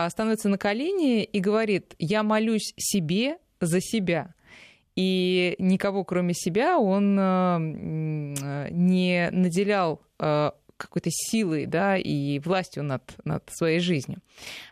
становится 0.09 0.49
на 0.49 0.57
колени 0.57 1.23
и 1.23 1.39
говорит, 1.39 1.95
я 1.99 2.23
молюсь 2.23 2.73
себе 2.77 3.38
за 3.61 3.82
себя. 3.82 4.34
И 4.95 5.55
никого, 5.59 6.03
кроме 6.03 6.34
себя, 6.34 6.77
он 6.77 7.17
а, 7.17 7.57
не 8.69 9.30
наделял 9.32 10.01
а, 10.17 10.53
какой-то 10.80 11.09
силой 11.11 11.65
да, 11.65 11.97
и 11.97 12.39
властью 12.39 12.84
над, 12.84 13.03
над 13.25 13.43
своей 13.51 13.80
жизнью. 13.80 14.19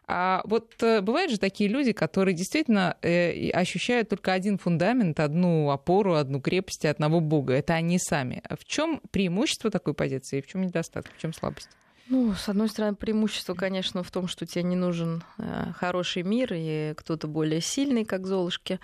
А 0.08 0.42
вот 0.46 0.82
э, 0.82 1.02
бывают 1.02 1.32
же 1.32 1.38
такие 1.38 1.70
люди, 1.70 1.92
которые 1.92 2.34
действительно 2.34 2.96
э, 3.02 3.50
ощущают 3.52 4.10
только 4.10 4.32
один 4.32 4.58
фундамент, 4.58 5.20
одну 5.20 5.70
опору, 5.70 6.16
одну 6.16 6.40
крепость 6.40 6.86
одного 6.86 7.20
Бога. 7.20 7.54
Это 7.54 7.74
они 7.74 8.00
сами. 8.00 8.42
В 8.50 8.66
чем 8.66 9.02
преимущество 9.12 9.70
такой 9.70 9.94
позиции, 9.94 10.42
в 10.42 10.48
чем 10.48 10.62
недостаток, 10.62 11.12
в 11.16 11.22
чем 11.22 11.34
слабость? 11.34 11.70
Ну, 12.10 12.34
с 12.34 12.48
одной 12.48 12.70
стороны, 12.70 12.96
преимущество, 12.96 13.54
конечно, 13.54 14.02
в 14.02 14.12
том, 14.12 14.28
что 14.28 14.46
тебе 14.46 14.64
не 14.64 14.78
нужен 14.78 15.24
э, 15.38 15.74
хороший 15.76 16.24
мир 16.24 16.54
и 16.54 16.94
кто-то 16.96 17.28
более 17.28 17.60
сильный, 17.60 18.06
как 18.06 18.26
Золушки. 18.26 18.80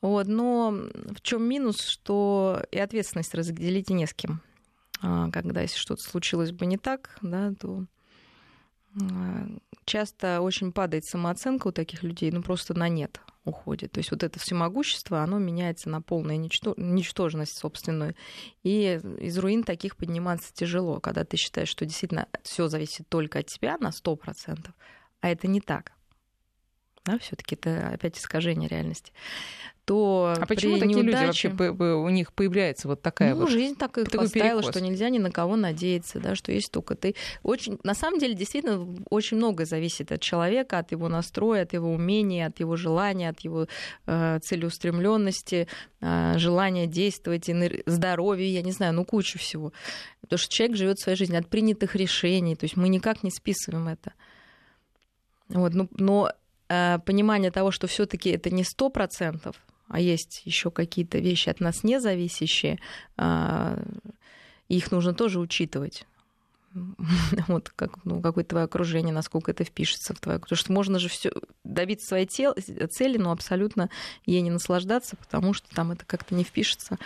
Вот. 0.00 0.26
Но 0.26 0.70
в 0.70 1.20
чем 1.20 1.42
минус, 1.42 1.82
что 1.82 2.62
и 2.70 2.78
ответственность 2.78 3.34
разделить 3.34 3.90
не 3.90 4.06
с 4.06 4.14
кем. 4.14 4.40
А, 5.02 5.30
когда 5.30 5.60
если 5.60 5.76
что-то 5.76 6.02
случилось 6.02 6.52
бы 6.52 6.64
не 6.64 6.78
так, 6.78 7.18
да, 7.20 7.52
то 7.60 7.84
а, 9.00 9.46
часто 9.84 10.40
очень 10.40 10.72
падает 10.72 11.04
самооценка 11.04 11.68
у 11.68 11.72
таких 11.72 12.02
людей, 12.02 12.30
ну 12.30 12.42
просто 12.42 12.72
на 12.72 12.88
нет 12.88 13.20
уходит. 13.44 13.92
То 13.92 13.98
есть 13.98 14.10
вот 14.10 14.22
это 14.22 14.38
всемогущество, 14.38 15.22
оно 15.22 15.38
меняется 15.38 15.88
на 15.88 16.00
полную 16.00 16.38
ничтожность 16.38 17.58
собственную. 17.58 18.14
И 18.62 19.00
из 19.18 19.38
руин 19.38 19.64
таких 19.64 19.96
подниматься 19.96 20.52
тяжело, 20.54 21.00
когда 21.00 21.24
ты 21.24 21.36
считаешь, 21.36 21.68
что 21.68 21.84
действительно 21.84 22.28
все 22.42 22.68
зависит 22.68 23.08
только 23.08 23.40
от 23.40 23.46
тебя 23.46 23.76
на 23.78 23.88
100%, 23.88 24.70
а 25.20 25.28
это 25.28 25.48
не 25.48 25.60
так. 25.60 25.92
Да, 27.04 27.18
все-таки 27.18 27.56
это 27.56 27.88
опять 27.88 28.16
искажение 28.16 28.68
реальности 28.68 29.12
то 29.84 30.34
а 30.38 30.46
почему 30.46 30.78
такие 30.78 31.02
неудаче... 31.02 31.48
люди 31.48 31.56
вообще 31.66 31.94
у 31.94 32.08
них 32.08 32.32
появляется 32.32 32.86
вот 32.86 33.02
такая 33.02 33.34
ну, 33.34 33.40
вот 33.40 33.50
жизнь 33.50 33.74
так 33.74 33.98
и 33.98 34.04
поставила, 34.04 34.60
перекос. 34.60 34.70
что 34.70 34.80
нельзя 34.80 35.08
ни 35.08 35.18
на 35.18 35.32
кого 35.32 35.56
надеяться, 35.56 36.20
да, 36.20 36.36
что 36.36 36.52
есть 36.52 36.70
только 36.70 36.94
ты. 36.94 37.16
Очень, 37.42 37.80
на 37.82 37.94
самом 37.94 38.20
деле, 38.20 38.34
действительно, 38.34 38.86
очень 39.10 39.38
многое 39.38 39.66
зависит 39.66 40.12
от 40.12 40.20
человека, 40.20 40.78
от 40.78 40.92
его 40.92 41.08
настроя, 41.08 41.62
от 41.62 41.72
его 41.72 41.92
умения, 41.92 42.46
от 42.46 42.60
его 42.60 42.76
желания, 42.76 43.28
от 43.30 43.40
его 43.40 43.66
э, 44.06 44.38
целеустремленности, 44.40 45.66
э, 46.00 46.34
желания 46.38 46.86
действовать, 46.86 47.50
здоровья, 47.86 48.46
я 48.46 48.62
не 48.62 48.72
знаю, 48.72 48.94
ну 48.94 49.04
кучу 49.04 49.38
всего. 49.38 49.72
Потому 50.20 50.38
что 50.38 50.54
человек 50.54 50.76
живет 50.76 51.00
своей 51.00 51.18
жизнью 51.18 51.40
от 51.40 51.48
принятых 51.48 51.96
решений, 51.96 52.54
то 52.54 52.64
есть 52.64 52.76
мы 52.76 52.88
никак 52.88 53.24
не 53.24 53.30
списываем 53.30 53.88
это. 53.88 54.12
Вот, 55.48 55.74
ну, 55.74 55.88
но 55.98 56.32
э, 56.68 56.98
понимание 57.04 57.50
того, 57.50 57.72
что 57.72 57.88
все-таки 57.88 58.30
это 58.30 58.48
не 58.50 58.62
сто 58.62 58.88
процентов, 58.88 59.56
а 59.92 60.00
есть 60.00 60.40
еще 60.46 60.70
какие-то 60.70 61.18
вещи 61.18 61.50
от 61.50 61.60
нас 61.60 61.84
не 61.84 62.00
зависящие, 62.00 62.78
а, 63.18 63.78
их 64.68 64.90
нужно 64.90 65.12
тоже 65.12 65.38
учитывать. 65.38 66.06
Вот 67.48 67.68
как, 67.68 68.02
ну, 68.04 68.22
какое 68.22 68.44
твое 68.44 68.64
окружение, 68.64 69.12
насколько 69.12 69.50
это 69.50 69.64
впишется 69.64 70.14
в 70.14 70.20
твое. 70.20 70.38
Потому 70.38 70.56
что 70.56 70.72
можно 70.72 70.98
же 70.98 71.10
все 71.10 71.30
добиться 71.62 72.06
своей 72.06 72.26
тел, 72.26 72.54
цели, 72.90 73.18
но 73.18 73.32
абсолютно 73.32 73.90
ей 74.24 74.40
не 74.40 74.50
наслаждаться, 74.50 75.16
потому 75.16 75.52
что 75.52 75.68
там 75.74 75.92
это 75.92 76.06
как-то 76.06 76.34
не 76.34 76.44
впишется. 76.44 76.96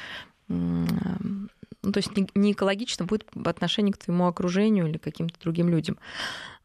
Ну, 0.47 1.93
то 1.93 1.99
есть 1.99 2.11
не 2.37 2.53
экологично 2.53 3.05
будет 3.05 3.26
по 3.26 3.51
отношению 3.51 3.95
к 3.95 3.99
твоему 3.99 4.28
окружению 4.28 4.87
или 4.87 4.99
каким-то 4.99 5.41
другим 5.41 5.68
людям. 5.68 5.99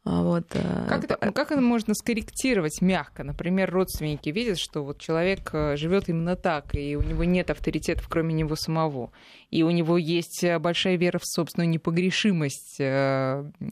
А 0.04 0.22
вот, 0.24 0.46
э, 0.54 0.86
как, 0.88 1.04
это, 1.04 1.16
как 1.16 1.52
это 1.52 1.60
можно 1.60 1.94
скорректировать 1.94 2.80
мягко? 2.80 3.22
Например, 3.22 3.70
родственники 3.70 4.30
видят, 4.30 4.58
что 4.58 4.82
вот 4.82 4.98
человек 4.98 5.50
э, 5.52 5.76
живет 5.76 6.08
именно 6.08 6.34
так, 6.34 6.74
и 6.74 6.96
у 6.96 7.02
него 7.02 7.22
нет 7.22 7.50
авторитетов, 7.50 8.08
кроме 8.08 8.34
него 8.34 8.56
самого. 8.56 9.12
И 9.50 9.62
у 9.62 9.70
него 9.70 9.96
есть 9.96 10.44
большая 10.58 10.96
вера 10.96 11.18
в 11.18 11.24
собственную 11.24 11.68
непогрешимость, 11.68 12.78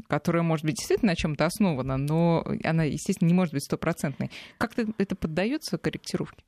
которая, 0.08 0.42
может 0.42 0.64
быть, 0.64 0.76
действительно 0.76 1.12
на 1.12 1.16
чем-то 1.16 1.46
основана, 1.46 1.96
но 1.96 2.46
она, 2.62 2.84
естественно, 2.84 3.26
не 3.26 3.34
может 3.34 3.52
быть 3.54 3.64
стопроцентной. 3.64 4.30
Как 4.58 4.72
это 4.98 5.16
поддается 5.16 5.78
корректировке? 5.78 6.44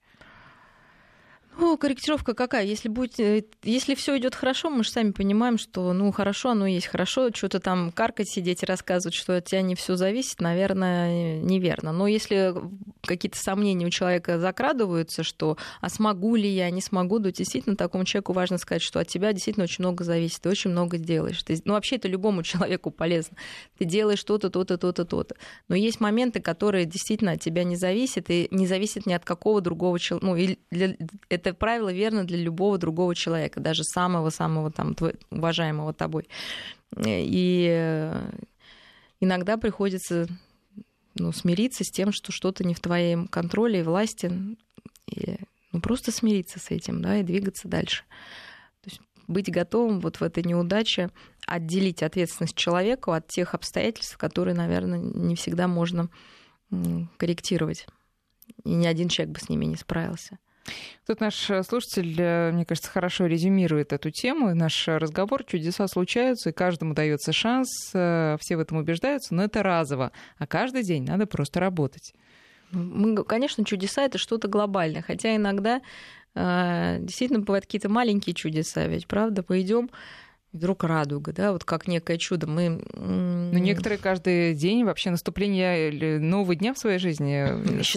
Ну, 1.59 1.77
корректировка 1.77 2.35
какая? 2.35 2.65
Если, 2.65 2.89
будет, 2.89 3.21
э, 3.21 3.45
если 3.63 3.95
все 3.95 4.17
идет 4.17 4.35
хорошо, 4.35 4.71
мы 4.71 4.85
же 4.85 4.91
сами 4.91 5.11
понимаем, 5.11 5.59
что 5.59 5.93
ну 5.93 6.11
хорошо, 6.11 6.51
оно 6.51 6.67
есть 6.67 6.87
хорошо. 6.87 7.31
Что-то 7.33 7.61
там 7.61 7.93
каркать, 7.93 8.29
сидеть 8.29 8.63
и 8.63 8.67
рассказывать, 8.67 9.15
что 9.15 9.37
от 9.37 9.45
тебя 9.45 9.61
не 9.61 9.75
все 9.75 9.97
зависит, 9.97 10.41
наверное, 10.41 11.41
неверно. 11.41 11.93
Но 11.93 12.07
если 12.07 12.55
какие-то 13.03 13.39
сомнения 13.39 13.87
у 13.87 13.91
человека 13.91 14.39
закрадываются, 14.39 15.23
что 15.23 15.59
а 15.81 15.91
смогу 15.91 16.37
ли 16.37 16.49
я, 16.49 16.71
не 16.71 16.81
смогу, 16.81 17.21
то 17.21 17.31
действительно 17.31 17.77
такому 17.77 18.05
человеку 18.05 18.33
важно 18.33 18.57
сказать, 18.57 18.83
что 18.83 19.01
от 19.01 19.09
тебя 19.09 19.33
действительно 19.33 19.65
очень 19.65 19.85
много 19.85 20.05
зависит, 20.05 20.41
ты 20.41 20.49
очень 20.49 20.71
много 20.71 20.97
делаешь. 20.97 21.43
Ты, 21.43 21.61
ну, 21.67 21.75
вообще 21.75 21.97
это 21.97 22.09
любому 22.09 22.43
человеку 22.43 22.91
полезно. 22.91 23.37
Ты 23.77 23.85
делаешь 23.85 24.21
что-то, 24.21 24.49
то-то, 24.49 24.79
то-то, 24.79 25.05
то-то. 25.05 25.35
Но 25.69 25.77
есть 25.77 26.01
моменты, 26.01 26.41
которые 26.41 26.87
действительно 26.87 27.33
от 27.33 27.41
тебя 27.41 27.65
не 27.65 27.77
зависят, 27.77 28.31
и 28.31 28.49
не 28.51 28.67
зависят 28.67 29.05
ни 29.05 29.13
от 29.13 29.25
какого 29.25 29.61
другого 29.61 29.99
человека. 29.99 30.27
Ну, 30.27 30.37
и 30.37 30.57
для, 30.71 30.97
это 31.47 31.55
правило 31.55 31.93
верно 31.93 32.25
для 32.25 32.39
любого 32.39 32.79
другого 32.79 33.15
человека, 33.15 33.61
даже 33.61 33.85
самого-самого 33.85 34.71
там 34.71 34.97
уважаемого 35.31 35.93
тобой. 35.93 36.29
И 36.97 38.13
иногда 39.21 39.57
приходится 39.57 40.29
ну, 41.15 41.33
смириться 41.33 41.85
с 41.85 41.91
тем, 41.91 42.13
что 42.13 42.33
что-то 42.33 42.65
не 42.65 42.75
в 42.75 42.81
твоем 42.81 43.29
контроле 43.29 43.81
и 43.81 43.83
власти, 43.83 44.33
и, 45.11 45.37
ну, 45.73 45.81
просто 45.81 46.11
смириться 46.13 46.59
с 46.59 46.71
этим, 46.71 47.03
да, 47.03 47.19
и 47.19 47.23
двигаться 47.23 47.69
дальше. 47.69 48.05
То 48.83 48.91
есть 48.91 49.01
быть 49.27 49.51
готовым 49.51 50.01
вот 50.01 50.17
в 50.17 50.23
этой 50.23 50.43
неудаче 50.43 51.11
отделить 51.47 52.03
ответственность 52.03 52.57
человека 52.57 53.15
от 53.15 53.29
тех 53.29 53.55
обстоятельств, 53.55 54.17
которые, 54.17 54.55
наверное, 54.55 54.99
не 54.99 55.37
всегда 55.37 55.69
можно 55.69 56.09
корректировать. 57.19 57.87
И 58.65 58.71
ни 58.71 58.87
один 58.87 59.09
человек 59.09 59.35
бы 59.35 59.41
с 59.41 59.49
ними 59.49 59.67
не 59.67 59.77
справился. 59.77 60.39
Тут 61.07 61.21
наш 61.21 61.51
э, 61.51 61.63
слушатель, 61.63 62.15
э, 62.19 62.53
мне 62.53 62.65
кажется, 62.65 62.91
хорошо 62.91 63.27
резюмирует 63.27 63.93
эту 63.93 64.11
тему. 64.11 64.55
Наш 64.55 64.87
разговор 64.87 65.45
«Чудеса 65.45 65.89
случаются, 65.89 66.51
и 66.51 66.53
каждому 66.53 66.95
дается 66.95 67.33
шанс». 67.33 67.91
Э, 67.93 68.37
все 68.41 68.57
в 68.57 68.61
этом 68.61 68.79
убеждаются, 68.79 69.35
но 69.35 69.45
это 69.45 69.63
разово. 69.63 70.13
А 70.39 70.47
каждый 70.47 70.85
день 70.85 71.05
надо 71.05 71.27
просто 71.27 71.61
работать. 71.61 72.15
Мы, 72.71 73.25
конечно, 73.25 73.65
чудеса— 73.65 74.03
это 74.05 74.19
что-то 74.19 74.49
глобальное. 74.49 75.03
Хотя 75.03 75.37
иногда 75.37 75.83
действительно 76.35 77.41
бывают 77.41 77.67
какие-то 77.67 77.91
маленькие 77.91 78.35
чудеса. 78.35 78.87
Ведь, 78.87 79.07
правда, 79.07 79.43
пойдем 79.43 79.91
вдруг 80.53 80.85
радуга, 80.85 81.33
да, 81.33 81.53
вот 81.53 81.65
как 81.65 81.89
некое 81.89 82.19
чудо. 82.19 82.47
Мы... 82.47 82.83
Но 82.95 83.59
некоторые 83.59 83.99
каждый 83.99 84.55
день 84.55 84.85
вообще 84.85 85.11
наступление 85.11 85.89
или 85.89 86.19
нового 86.19 86.55
дня 86.55 86.75
в 86.75 86.79
своей 86.79 86.99
жизни 86.99 87.49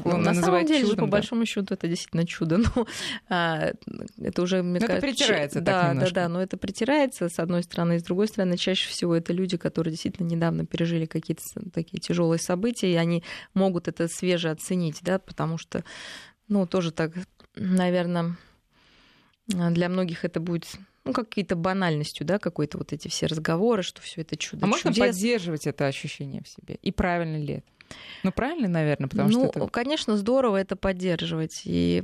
ну, 0.06 0.18
на 0.18 0.34
самом 0.34 0.66
деле, 0.66 0.82
чудом, 0.82 0.96
по 0.96 1.06
да? 1.06 1.12
большому 1.12 1.46
счету, 1.46 1.74
это 1.74 1.88
действительно 1.88 2.26
чудо. 2.26 2.58
Но 2.76 2.88
а, 3.30 3.74
это 4.18 4.42
уже, 4.42 4.64
мне 4.64 4.80
но 4.80 4.88
кажется... 4.88 4.96
Это 4.96 5.16
притирается 5.16 5.62
да, 5.62 5.82
так 5.82 5.92
немножко. 5.92 6.16
Да, 6.16 6.22
да, 6.24 6.30
но 6.30 6.42
это 6.42 6.58
притирается, 6.58 7.30
с 7.30 7.40
одной 7.40 7.64
стороны. 7.64 7.98
И 7.98 8.00
с 8.00 8.04
другой 8.04 8.28
стороны, 8.28 8.58
чаще 8.58 8.90
всего 8.90 9.16
это 9.16 9.34
люди, 9.34 9.58
которые 9.58 9.92
действительно 9.92 10.28
недавно 10.28 10.66
пережили 10.66 11.06
какие-то 11.06 11.44
такие 11.74 12.00
тяжелые 12.00 12.40
события, 12.40 12.92
и 12.92 12.96
они 12.96 13.24
могут 13.54 13.88
это 13.88 14.08
свеже 14.08 14.50
оценить, 14.50 15.00
да, 15.02 15.20
потому 15.20 15.58
что, 15.58 15.84
ну, 16.48 16.66
тоже 16.66 16.92
так, 16.92 17.12
наверное, 17.56 18.38
для 19.48 19.90
многих 19.90 20.24
это 20.24 20.40
будет 20.40 20.66
ну, 21.06 21.14
какие-то 21.14 21.56
банальностью, 21.56 22.26
да, 22.26 22.40
какой-то 22.40 22.78
вот 22.80 22.92
эти 22.92 23.08
все 23.08 23.28
разговоры, 23.28 23.84
что 23.84 24.02
все 24.02 24.22
это 24.22 24.36
чудо. 24.36 24.66
А 24.66 24.68
можно 24.68 24.92
поддерживать 24.92 25.68
это 25.68 25.86
ощущение 25.86 26.42
в 26.44 26.48
себе? 26.48 26.78
И 26.82 26.92
правильно 26.92 27.38
ли 27.38 27.54
это? 27.56 27.66
Ну, 28.24 28.32
правильно, 28.32 28.68
наверное, 28.68 29.08
потому 29.08 29.30
ну, 29.30 29.50
что 29.50 29.60
это... 29.60 29.68
конечно, 29.68 30.18
здорово 30.18 30.58
это 30.58 30.76
поддерживать. 30.76 31.62
И, 31.66 32.02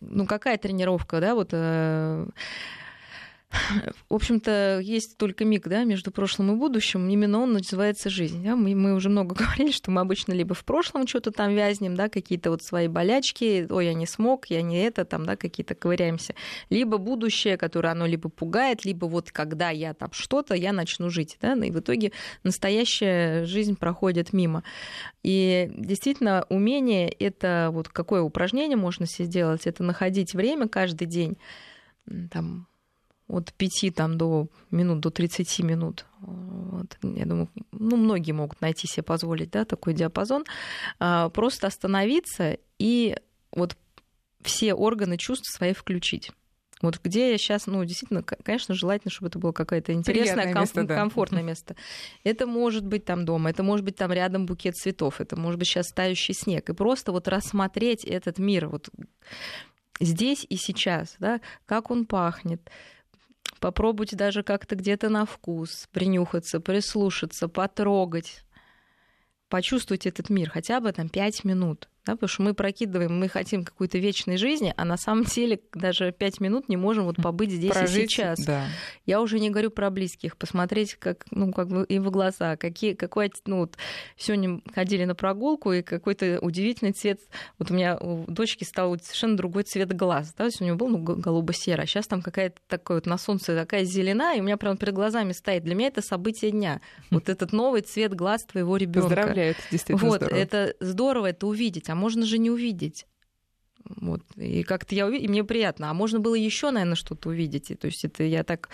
ну, 0.00 0.26
какая 0.26 0.58
тренировка, 0.58 1.20
да, 1.20 1.34
вот... 1.34 1.50
Э 1.52 2.26
В 4.08 4.14
общем-то, 4.14 4.80
есть 4.82 5.16
только 5.16 5.44
миг 5.44 5.68
да, 5.68 5.84
между 5.84 6.10
прошлым 6.10 6.52
и 6.52 6.56
будущим. 6.56 7.08
Именно 7.08 7.40
он 7.40 7.52
называется 7.54 8.10
жизнь. 8.10 8.42
Да? 8.44 8.56
Мы, 8.56 8.74
мы 8.74 8.94
уже 8.94 9.08
много 9.08 9.34
говорили, 9.38 9.70
что 9.70 9.90
мы 9.90 10.00
обычно 10.00 10.32
либо 10.32 10.54
в 10.54 10.64
прошлом 10.64 11.06
что-то 11.06 11.30
там 11.30 11.54
вязнем, 11.54 11.94
да, 11.94 12.08
какие-то 12.08 12.50
вот 12.50 12.62
свои 12.62 12.88
болячки, 12.88 13.66
ой, 13.70 13.86
я 13.86 13.94
не 13.94 14.06
смог, 14.06 14.46
я 14.46 14.62
не 14.62 14.82
это, 14.82 15.04
там, 15.04 15.24
да, 15.26 15.36
какие-то 15.36 15.74
ковыряемся. 15.74 16.34
Либо 16.70 16.98
будущее, 16.98 17.56
которое 17.56 17.90
оно 17.90 18.06
либо 18.06 18.28
пугает, 18.28 18.84
либо 18.84 19.06
вот 19.06 19.30
когда 19.30 19.70
я 19.70 19.94
там 19.94 20.10
что-то, 20.12 20.54
я 20.54 20.72
начну 20.72 21.08
жить. 21.08 21.38
Да? 21.40 21.54
И 21.54 21.70
в 21.70 21.78
итоге 21.78 22.12
настоящая 22.42 23.44
жизнь 23.44 23.76
проходит 23.76 24.32
мимо. 24.32 24.64
И 25.22 25.70
действительно, 25.76 26.46
умение— 26.48 27.08
это 27.18 27.70
вот 27.72 27.88
какое 27.88 28.22
упражнение 28.22 28.76
можно 28.76 29.06
себе 29.06 29.26
сделать? 29.26 29.66
Это 29.66 29.82
находить 29.82 30.34
время 30.34 30.68
каждый 30.68 31.06
день, 31.06 31.36
там, 32.30 32.66
от 33.28 33.52
5 33.52 33.94
там, 33.94 34.18
до 34.18 34.48
минут, 34.70 35.00
до 35.00 35.10
30 35.10 35.60
минут. 35.60 36.06
Вот. 36.20 36.96
Я 37.02 37.26
думаю, 37.26 37.48
ну, 37.72 37.96
многие 37.96 38.32
могут 38.32 38.60
найти 38.60 38.86
себе 38.86 39.02
позволить 39.02 39.50
да, 39.50 39.64
такой 39.64 39.94
диапазон. 39.94 40.44
А, 40.98 41.28
просто 41.30 41.66
остановиться 41.66 42.58
и 42.78 43.16
вот 43.52 43.76
все 44.42 44.74
органы 44.74 45.16
чувств 45.18 45.52
свои 45.52 45.72
включить. 45.72 46.30
Вот 46.82 47.00
где 47.02 47.30
я 47.30 47.38
сейчас, 47.38 47.66
ну, 47.66 47.82
действительно, 47.84 48.22
конечно, 48.22 48.74
желательно, 48.74 49.10
чтобы 49.10 49.28
это 49.28 49.38
было 49.38 49.52
какое-то 49.52 49.94
интересное, 49.94 50.52
ком- 50.52 50.60
место, 50.60 50.84
да. 50.84 50.94
комфортное 50.94 51.42
место. 51.42 51.74
Это 52.22 52.46
может 52.46 52.86
быть 52.86 53.04
там 53.06 53.24
дома, 53.24 53.50
это 53.50 53.62
может 53.62 53.84
быть 53.84 53.96
там 53.96 54.12
рядом 54.12 54.44
букет 54.44 54.76
цветов, 54.76 55.20
это 55.20 55.36
может 55.36 55.58
быть 55.58 55.68
сейчас 55.68 55.86
тающий 55.88 56.34
снег. 56.34 56.68
И 56.68 56.74
просто 56.74 57.12
вот 57.12 57.28
рассмотреть 57.28 58.04
этот 58.04 58.38
мир 58.38 58.68
вот 58.68 58.90
здесь 60.00 60.46
и 60.48 60.56
сейчас, 60.56 61.16
да, 61.18 61.40
как 61.64 61.90
он 61.90 62.04
пахнет, 62.04 62.70
попробуйте 63.60 64.16
даже 64.16 64.42
как-то 64.42 64.76
где-то 64.76 65.08
на 65.08 65.26
вкус 65.26 65.88
принюхаться, 65.92 66.60
прислушаться, 66.60 67.48
потрогать, 67.48 68.44
почувствовать 69.48 70.06
этот 70.06 70.30
мир 70.30 70.50
хотя 70.50 70.80
бы 70.80 70.92
там 70.92 71.08
пять 71.08 71.44
минут. 71.44 71.88
Да, 72.06 72.12
потому 72.12 72.28
что 72.28 72.42
мы 72.42 72.54
прокидываем, 72.54 73.18
мы 73.18 73.28
хотим 73.28 73.64
какой-то 73.64 73.98
вечной 73.98 74.36
жизни, 74.36 74.72
а 74.76 74.84
на 74.84 74.96
самом 74.96 75.24
деле 75.24 75.60
даже 75.74 76.12
пять 76.12 76.38
минут 76.40 76.68
не 76.68 76.76
можем 76.76 77.04
вот 77.04 77.16
побыть 77.16 77.50
здесь 77.50 77.72
Прожить, 77.72 78.04
и 78.04 78.06
сейчас. 78.06 78.38
Да. 78.44 78.66
Я 79.06 79.20
уже 79.20 79.40
не 79.40 79.50
говорю 79.50 79.70
про 79.70 79.90
близких, 79.90 80.36
посмотреть 80.36 80.94
как, 80.94 81.26
ну, 81.32 81.52
как 81.52 81.68
бы 81.68 81.84
им 81.84 82.04
в 82.04 82.10
глаза, 82.12 82.56
какие, 82.56 82.94
какой, 82.94 83.32
ну, 83.44 83.58
вот 83.58 83.76
сегодня 84.16 84.60
ходили 84.72 85.04
на 85.04 85.16
прогулку, 85.16 85.72
и 85.72 85.82
какой-то 85.82 86.38
удивительный 86.40 86.92
цвет, 86.92 87.20
вот 87.58 87.72
у 87.72 87.74
меня 87.74 87.96
у 87.96 88.24
дочки 88.30 88.62
стал 88.62 88.96
совершенно 89.00 89.36
другой 89.36 89.64
цвет 89.64 89.92
глаз, 89.92 90.32
да, 90.38 90.44
то 90.44 90.44
есть 90.44 90.60
у 90.60 90.64
него 90.64 90.76
был 90.76 90.88
ну, 90.88 90.98
голубо-серый, 90.98 91.84
а 91.84 91.86
сейчас 91.88 92.06
там 92.06 92.22
какая-то 92.22 92.60
такая 92.68 92.98
вот 92.98 93.06
на 93.06 93.18
солнце 93.18 93.56
такая 93.56 93.82
зеленая, 93.82 94.36
и 94.36 94.40
у 94.40 94.44
меня 94.44 94.56
прямо 94.56 94.76
перед 94.76 94.94
глазами 94.94 95.32
стоит. 95.32 95.64
Для 95.64 95.74
меня 95.74 95.88
это 95.88 96.02
событие 96.02 96.52
дня. 96.52 96.80
Вот 97.10 97.28
этот 97.28 97.52
новый 97.52 97.80
цвет 97.80 98.14
глаз 98.14 98.44
твоего 98.44 98.76
ребенка. 98.76 99.08
Поздравляю, 99.08 99.50
это 99.52 99.60
действительно 99.70 100.10
вот, 100.10 100.20
здорово. 100.20 100.38
это 100.38 100.74
здорово 100.80 101.26
это 101.26 101.46
увидеть, 101.46 101.88
а 101.88 101.95
можно 101.96 102.24
же 102.24 102.38
не 102.38 102.50
увидеть. 102.50 103.06
Вот. 103.88 104.22
И 104.36 104.62
как-то 104.62 104.94
я 104.94 105.06
увидела, 105.06 105.26
и 105.26 105.28
мне 105.28 105.44
приятно. 105.44 105.90
А 105.90 105.94
можно 105.94 106.18
было 106.20 106.34
еще, 106.34 106.70
наверное, 106.70 106.96
что-то 106.96 107.28
увидеть. 107.28 107.70
И, 107.70 107.74
то 107.74 107.86
есть 107.86 108.04
это 108.04 108.24
я 108.24 108.42
так 108.42 108.68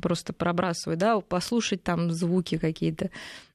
просто 0.00 0.32
пробрасываю, 0.32 0.96
да, 0.96 1.20
послушать 1.20 1.82
там 1.82 2.10
звуки 2.10 2.56
какие-то. 2.58 3.10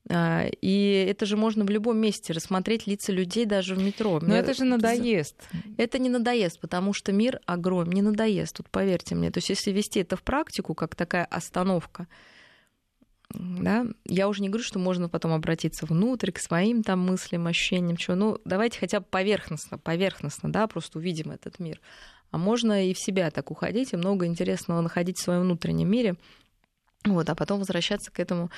А, 0.09 0.47
и 0.61 1.05
это 1.09 1.25
же 1.25 1.37
можно 1.37 1.63
в 1.65 1.69
любом 1.69 1.97
месте 1.97 2.33
рассмотреть 2.33 2.87
лица 2.87 3.11
людей 3.11 3.45
даже 3.45 3.75
в 3.75 3.83
метро. 3.83 4.19
Но 4.21 4.35
это 4.35 4.53
же 4.53 4.63
надоест. 4.63 5.35
Это 5.77 5.99
не 5.99 6.09
надоест, 6.09 6.59
потому 6.59 6.93
что 6.93 7.11
мир 7.11 7.39
огромен, 7.45 7.93
не 7.93 8.01
надоест, 8.01 8.57
тут 8.57 8.69
поверьте 8.69 9.15
мне. 9.15 9.31
То 9.31 9.39
есть 9.39 9.49
если 9.49 9.71
вести 9.71 9.99
это 9.99 10.15
в 10.15 10.23
практику, 10.23 10.73
как 10.73 10.95
такая 10.95 11.25
остановка, 11.25 12.07
да, 13.33 13.85
я 14.05 14.27
уже 14.27 14.41
не 14.41 14.49
говорю, 14.49 14.63
что 14.63 14.79
можно 14.79 15.09
потом 15.09 15.33
обратиться 15.33 15.85
внутрь, 15.85 16.31
к 16.31 16.39
своим 16.39 16.83
там 16.83 16.99
мыслям, 16.99 17.47
ощущениям, 17.47 17.97
чего. 17.97 18.15
Ну, 18.15 18.39
давайте 18.45 18.79
хотя 18.79 18.99
бы 18.99 19.05
поверхностно, 19.09 19.77
поверхностно, 19.77 20.51
да, 20.51 20.67
просто 20.67 20.99
увидим 20.99 21.31
этот 21.31 21.59
мир. 21.59 21.79
А 22.31 22.37
можно 22.37 22.87
и 22.87 22.93
в 22.93 22.99
себя 22.99 23.29
так 23.31 23.51
уходить, 23.51 23.93
и 23.93 23.97
много 23.97 24.25
интересного 24.25 24.81
находить 24.81 25.17
в 25.17 25.23
своем 25.23 25.41
внутреннем 25.41 25.89
мире. 25.89 26.15
Вот, 27.03 27.29
а 27.29 27.35
потом 27.35 27.59
возвращаться 27.59 28.11
к 28.11 28.19
этому 28.19 28.51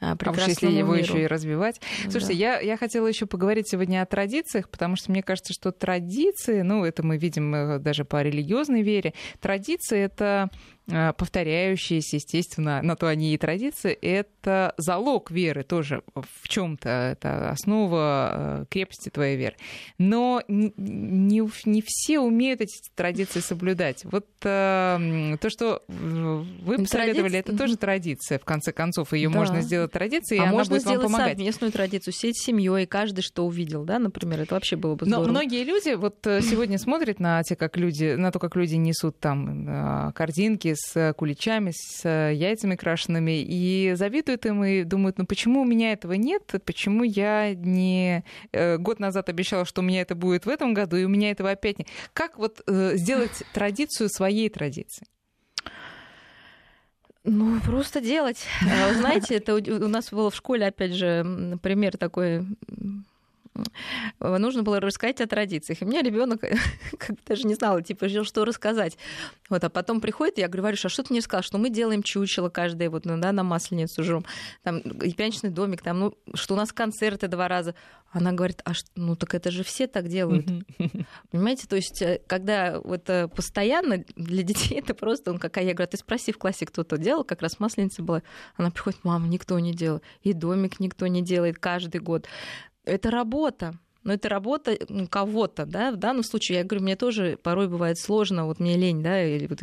прекрасному 0.00 0.36
а, 0.36 0.40
а 0.40 0.44
уж 0.44 0.48
если 0.48 0.66
его 0.66 0.94
миру. 0.94 1.06
еще 1.06 1.22
и 1.22 1.26
развивать. 1.26 1.80
Слушайте, 2.02 2.34
да. 2.34 2.38
я, 2.38 2.60
я 2.60 2.76
хотела 2.76 3.06
еще 3.06 3.26
поговорить 3.26 3.68
сегодня 3.68 4.02
о 4.02 4.06
традициях, 4.06 4.68
потому 4.68 4.96
что 4.96 5.10
мне 5.10 5.22
кажется, 5.22 5.52
что 5.52 5.72
традиции, 5.72 6.62
ну, 6.62 6.84
это 6.84 7.02
мы 7.02 7.18
видим 7.18 7.54
э, 7.54 7.78
даже 7.78 8.04
по 8.04 8.22
религиозной 8.22 8.82
вере, 8.82 9.14
традиции 9.40 9.98
это 9.98 10.50
Э, 10.92 11.12
повторяющиеся, 11.12 12.16
естественно, 12.16 12.82
на 12.82 12.96
то 12.96 13.06
они 13.06 13.34
и 13.34 13.38
традиции, 13.38 13.92
это 13.92 14.74
залог 14.76 15.30
веры 15.30 15.62
тоже 15.62 16.02
в 16.14 16.48
чем-то, 16.48 16.88
это 16.88 17.50
основа 17.50 18.30
э, 18.32 18.64
крепости 18.68 19.08
твоей 19.08 19.36
веры. 19.36 19.56
Но 19.98 20.42
не, 20.48 21.42
не 21.64 21.82
все 21.84 22.20
умеют 22.20 22.60
эти 22.60 22.80
традиции 22.94 23.40
соблюдать. 23.40 24.04
Вот 24.04 24.26
э, 24.42 25.36
то, 25.40 25.50
что 25.50 25.82
вы 25.88 26.78
посоветовали, 26.78 27.38
это 27.38 27.56
тоже 27.56 27.76
традиция, 27.76 28.38
в 28.38 28.44
конце 28.44 28.72
концов, 28.72 29.12
ее 29.12 29.28
да. 29.28 29.36
можно 29.36 29.60
сделать 29.60 29.89
традицией, 29.90 30.40
а 30.40 30.44
и 30.44 30.46
она 30.46 30.56
можно 30.56 30.74
будет 30.74 30.82
сделать 30.82 31.02
вам 31.02 31.12
помогать. 31.12 31.32
совместную 31.32 31.72
традицию, 31.72 32.14
сеть 32.14 32.38
с 32.38 32.44
семьей, 32.44 32.86
каждый 32.86 33.22
что 33.22 33.46
увидел, 33.46 33.84
да, 33.84 33.98
например, 33.98 34.40
это 34.40 34.54
вообще 34.54 34.76
было 34.76 34.94
бы 34.94 35.06
здорово. 35.06 35.26
Но 35.26 35.30
многие 35.30 35.64
люди 35.64 35.94
вот 35.94 36.18
сегодня 36.24 36.78
смотрят 36.78 37.20
на 37.20 37.42
те, 37.42 37.56
как 37.56 37.76
люди, 37.76 38.14
на 38.14 38.32
то, 38.32 38.38
как 38.38 38.56
люди 38.56 38.76
несут 38.76 39.18
там 39.18 40.12
корзинки 40.14 40.74
с 40.76 41.14
куличами, 41.14 41.72
с 41.74 42.08
яйцами 42.08 42.76
крашенными, 42.76 43.40
и 43.42 43.94
завидуют 43.94 44.46
им 44.46 44.64
и 44.64 44.84
думают, 44.84 45.18
ну 45.18 45.26
почему 45.26 45.62
у 45.62 45.64
меня 45.64 45.92
этого 45.92 46.14
нет, 46.14 46.54
почему 46.64 47.04
я 47.04 47.54
не... 47.54 48.24
Э, 48.52 48.78
год 48.78 49.00
назад 49.00 49.28
обещала, 49.28 49.64
что 49.64 49.80
у 49.80 49.84
меня 49.84 50.02
это 50.02 50.14
будет 50.14 50.46
в 50.46 50.48
этом 50.48 50.74
году, 50.74 50.96
и 50.96 51.04
у 51.04 51.08
меня 51.08 51.30
этого 51.30 51.50
опять 51.50 51.78
нет. 51.78 51.88
Как 52.12 52.38
вот 52.38 52.62
э, 52.66 52.96
сделать 52.96 53.42
традицию 53.52 54.08
своей 54.08 54.48
традицией? 54.48 55.08
Ну, 57.24 57.60
просто 57.60 58.00
делать. 58.00 58.46
А 58.62 58.94
знаете, 58.94 59.36
это 59.36 59.54
у 59.54 59.88
нас 59.88 60.10
было 60.10 60.30
в 60.30 60.34
школе, 60.34 60.66
опять 60.66 60.94
же, 60.94 61.58
пример 61.62 61.96
такой 61.96 62.46
нужно 64.20 64.62
было 64.62 64.80
рассказать 64.80 65.20
о 65.20 65.26
традициях. 65.26 65.82
И 65.82 65.84
мне 65.84 66.02
ребенок 66.02 66.42
даже 67.26 67.46
не 67.46 67.54
знал, 67.54 67.80
типа, 67.80 68.08
что 68.24 68.44
рассказать. 68.44 68.96
Вот, 69.48 69.64
а 69.64 69.68
потом 69.68 70.00
приходит, 70.00 70.38
я 70.38 70.48
говорю, 70.48 70.64
Варюша, 70.64 70.86
а 70.86 70.90
что 70.90 71.02
ты 71.02 71.12
мне 71.12 71.20
сказал, 71.20 71.42
что 71.42 71.58
мы 71.58 71.70
делаем 71.70 72.02
чучело 72.02 72.48
каждое, 72.48 72.88
вот, 72.88 73.04
ну, 73.04 73.18
да, 73.18 73.32
на 73.32 73.42
масленицу 73.42 74.04
жрем, 74.04 74.24
там, 74.62 74.78
и 74.78 75.12
пьяничный 75.12 75.50
домик, 75.50 75.82
там, 75.82 75.98
ну, 75.98 76.14
что 76.34 76.54
у 76.54 76.56
нас 76.56 76.72
концерты 76.72 77.28
два 77.28 77.48
раза. 77.48 77.74
Она 78.12 78.32
говорит, 78.32 78.60
а 78.64 78.74
что, 78.74 78.88
ну, 78.96 79.14
так 79.14 79.34
это 79.34 79.50
же 79.50 79.62
все 79.62 79.86
так 79.86 80.08
делают. 80.08 80.46
Понимаете, 81.30 81.68
то 81.68 81.76
есть, 81.76 82.02
э, 82.02 82.20
когда 82.26 82.80
вот 82.80 83.08
э, 83.08 83.28
постоянно 83.28 84.04
для 84.16 84.42
детей 84.44 84.80
это 84.80 84.94
просто, 84.94 85.30
он 85.30 85.38
какая, 85.38 85.64
я 85.64 85.74
говорю, 85.74 85.88
«А 85.88 85.90
ты 85.92 85.96
спроси 85.96 86.32
в 86.32 86.38
классе, 86.38 86.66
кто-то 86.66 86.98
делал, 86.98 87.24
как 87.24 87.42
раз 87.42 87.60
масленица 87.60 88.02
была. 88.02 88.22
Она 88.56 88.70
приходит, 88.70 89.04
мама, 89.04 89.28
никто 89.28 89.58
не 89.58 89.72
делал, 89.72 90.02
и 90.22 90.32
домик 90.32 90.80
никто 90.80 91.06
не 91.06 91.22
делает 91.22 91.58
каждый 91.58 92.00
год 92.00 92.26
это 92.90 93.10
работа. 93.10 93.78
Но 94.02 94.14
это 94.14 94.30
работа 94.30 94.78
ну, 94.88 95.06
кого-то, 95.06 95.66
да, 95.66 95.92
в 95.92 95.96
данном 95.96 96.24
случае, 96.24 96.58
я 96.58 96.64
говорю, 96.64 96.82
мне 96.84 96.96
тоже 96.96 97.38
порой 97.42 97.68
бывает 97.68 97.98
сложно, 97.98 98.46
вот 98.46 98.58
мне 98.58 98.78
лень, 98.78 99.02
да, 99.02 99.22
или 99.22 99.46
вот 99.46 99.60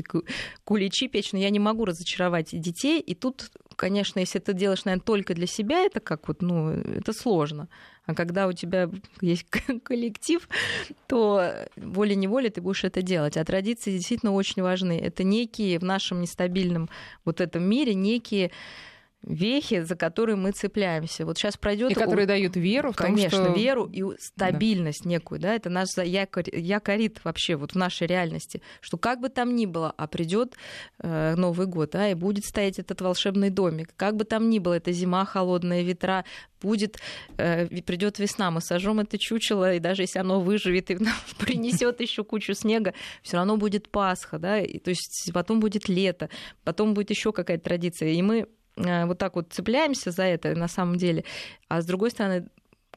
куличи 0.64 1.08
печь, 1.08 1.34
но 1.34 1.40
я 1.40 1.50
не 1.50 1.58
могу 1.58 1.86
разочаровать 1.86 2.50
детей, 2.52 3.00
и 3.00 3.16
тут, 3.16 3.50
конечно, 3.76 4.20
если 4.20 4.38
ты 4.38 4.54
делаешь, 4.54 4.86
наверное, 4.86 5.04
только 5.04 5.34
для 5.34 5.48
себя, 5.48 5.80
это 5.80 6.02
как 6.02 6.28
вот, 6.28 6.44
ну, 6.44 6.70
это 6.70 7.14
сложно. 7.14 7.68
А 8.06 8.14
когда 8.14 8.48
у 8.48 8.54
тебя 8.54 8.92
есть 9.22 9.48
коллектив, 9.84 10.48
то 11.08 11.68
волей-неволей 11.76 12.50
ты 12.50 12.62
будешь 12.62 12.84
это 12.84 13.02
делать. 13.02 13.38
А 13.38 13.44
традиции 13.44 13.92
действительно 13.92 14.34
очень 14.34 14.62
важны. 14.62 14.98
Это 14.98 15.24
некие 15.24 15.78
в 15.80 15.84
нашем 15.84 16.22
нестабильном 16.22 16.90
вот 17.26 17.42
этом 17.42 17.64
мире, 17.64 17.96
некие 17.96 18.52
вехи, 19.24 19.82
за 19.82 19.96
которые 19.96 20.36
мы 20.36 20.52
цепляемся. 20.52 21.26
Вот 21.26 21.38
сейчас 21.38 21.58
пройдет... 21.58 21.92
И 21.92 21.94
которые 21.94 22.26
у... 22.26 22.28
дают 22.28 22.56
веру 22.56 22.92
в 22.92 22.96
Конечно, 22.96 23.38
том, 23.38 23.48
что... 23.48 23.60
веру 23.60 23.86
и 23.86 24.04
стабильность 24.20 25.04
да. 25.04 25.10
некую, 25.10 25.40
да, 25.42 25.56
это 25.56 25.70
наш 25.70 25.90
якорь, 25.98 26.50
якорит 26.54 27.24
вообще 27.24 27.56
вот 27.56 27.72
в 27.72 27.76
нашей 27.76 28.08
реальности, 28.08 28.62
что 28.80 28.98
как 28.98 29.20
бы 29.20 29.30
там 29.30 29.56
ни 29.56 29.66
было, 29.66 29.94
а 29.98 30.08
придет 30.08 30.56
э, 31.00 31.36
Новый 31.36 31.68
год, 31.68 31.92
да, 31.92 32.10
и 32.10 32.14
будет 32.14 32.46
стоять 32.46 32.80
этот 32.80 33.02
волшебный 33.02 33.50
домик, 33.50 33.94
как 33.96 34.16
бы 34.16 34.24
там 34.24 34.50
ни 34.50 34.60
было, 34.60 34.76
это 34.76 34.92
зима, 34.92 35.26
холодная 35.26 35.82
ветра, 35.82 36.24
будет, 36.62 36.98
э, 37.38 37.68
придет 37.82 38.20
весна, 38.20 38.52
мы 38.52 38.62
сожжем 38.62 39.00
это 39.00 39.18
чучело, 39.18 39.74
и 39.74 39.80
даже 39.80 40.04
если 40.04 40.20
оно 40.20 40.40
выживет 40.40 40.90
и 40.92 40.98
принесет 41.38 42.02
еще 42.02 42.24
кучу 42.24 42.54
снега, 42.54 42.94
все 43.24 43.38
равно 43.38 43.58
будет 43.58 43.90
Пасха, 43.90 44.40
да, 44.40 44.60
и, 44.60 44.80
то 44.80 44.90
есть 44.90 45.32
потом 45.34 45.60
будет 45.60 45.90
лето, 45.90 46.30
потом 46.64 46.94
будет 46.94 47.10
еще 47.10 47.32
какая-то 47.32 47.64
традиция, 47.64 48.10
и 48.10 48.22
мы 48.22 48.48
вот 48.78 49.18
так 49.18 49.36
вот 49.36 49.52
цепляемся 49.52 50.12
за 50.12 50.24
это 50.24 50.56
на 50.56 50.68
самом 50.68 50.98
деле, 50.98 51.24
а 51.68 51.82
с 51.82 51.86
другой 51.86 52.12
стороны, 52.12 52.48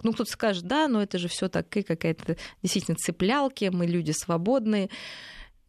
ну, 0.03 0.13
кто-то 0.13 0.31
скажет, 0.31 0.65
да, 0.65 0.89
но 0.89 1.03
это 1.03 1.19
же 1.19 1.29
все 1.29 1.49
так 1.49 1.75
и 1.77 1.83
какая-то 1.83 2.37
действительно 2.63 2.97
цеплялки, 2.97 3.71
мы 3.73 3.87
люди 3.87 4.13
свободные. 4.13 4.91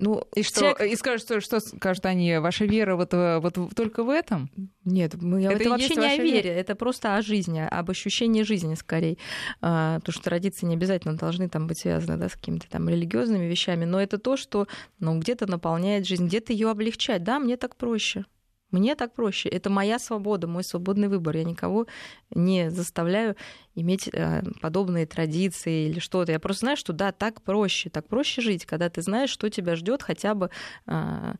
Ну, 0.01 0.23
и 0.35 0.41
что, 0.41 0.61
человек... 0.61 0.81
и 0.81 0.95
скажут, 0.95 1.21
что, 1.21 1.41
что 1.41 1.59
скажут 1.59 2.07
они, 2.07 2.39
ваша 2.39 2.65
вера 2.65 2.95
вот, 2.95 3.13
э, 3.13 3.37
вот 3.37 3.55
только 3.75 4.03
в 4.03 4.09
этом? 4.09 4.49
Нет, 4.83 5.13
мы, 5.21 5.43
это, 5.43 5.53
это 5.53 5.69
вообще 5.69 5.93
не 5.93 6.07
о 6.07 6.17
вере, 6.17 6.41
вера? 6.41 6.53
это 6.55 6.75
просто 6.75 7.15
о 7.15 7.21
жизни, 7.21 7.59
об 7.59 7.91
ощущении 7.91 8.41
жизни 8.41 8.73
скорее. 8.73 9.17
А, 9.61 9.99
потому 9.99 10.13
что 10.13 10.23
традиции 10.23 10.65
не 10.65 10.73
обязательно 10.73 11.15
должны 11.15 11.47
там 11.49 11.67
быть 11.67 11.77
связаны 11.77 12.17
да, 12.17 12.29
с 12.29 12.33
какими-то 12.33 12.67
там 12.67 12.89
религиозными 12.89 13.45
вещами, 13.45 13.85
но 13.85 14.01
это 14.01 14.17
то, 14.17 14.37
что 14.37 14.67
ну, 14.99 15.19
где-то 15.19 15.45
наполняет 15.45 16.07
жизнь, 16.07 16.25
где-то 16.25 16.51
ее 16.51 16.71
облегчать. 16.71 17.23
Да, 17.23 17.37
мне 17.37 17.55
так 17.55 17.75
проще. 17.75 18.25
Мне 18.71 18.95
так 18.95 19.13
проще. 19.13 19.49
Это 19.49 19.69
моя 19.69 19.99
свобода, 19.99 20.47
мой 20.47 20.63
свободный 20.63 21.09
выбор. 21.09 21.37
Я 21.37 21.43
никого 21.43 21.87
не 22.33 22.71
заставляю 22.71 23.35
иметь 23.75 24.09
э, 24.11 24.41
подобные 24.61 25.05
традиции 25.05 25.89
или 25.89 25.99
что-то. 25.99 26.31
Я 26.31 26.39
просто 26.39 26.61
знаю, 26.61 26.77
что 26.77 26.93
да, 26.93 27.11
так 27.11 27.41
проще. 27.41 27.89
Так 27.89 28.07
проще 28.07 28.41
жить, 28.41 28.65
когда 28.65 28.89
ты 28.89 29.01
знаешь, 29.01 29.29
что 29.29 29.49
тебя 29.49 29.75
ждет 29.75 30.03
хотя 30.03 30.33
бы 30.35 30.49
э, 30.87 31.33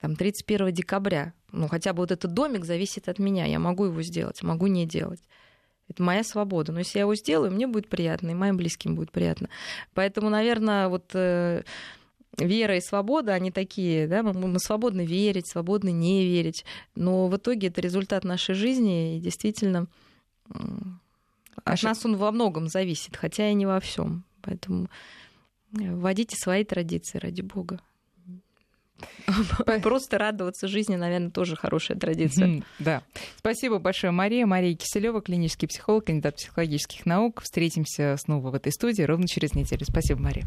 там, 0.00 0.16
31 0.16 0.72
декабря. 0.72 1.32
Ну, 1.52 1.68
хотя 1.68 1.92
бы 1.92 2.02
вот 2.02 2.12
этот 2.12 2.32
домик 2.32 2.64
зависит 2.64 3.08
от 3.08 3.18
меня. 3.18 3.46
Я 3.46 3.58
могу 3.58 3.86
его 3.86 4.02
сделать, 4.02 4.42
могу 4.42 4.68
не 4.68 4.86
делать. 4.86 5.22
Это 5.88 6.04
моя 6.04 6.22
свобода. 6.22 6.70
Но 6.70 6.78
если 6.78 6.98
я 6.98 7.02
его 7.02 7.16
сделаю, 7.16 7.50
мне 7.50 7.66
будет 7.66 7.88
приятно, 7.88 8.30
и 8.30 8.34
моим 8.34 8.56
близким 8.56 8.94
будет 8.94 9.10
приятно. 9.10 9.48
Поэтому, 9.92 10.30
наверное, 10.30 10.88
вот 10.88 11.10
э, 11.14 11.64
вера 12.38 12.76
и 12.76 12.80
свобода, 12.80 13.34
они 13.34 13.50
такие, 13.50 14.06
да, 14.06 14.22
мы, 14.22 14.32
мы 14.32 14.58
свободны 14.58 15.04
верить, 15.04 15.48
свободны 15.48 15.90
не 15.90 16.24
верить, 16.24 16.64
но 16.94 17.28
в 17.28 17.36
итоге 17.36 17.68
это 17.68 17.80
результат 17.80 18.24
нашей 18.24 18.54
жизни, 18.54 19.16
и 19.16 19.20
действительно 19.20 19.86
от 21.64 21.82
нас 21.82 22.04
он 22.04 22.16
во 22.16 22.32
многом 22.32 22.68
зависит, 22.68 23.16
хотя 23.16 23.50
и 23.50 23.54
не 23.54 23.66
во 23.66 23.80
всем. 23.80 24.24
Поэтому 24.42 24.88
э, 25.78 25.94
вводите 25.94 26.36
свои 26.36 26.64
традиции, 26.64 27.18
ради 27.18 27.42
бога. 27.42 27.80
Просто 29.82 30.18
радоваться 30.18 30.68
жизни, 30.68 30.96
наверное, 30.96 31.30
тоже 31.30 31.56
хорошая 31.56 31.98
традиция. 31.98 32.62
Да. 32.78 33.02
Спасибо 33.36 33.78
большое, 33.78 34.12
Мария. 34.12 34.46
Мария 34.46 34.74
Киселева, 34.74 35.22
клинический 35.22 35.68
психолог, 35.68 36.06
кандидат 36.06 36.36
психологических 36.36 37.06
наук. 37.06 37.40
Встретимся 37.42 38.16
снова 38.18 38.50
в 38.50 38.54
этой 38.54 38.72
студии 38.72 39.02
ровно 39.02 39.26
через 39.26 39.54
неделю. 39.54 39.84
Спасибо, 39.84 40.20
Мария. 40.20 40.46